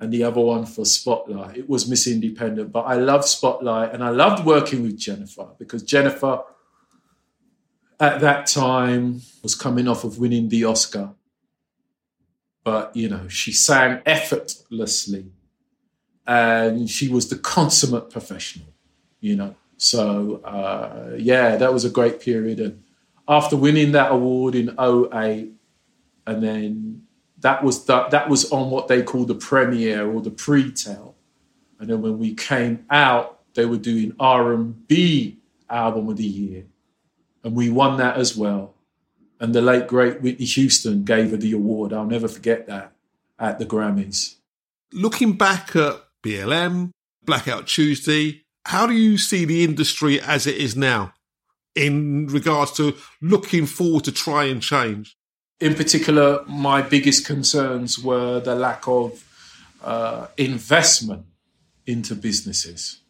and 0.00 0.12
the 0.12 0.24
other 0.24 0.40
one 0.40 0.66
for 0.66 0.84
Spotlight. 0.84 1.56
It 1.56 1.68
was 1.68 1.88
Miss 1.88 2.06
Independent, 2.06 2.72
but 2.72 2.82
I 2.82 2.94
loved 2.94 3.24
Spotlight 3.24 3.94
and 3.94 4.02
I 4.02 4.10
loved 4.10 4.44
working 4.44 4.82
with 4.82 4.98
Jennifer 4.98 5.48
because 5.58 5.82
Jennifer 5.82 6.40
at 8.00 8.20
that 8.20 8.46
time 8.46 9.20
was 9.42 9.54
coming 9.54 9.86
off 9.86 10.04
of 10.04 10.18
winning 10.18 10.48
the 10.48 10.64
Oscar. 10.64 11.10
But, 12.64 12.94
you 12.96 13.08
know, 13.08 13.28
she 13.28 13.52
sang 13.52 14.00
effortlessly 14.04 15.26
and 16.26 16.88
she 16.88 17.08
was 17.08 17.28
the 17.28 17.36
consummate 17.36 18.10
professional, 18.10 18.68
you 19.20 19.36
know. 19.36 19.54
So, 19.76 20.36
uh, 20.44 21.16
yeah, 21.16 21.56
that 21.56 21.72
was 21.72 21.84
a 21.84 21.90
great 21.90 22.20
period. 22.20 22.60
And 22.60 22.82
after 23.26 23.56
winning 23.56 23.92
that 23.92 24.12
award 24.12 24.54
in 24.54 24.68
08, 24.78 25.52
and 26.26 26.42
then 26.42 27.02
that 27.38 27.64
was 27.64 27.86
the, 27.86 28.04
that 28.08 28.28
was 28.28 28.50
on 28.52 28.70
what 28.70 28.88
they 28.88 29.02
call 29.02 29.24
the 29.24 29.34
premiere 29.34 30.10
or 30.10 30.20
the 30.20 30.30
pre-tell. 30.30 31.16
And 31.78 31.88
then 31.88 32.02
when 32.02 32.18
we 32.18 32.34
came 32.34 32.84
out, 32.90 33.40
they 33.54 33.64
were 33.64 33.78
doing 33.78 34.14
R&B 34.20 35.38
album 35.68 36.08
of 36.10 36.16
the 36.18 36.24
year, 36.24 36.64
and 37.42 37.54
we 37.54 37.70
won 37.70 37.96
that 37.98 38.16
as 38.16 38.36
well. 38.36 38.74
And 39.38 39.54
the 39.54 39.62
late 39.62 39.86
great 39.86 40.20
Whitney 40.20 40.44
Houston 40.44 41.04
gave 41.04 41.30
her 41.30 41.36
the 41.36 41.52
award. 41.52 41.92
I'll 41.92 42.04
never 42.04 42.28
forget 42.28 42.66
that 42.66 42.92
at 43.38 43.58
the 43.58 43.66
Grammys. 43.66 44.36
Looking 44.92 45.32
back 45.32 45.74
at 45.76 46.02
BLM, 46.22 46.90
Blackout 47.24 47.66
Tuesday, 47.66 48.42
how 48.66 48.86
do 48.86 48.92
you 48.92 49.16
see 49.16 49.44
the 49.44 49.64
industry 49.64 50.20
as 50.20 50.46
it 50.46 50.56
is 50.56 50.76
now 50.76 51.14
in 51.74 52.26
regards 52.26 52.72
to 52.72 52.96
looking 53.22 53.64
forward 53.64 54.04
to 54.04 54.12
try 54.12 54.44
and 54.44 54.60
change? 54.60 55.16
in 55.60 55.74
particular, 55.74 56.42
my 56.46 56.80
biggest 56.80 57.26
concerns 57.26 57.98
were 57.98 58.40
the 58.40 58.54
lack 58.54 58.88
of 58.88 59.22
uh, 59.84 60.26
investment 60.38 61.26
into 61.86 62.14
businesses, 62.14 63.00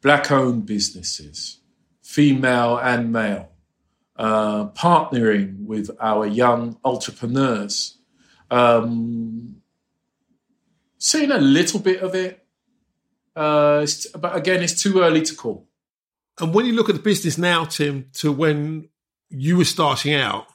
black 0.00 0.30
owned 0.32 0.64
businesses, 0.64 1.58
female 2.02 2.78
and 2.78 3.12
male, 3.12 3.50
uh, 4.18 4.66
partnering 4.70 5.64
with 5.66 5.90
our 6.00 6.26
young 6.26 6.78
entrepreneurs. 6.84 7.98
Um, 8.50 9.62
seeing 10.98 11.30
a 11.30 11.38
little 11.38 11.80
bit 11.80 12.00
of 12.00 12.14
it, 12.14 12.44
uh, 13.36 13.86
but 14.18 14.36
again, 14.36 14.62
it's 14.62 14.82
too 14.82 15.00
early 15.00 15.22
to 15.22 15.34
call. 15.34 15.68
And 16.40 16.52
when 16.52 16.66
you 16.66 16.72
look 16.72 16.88
at 16.88 16.96
the 16.96 17.02
business 17.02 17.38
now, 17.38 17.64
Tim, 17.64 18.10
to 18.14 18.32
when 18.32 18.88
you 19.28 19.56
were 19.56 19.64
starting 19.64 20.14
out, 20.14 20.46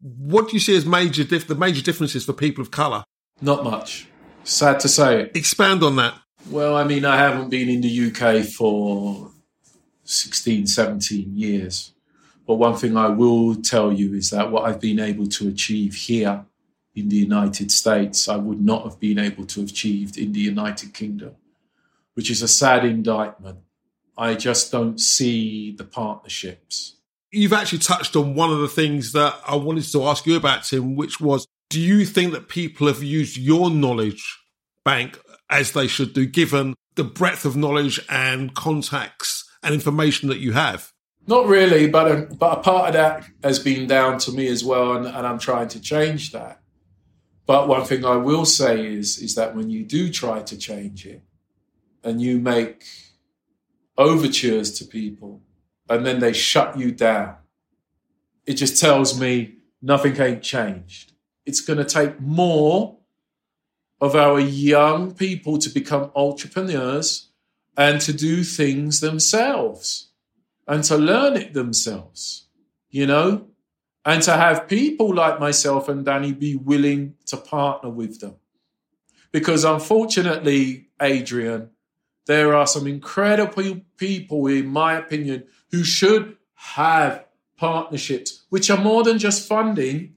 what 0.00 0.48
do 0.48 0.54
you 0.54 0.60
see 0.60 0.76
as 0.76 0.84
major 0.84 1.24
dif- 1.24 1.46
the 1.46 1.54
major 1.54 1.82
differences 1.82 2.24
for 2.24 2.34
people 2.34 2.60
of 2.60 2.70
colour? 2.70 3.04
Not 3.40 3.64
much. 3.64 4.06
Sad 4.44 4.80
to 4.80 4.88
say. 4.88 5.30
Expand 5.34 5.82
on 5.82 5.96
that. 5.96 6.14
Well, 6.50 6.76
I 6.76 6.84
mean, 6.84 7.06
I 7.06 7.16
haven't 7.16 7.48
been 7.48 7.70
in 7.70 7.80
the 7.80 8.10
UK 8.10 8.44
for 8.44 9.30
16, 10.04 10.66
17 10.66 11.36
years. 11.36 11.93
But 12.46 12.56
one 12.56 12.76
thing 12.76 12.96
I 12.96 13.08
will 13.08 13.54
tell 13.56 13.92
you 13.92 14.14
is 14.14 14.30
that 14.30 14.50
what 14.50 14.64
I've 14.64 14.80
been 14.80 15.00
able 15.00 15.26
to 15.28 15.48
achieve 15.48 15.94
here 15.94 16.44
in 16.94 17.08
the 17.08 17.16
United 17.16 17.72
States, 17.72 18.28
I 18.28 18.36
would 18.36 18.60
not 18.60 18.84
have 18.84 19.00
been 19.00 19.18
able 19.18 19.46
to 19.46 19.60
have 19.60 19.70
achieved 19.70 20.16
in 20.16 20.32
the 20.32 20.40
United 20.40 20.92
Kingdom, 20.94 21.34
which 22.14 22.30
is 22.30 22.42
a 22.42 22.48
sad 22.48 22.84
indictment. 22.84 23.58
I 24.16 24.34
just 24.34 24.70
don't 24.70 25.00
see 25.00 25.72
the 25.72 25.84
partnerships 25.84 26.94
you've 27.34 27.52
actually 27.52 27.80
touched 27.80 28.14
on 28.16 28.34
one 28.34 28.50
of 28.50 28.60
the 28.60 28.68
things 28.68 29.12
that 29.12 29.34
I 29.46 29.56
wanted 29.56 29.90
to 29.92 30.04
ask 30.04 30.24
you 30.24 30.36
about, 30.36 30.64
Tim, 30.64 30.94
which 30.94 31.20
was 31.20 31.46
do 31.68 31.80
you 31.80 32.04
think 32.04 32.32
that 32.32 32.48
people 32.48 32.86
have 32.86 33.02
used 33.02 33.36
your 33.36 33.70
knowledge 33.70 34.38
bank 34.84 35.18
as 35.50 35.72
they 35.72 35.86
should 35.86 36.12
do, 36.12 36.26
given 36.26 36.74
the 36.94 37.04
breadth 37.04 37.44
of 37.44 37.56
knowledge 37.56 38.00
and 38.08 38.54
contacts 38.54 39.50
and 39.62 39.74
information 39.74 40.28
that 40.28 40.38
you 40.38 40.52
have? 40.52 40.92
Not 41.26 41.46
really, 41.46 41.88
but 41.88 42.10
a, 42.10 42.34
but 42.34 42.58
a 42.58 42.62
part 42.62 42.88
of 42.88 42.94
that 42.94 43.24
has 43.42 43.58
been 43.58 43.86
down 43.86 44.18
to 44.18 44.32
me 44.32 44.46
as 44.48 44.62
well, 44.62 44.92
and, 44.96 45.06
and 45.06 45.26
I'm 45.26 45.38
trying 45.38 45.68
to 45.68 45.80
change 45.80 46.32
that. 46.32 46.60
But 47.46 47.66
one 47.66 47.84
thing 47.84 48.04
I 48.04 48.16
will 48.16 48.44
say 48.44 48.94
is 48.94 49.18
is 49.18 49.34
that 49.34 49.54
when 49.54 49.70
you 49.70 49.84
do 49.84 50.10
try 50.10 50.42
to 50.42 50.56
change 50.56 51.06
it, 51.06 51.22
and 52.02 52.20
you 52.20 52.38
make 52.38 52.84
overtures 53.96 54.72
to 54.78 54.84
people, 54.84 55.40
and 55.88 56.04
then 56.04 56.20
they 56.20 56.34
shut 56.34 56.78
you 56.78 56.92
down, 56.92 57.36
it 58.46 58.54
just 58.54 58.78
tells 58.78 59.18
me 59.18 59.56
nothing 59.80 60.20
ain't 60.20 60.42
changed. 60.42 61.12
It's 61.46 61.60
going 61.60 61.78
to 61.78 61.84
take 61.84 62.20
more 62.20 62.98
of 63.98 64.14
our 64.14 64.40
young 64.40 65.14
people 65.14 65.56
to 65.58 65.70
become 65.70 66.10
entrepreneurs 66.14 67.30
and 67.76 68.00
to 68.02 68.12
do 68.12 68.44
things 68.44 69.00
themselves 69.00 70.10
and 70.66 70.84
to 70.84 70.96
learn 70.96 71.36
it 71.36 71.54
themselves, 71.54 72.46
you 72.90 73.06
know, 73.06 73.48
and 74.04 74.22
to 74.22 74.32
have 74.32 74.68
people 74.68 75.14
like 75.14 75.40
myself 75.40 75.88
and 75.88 76.04
Danny 76.04 76.32
be 76.32 76.56
willing 76.56 77.14
to 77.26 77.36
partner 77.36 77.90
with 77.90 78.20
them. 78.20 78.36
Because 79.32 79.64
unfortunately, 79.64 80.88
Adrian, 81.00 81.70
there 82.26 82.54
are 82.54 82.66
some 82.66 82.86
incredible 82.86 83.80
people, 83.96 84.46
in 84.46 84.66
my 84.66 84.94
opinion, 84.94 85.44
who 85.70 85.84
should 85.84 86.36
have 86.54 87.24
partnerships, 87.56 88.44
which 88.48 88.70
are 88.70 88.78
more 88.78 89.02
than 89.02 89.18
just 89.18 89.48
funding, 89.48 90.14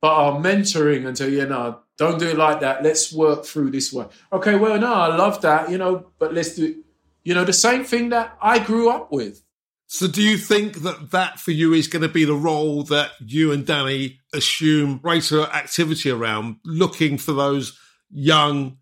but 0.00 0.12
are 0.12 0.40
mentoring 0.40 1.06
and 1.06 1.16
say, 1.16 1.30
you 1.30 1.46
know, 1.46 1.80
don't 1.96 2.18
do 2.18 2.28
it 2.28 2.36
like 2.36 2.60
that. 2.60 2.82
Let's 2.82 3.12
work 3.12 3.44
through 3.44 3.70
this 3.70 3.92
way. 3.92 4.06
Okay, 4.32 4.56
well, 4.56 4.78
no, 4.78 4.92
I 4.92 5.14
love 5.14 5.40
that, 5.42 5.70
you 5.70 5.78
know, 5.78 6.06
but 6.18 6.34
let's 6.34 6.56
do, 6.56 6.82
you 7.24 7.34
know, 7.34 7.44
the 7.44 7.52
same 7.52 7.84
thing 7.84 8.10
that 8.10 8.36
I 8.40 8.58
grew 8.58 8.90
up 8.90 9.12
with. 9.12 9.42
So, 9.86 10.08
do 10.08 10.22
you 10.22 10.38
think 10.38 10.82
that 10.84 11.10
that 11.10 11.38
for 11.38 11.50
you 11.50 11.74
is 11.74 11.86
going 11.86 12.00
to 12.00 12.08
be 12.08 12.24
the 12.24 12.34
role 12.34 12.82
that 12.84 13.10
you 13.20 13.52
and 13.52 13.66
Danny 13.66 14.20
assume 14.32 14.96
greater 14.98 15.42
activity 15.42 16.10
around, 16.10 16.56
looking 16.64 17.18
for 17.18 17.32
those 17.32 17.78
young, 18.10 18.78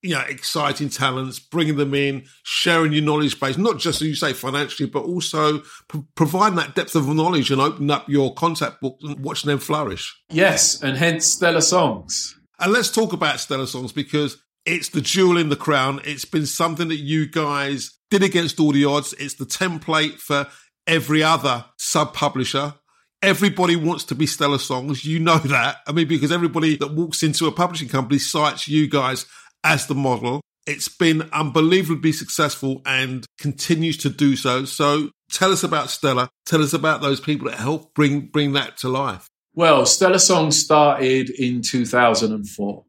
you 0.00 0.14
know, 0.14 0.20
exciting 0.20 0.90
talents, 0.90 1.40
bringing 1.40 1.76
them 1.76 1.92
in, 1.92 2.26
sharing 2.44 2.92
your 2.92 3.02
knowledge 3.02 3.40
base, 3.40 3.58
not 3.58 3.78
just 3.78 4.00
as 4.00 4.06
you 4.06 4.14
say 4.14 4.32
financially, 4.32 4.88
but 4.88 5.02
also 5.02 5.58
p- 5.88 6.04
providing 6.14 6.54
that 6.54 6.76
depth 6.76 6.94
of 6.94 7.08
knowledge 7.08 7.50
and 7.50 7.60
opening 7.60 7.90
up 7.90 8.08
your 8.08 8.32
contact 8.34 8.80
book 8.80 8.96
and 9.02 9.18
watching 9.24 9.48
them 9.48 9.58
flourish? 9.58 10.16
Yes, 10.30 10.80
and 10.80 10.96
hence 10.96 11.26
Stellar 11.26 11.62
Songs. 11.62 12.38
And 12.60 12.72
let's 12.72 12.92
talk 12.92 13.12
about 13.12 13.40
Stellar 13.40 13.66
Songs 13.66 13.90
because 13.90 14.36
it's 14.66 14.88
the 14.88 15.00
jewel 15.00 15.36
in 15.36 15.48
the 15.48 15.56
crown. 15.56 16.00
It's 16.04 16.24
been 16.24 16.46
something 16.46 16.88
that 16.88 16.96
you 16.96 17.26
guys 17.26 17.92
did 18.10 18.22
against 18.22 18.60
all 18.60 18.72
the 18.72 18.84
odds. 18.84 19.12
It's 19.14 19.34
the 19.34 19.44
template 19.44 20.18
for 20.18 20.46
every 20.86 21.22
other 21.22 21.64
sub 21.78 22.14
publisher. 22.14 22.74
Everybody 23.22 23.76
wants 23.76 24.04
to 24.04 24.14
be 24.14 24.26
Stellar 24.26 24.58
Songs. 24.58 25.04
You 25.04 25.18
know 25.18 25.38
that. 25.44 25.78
I 25.86 25.92
mean, 25.92 26.08
because 26.08 26.32
everybody 26.32 26.76
that 26.76 26.94
walks 26.94 27.22
into 27.22 27.46
a 27.46 27.52
publishing 27.52 27.88
company 27.88 28.18
cites 28.18 28.68
you 28.68 28.88
guys 28.88 29.26
as 29.62 29.86
the 29.86 29.94
model. 29.94 30.40
It's 30.66 30.88
been 30.88 31.28
unbelievably 31.32 32.12
successful 32.12 32.80
and 32.86 33.26
continues 33.38 33.98
to 33.98 34.08
do 34.08 34.34
so. 34.34 34.64
So 34.64 35.10
tell 35.30 35.52
us 35.52 35.62
about 35.62 35.90
Stellar. 35.90 36.28
Tell 36.46 36.62
us 36.62 36.72
about 36.72 37.02
those 37.02 37.20
people 37.20 37.50
that 37.50 37.58
help 37.58 37.92
bring, 37.94 38.28
bring 38.28 38.52
that 38.52 38.78
to 38.78 38.88
life. 38.88 39.26
Well, 39.54 39.84
Stellar 39.84 40.18
Song 40.18 40.50
started 40.50 41.30
in 41.30 41.60
2004, 41.62 42.84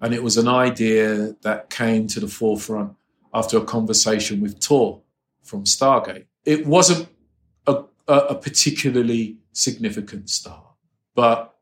and 0.00 0.14
it 0.14 0.22
was 0.22 0.36
an 0.36 0.48
idea 0.48 1.34
that 1.42 1.70
came 1.70 2.06
to 2.08 2.20
the 2.20 2.28
forefront 2.28 2.94
after 3.34 3.58
a 3.58 3.64
conversation 3.64 4.40
with 4.40 4.60
Tor 4.60 5.02
from 5.42 5.64
Stargate. 5.64 6.26
It 6.44 6.66
wasn't 6.66 7.08
a, 7.66 7.84
a 8.06 8.34
particularly 8.34 9.38
significant 9.52 10.30
star, 10.30 10.64
but 11.14 11.54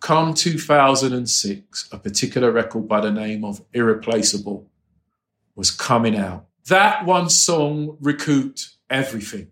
come 0.00 0.34
2006, 0.34 1.88
a 1.92 1.98
particular 1.98 2.50
record 2.50 2.88
by 2.88 3.00
the 3.00 3.10
name 3.10 3.44
of 3.44 3.64
Irreplaceable 3.72 4.70
was 5.54 5.70
coming 5.70 6.16
out. 6.16 6.46
That 6.68 7.04
one 7.04 7.28
song 7.28 7.96
recouped 8.00 8.76
everything. 8.88 9.50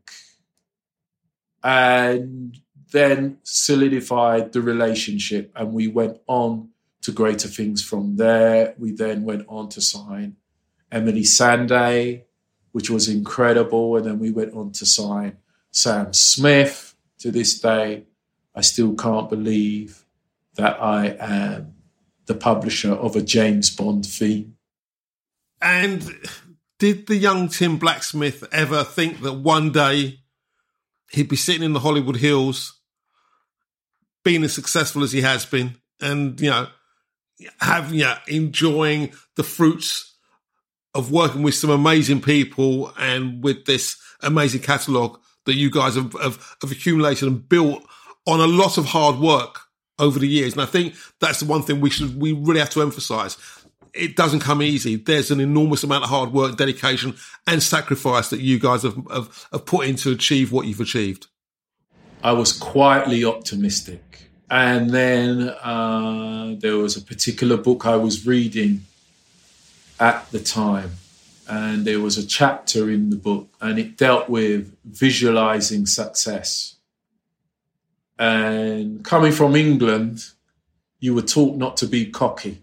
And 1.62 2.56
then 2.92 3.38
solidified 3.42 4.52
the 4.52 4.62
relationship 4.62 5.50
and 5.56 5.72
we 5.72 5.88
went 5.88 6.18
on 6.28 6.68
to 7.06 7.12
greater 7.12 7.46
things 7.46 7.84
from 7.84 8.16
there. 8.16 8.74
We 8.78 8.90
then 8.90 9.22
went 9.22 9.46
on 9.46 9.68
to 9.70 9.80
sign 9.80 10.34
Emily 10.90 11.22
Sandé, 11.22 12.24
which 12.72 12.90
was 12.90 13.08
incredible. 13.08 13.96
And 13.96 14.04
then 14.04 14.18
we 14.18 14.32
went 14.32 14.54
on 14.54 14.72
to 14.72 14.84
sign 14.84 15.38
Sam 15.70 16.12
Smith. 16.12 16.94
To 17.20 17.30
this 17.30 17.58
day, 17.60 18.04
I 18.54 18.60
still 18.60 18.94
can't 18.94 19.30
believe 19.30 20.04
that 20.56 20.82
I 20.82 21.16
am 21.18 21.74
the 22.26 22.34
publisher 22.34 22.92
of 22.92 23.14
a 23.14 23.22
James 23.22 23.70
Bond 23.70 24.04
theme. 24.04 24.56
And 25.62 26.28
did 26.78 27.06
the 27.06 27.16
young 27.16 27.48
Tim 27.48 27.78
Blacksmith 27.78 28.44
ever 28.52 28.82
think 28.84 29.22
that 29.22 29.34
one 29.34 29.70
day 29.70 30.20
he'd 31.12 31.28
be 31.28 31.36
sitting 31.36 31.62
in 31.62 31.72
the 31.72 31.80
Hollywood 31.80 32.16
Hills 32.16 32.80
being 34.24 34.42
as 34.42 34.52
successful 34.52 35.02
as 35.02 35.12
he 35.12 35.22
has 35.22 35.46
been 35.46 35.76
and, 36.00 36.38
you 36.40 36.50
know, 36.50 36.66
having, 37.60 37.98
you 37.98 38.12
enjoying 38.28 39.12
the 39.36 39.42
fruits 39.42 40.14
of 40.94 41.12
working 41.12 41.42
with 41.42 41.54
some 41.54 41.70
amazing 41.70 42.22
people 42.22 42.92
and 42.98 43.44
with 43.44 43.66
this 43.66 43.96
amazing 44.22 44.62
catalogue 44.62 45.20
that 45.44 45.54
you 45.54 45.70
guys 45.70 45.94
have, 45.94 46.12
have, 46.14 46.56
have 46.62 46.72
accumulated 46.72 47.28
and 47.28 47.48
built 47.48 47.84
on 48.26 48.40
a 48.40 48.46
lot 48.46 48.78
of 48.78 48.86
hard 48.86 49.18
work 49.18 49.60
over 49.98 50.18
the 50.18 50.28
years. 50.28 50.54
And 50.54 50.62
I 50.62 50.66
think 50.66 50.94
that's 51.20 51.40
the 51.40 51.46
one 51.46 51.62
thing 51.62 51.80
we 51.80 51.90
should, 51.90 52.20
we 52.20 52.32
really 52.32 52.60
have 52.60 52.70
to 52.70 52.82
emphasize. 52.82 53.36
It 53.94 54.16
doesn't 54.16 54.40
come 54.40 54.62
easy. 54.62 54.96
There's 54.96 55.30
an 55.30 55.40
enormous 55.40 55.82
amount 55.82 56.04
of 56.04 56.10
hard 56.10 56.32
work, 56.32 56.56
dedication 56.56 57.16
and 57.46 57.62
sacrifice 57.62 58.28
that 58.30 58.40
you 58.40 58.58
guys 58.58 58.82
have, 58.82 58.96
have, 59.10 59.46
have 59.52 59.64
put 59.64 59.86
in 59.86 59.96
to 59.96 60.12
achieve 60.12 60.52
what 60.52 60.66
you've 60.66 60.80
achieved. 60.80 61.28
I 62.22 62.32
was 62.32 62.52
quietly 62.52 63.24
optimistic. 63.24 64.25
And 64.50 64.90
then 64.90 65.48
uh, 65.48 66.54
there 66.58 66.76
was 66.76 66.96
a 66.96 67.02
particular 67.02 67.56
book 67.56 67.84
I 67.84 67.96
was 67.96 68.26
reading 68.26 68.82
at 69.98 70.30
the 70.30 70.40
time. 70.40 70.92
And 71.48 71.84
there 71.84 72.00
was 72.00 72.18
a 72.18 72.26
chapter 72.26 72.90
in 72.90 73.10
the 73.10 73.16
book, 73.16 73.48
and 73.60 73.78
it 73.78 73.96
dealt 73.96 74.28
with 74.28 74.76
visualizing 74.84 75.86
success. 75.86 76.74
And 78.18 79.04
coming 79.04 79.30
from 79.30 79.54
England, 79.54 80.24
you 80.98 81.14
were 81.14 81.22
taught 81.22 81.56
not 81.56 81.76
to 81.78 81.86
be 81.86 82.06
cocky. 82.06 82.62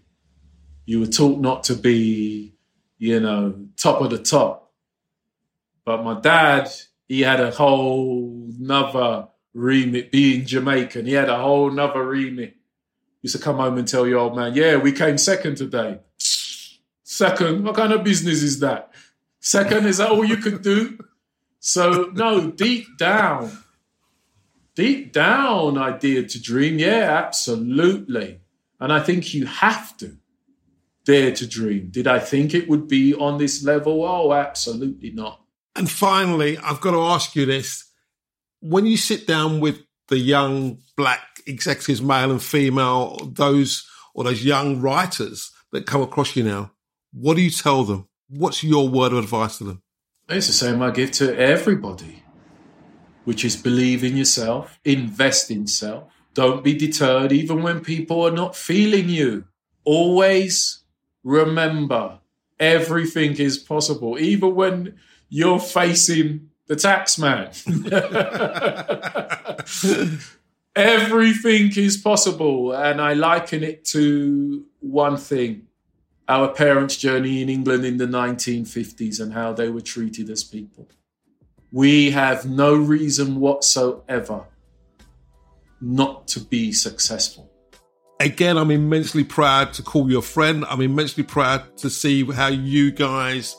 You 0.84 1.00
were 1.00 1.06
taught 1.06 1.40
not 1.40 1.64
to 1.64 1.74
be, 1.74 2.52
you 2.98 3.20
know, 3.20 3.54
top 3.78 4.02
of 4.02 4.10
the 4.10 4.18
top. 4.18 4.70
But 5.86 6.02
my 6.02 6.20
dad, 6.20 6.70
he 7.08 7.22
had 7.22 7.40
a 7.40 7.50
whole 7.50 8.50
nother 8.58 9.28
remit, 9.54 10.10
being 10.10 10.44
Jamaican. 10.44 11.06
He 11.06 11.12
had 11.12 11.28
a 11.28 11.38
whole 11.38 11.70
nother 11.70 12.04
remit. 12.04 12.56
Used 13.22 13.36
to 13.36 13.42
come 13.42 13.56
home 13.56 13.78
and 13.78 13.88
tell 13.88 14.06
your 14.06 14.18
old 14.18 14.36
man, 14.36 14.54
yeah, 14.54 14.76
we 14.76 14.92
came 14.92 15.16
second 15.16 15.56
today. 15.56 16.00
Second, 16.18 17.64
what 17.64 17.76
kind 17.76 17.92
of 17.92 18.04
business 18.04 18.42
is 18.42 18.60
that? 18.60 18.92
Second, 19.40 19.86
is 19.86 19.98
that 19.98 20.10
all 20.10 20.24
you 20.24 20.36
could 20.36 20.62
do? 20.62 20.98
So, 21.60 22.10
no, 22.12 22.50
deep 22.50 22.98
down, 22.98 23.56
deep 24.74 25.12
down, 25.12 25.78
I 25.78 25.96
to 25.96 26.42
dream. 26.42 26.78
Yeah, 26.78 27.22
absolutely. 27.24 28.40
And 28.80 28.92
I 28.92 29.00
think 29.00 29.32
you 29.32 29.46
have 29.46 29.96
to 29.98 30.18
dare 31.04 31.32
to 31.32 31.46
dream. 31.46 31.88
Did 31.90 32.06
I 32.06 32.18
think 32.18 32.52
it 32.52 32.68
would 32.68 32.88
be 32.88 33.14
on 33.14 33.38
this 33.38 33.64
level? 33.64 34.04
Oh, 34.04 34.32
absolutely 34.32 35.10
not. 35.10 35.40
And 35.76 35.90
finally, 35.90 36.58
I've 36.58 36.80
got 36.80 36.90
to 36.90 37.00
ask 37.00 37.34
you 37.34 37.46
this 37.46 37.84
when 38.64 38.86
you 38.86 38.96
sit 38.96 39.26
down 39.26 39.60
with 39.60 39.82
the 40.08 40.16
young 40.16 40.78
black 40.96 41.20
executives, 41.46 42.00
male 42.00 42.30
and 42.30 42.42
female, 42.42 43.18
those 43.34 43.86
or 44.14 44.24
those 44.24 44.42
young 44.42 44.80
writers 44.80 45.52
that 45.72 45.86
come 45.86 46.00
across 46.00 46.34
you 46.34 46.44
now, 46.44 46.72
what 47.12 47.34
do 47.34 47.42
you 47.42 47.50
tell 47.50 47.84
them? 47.84 48.08
What's 48.28 48.64
your 48.64 48.88
word 48.88 49.12
of 49.12 49.18
advice 49.18 49.58
to 49.58 49.64
them? 49.64 49.82
It's 50.30 50.46
the 50.46 50.54
same 50.54 50.80
I 50.80 50.92
give 50.92 51.10
to 51.12 51.38
everybody, 51.38 52.22
which 53.24 53.44
is 53.44 53.54
believe 53.54 54.02
in 54.02 54.16
yourself, 54.16 54.80
invest 54.82 55.50
in 55.50 55.66
self. 55.66 56.04
Don't 56.32 56.64
be 56.64 56.74
deterred 56.74 57.32
even 57.32 57.62
when 57.62 57.80
people 57.80 58.26
are 58.26 58.30
not 58.30 58.56
feeling 58.56 59.10
you. 59.10 59.44
Always 59.84 60.84
remember 61.22 62.18
everything 62.58 63.36
is 63.36 63.58
possible, 63.58 64.18
even 64.18 64.54
when 64.54 64.98
you're 65.28 65.60
facing 65.60 66.48
the 66.66 66.76
tax 66.76 67.18
man. 67.18 67.50
Everything 70.76 71.70
is 71.76 71.96
possible. 71.96 72.72
And 72.72 73.00
I 73.00 73.14
liken 73.14 73.62
it 73.62 73.84
to 73.86 74.66
one 74.80 75.16
thing 75.16 75.68
our 76.28 76.48
parents' 76.48 76.96
journey 76.96 77.42
in 77.42 77.48
England 77.48 77.84
in 77.84 77.98
the 77.98 78.06
1950s 78.06 79.20
and 79.20 79.32
how 79.34 79.52
they 79.52 79.68
were 79.68 79.80
treated 79.80 80.30
as 80.30 80.42
people. 80.42 80.88
We 81.70 82.12
have 82.12 82.46
no 82.46 82.74
reason 82.74 83.40
whatsoever 83.40 84.46
not 85.80 86.26
to 86.28 86.40
be 86.40 86.72
successful. 86.72 87.50
Again, 88.20 88.56
I'm 88.56 88.70
immensely 88.70 89.24
proud 89.24 89.74
to 89.74 89.82
call 89.82 90.10
you 90.10 90.18
a 90.18 90.22
friend. 90.22 90.64
I'm 90.70 90.80
immensely 90.80 91.24
proud 91.24 91.76
to 91.78 91.90
see 91.90 92.24
how 92.24 92.46
you 92.46 92.90
guys 92.90 93.56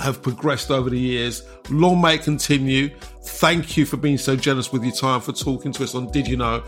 have 0.00 0.22
progressed 0.22 0.70
over 0.70 0.90
the 0.90 0.98
years. 0.98 1.42
Long 1.70 2.00
may 2.00 2.16
it 2.16 2.22
continue. 2.22 2.90
Thank 3.22 3.76
you 3.76 3.86
for 3.86 3.96
being 3.96 4.18
so 4.18 4.36
generous 4.36 4.72
with 4.72 4.84
your 4.84 4.94
time, 4.94 5.20
for 5.20 5.32
talking 5.32 5.72
to 5.72 5.84
us 5.84 5.94
on 5.94 6.10
Did 6.10 6.26
You 6.28 6.36
Know? 6.36 6.62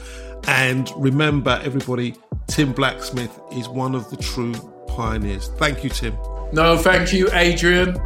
And 0.47 0.91
remember, 0.97 1.61
everybody, 1.63 2.15
Tim 2.47 2.73
Blacksmith 2.73 3.39
is 3.53 3.69
one 3.69 3.95
of 3.95 4.09
the 4.11 4.17
true 4.17 4.55
pioneers. 4.89 5.49
Thank 5.57 5.85
you, 5.85 5.91
Tim. 5.91 6.17
No, 6.53 6.77
thank 6.77 7.13
you, 7.13 7.29
Adrian. 7.33 7.97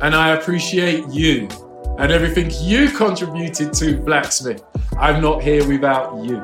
And 0.00 0.14
I 0.14 0.30
appreciate 0.30 1.08
you 1.08 1.48
and 1.98 2.12
everything 2.12 2.50
you 2.62 2.90
contributed 2.90 3.72
to 3.74 3.96
Blacksmith. 3.98 4.62
I'm 4.96 5.20
not 5.20 5.42
here 5.42 5.66
without 5.66 6.24
you. 6.24 6.38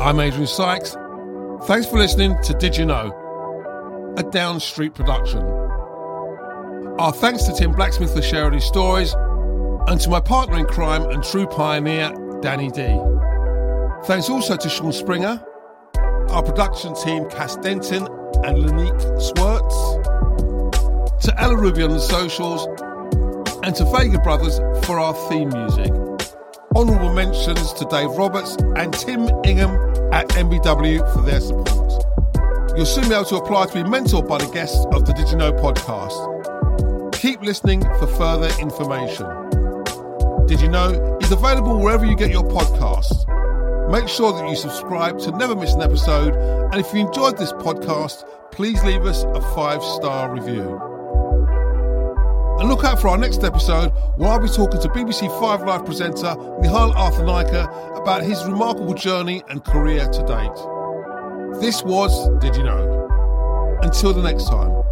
I'm 0.00 0.20
Adrian 0.20 0.46
Sykes. 0.46 0.96
Thanks 1.66 1.86
for 1.86 1.98
listening 1.98 2.36
to 2.42 2.52
Did 2.54 2.76
You 2.76 2.86
Know? 2.86 3.23
A 4.16 4.22
Down 4.22 4.60
Street 4.60 4.94
production. 4.94 5.40
Our 7.00 7.12
thanks 7.12 7.42
to 7.44 7.52
Tim 7.52 7.72
Blacksmith 7.72 8.14
for 8.14 8.22
sharing 8.22 8.54
his 8.54 8.64
stories, 8.64 9.12
and 9.88 10.00
to 10.00 10.08
my 10.08 10.20
partner 10.20 10.56
in 10.56 10.66
crime 10.66 11.02
and 11.10 11.24
true 11.24 11.46
pioneer, 11.46 12.12
Danny 12.40 12.70
D. 12.70 12.82
Thanks 14.04 14.30
also 14.30 14.56
to 14.56 14.68
Sean 14.68 14.92
Springer, 14.92 15.44
our 16.28 16.42
production 16.44 16.94
team, 16.94 17.28
Cass 17.28 17.56
Denton 17.56 18.06
and 18.44 18.58
Lanique 18.58 19.20
Swartz, 19.20 19.74
to 21.26 21.40
Ella 21.40 21.56
Ruby 21.56 21.82
on 21.82 21.90
the 21.90 21.98
socials, 21.98 22.66
and 23.64 23.74
to 23.74 23.84
Vega 23.86 24.20
Brothers 24.20 24.58
for 24.86 25.00
our 25.00 25.14
theme 25.28 25.48
music. 25.48 25.90
Honourable 26.76 27.12
mentions 27.14 27.72
to 27.72 27.84
Dave 27.86 28.10
Roberts 28.10 28.56
and 28.76 28.94
Tim 28.94 29.28
Ingham 29.44 29.72
at 30.12 30.28
MBW 30.28 31.12
for 31.14 31.22
their 31.22 31.40
support. 31.40 31.83
You'll 32.76 32.86
soon 32.86 33.08
be 33.08 33.14
able 33.14 33.24
to 33.26 33.36
apply 33.36 33.66
to 33.66 33.72
be 33.72 33.88
mentored 33.88 34.26
by 34.26 34.38
the 34.38 34.52
guests 34.52 34.84
of 34.86 35.06
the 35.06 35.12
Did 35.12 35.28
You 35.30 35.36
Know 35.36 35.52
podcast. 35.52 37.14
Keep 37.14 37.42
listening 37.42 37.82
for 38.00 38.08
further 38.08 38.50
information. 38.60 39.26
Did 40.46 40.60
You 40.60 40.68
Know 40.68 41.18
is 41.22 41.30
available 41.30 41.78
wherever 41.78 42.04
you 42.04 42.16
get 42.16 42.30
your 42.30 42.42
podcasts. 42.42 43.30
Make 43.92 44.08
sure 44.08 44.32
that 44.32 44.50
you 44.50 44.56
subscribe 44.56 45.20
to 45.20 45.30
never 45.30 45.54
miss 45.54 45.74
an 45.74 45.82
episode. 45.82 46.34
And 46.72 46.84
if 46.84 46.92
you 46.92 47.06
enjoyed 47.06 47.38
this 47.38 47.52
podcast, 47.52 48.24
please 48.50 48.82
leave 48.82 49.04
us 49.04 49.22
a 49.22 49.40
five 49.54 49.80
star 49.80 50.34
review. 50.34 50.80
And 52.58 52.68
look 52.68 52.82
out 52.82 53.00
for 53.00 53.06
our 53.06 53.18
next 53.18 53.44
episode 53.44 53.90
where 54.16 54.30
I'll 54.30 54.40
be 54.40 54.48
talking 54.48 54.80
to 54.80 54.88
BBC 54.88 55.28
Five 55.40 55.62
Live 55.62 55.84
presenter 55.86 56.34
Nihal 56.58 56.92
Arthanayake 56.94 57.96
about 57.96 58.24
his 58.24 58.44
remarkable 58.44 58.94
journey 58.94 59.44
and 59.48 59.64
career 59.64 60.08
to 60.08 60.26
date. 60.26 60.73
This 61.60 61.82
was 61.82 62.28
Did 62.40 62.56
You 62.56 62.64
Know? 62.64 63.78
Until 63.82 64.12
the 64.12 64.22
next 64.22 64.48
time. 64.48 64.83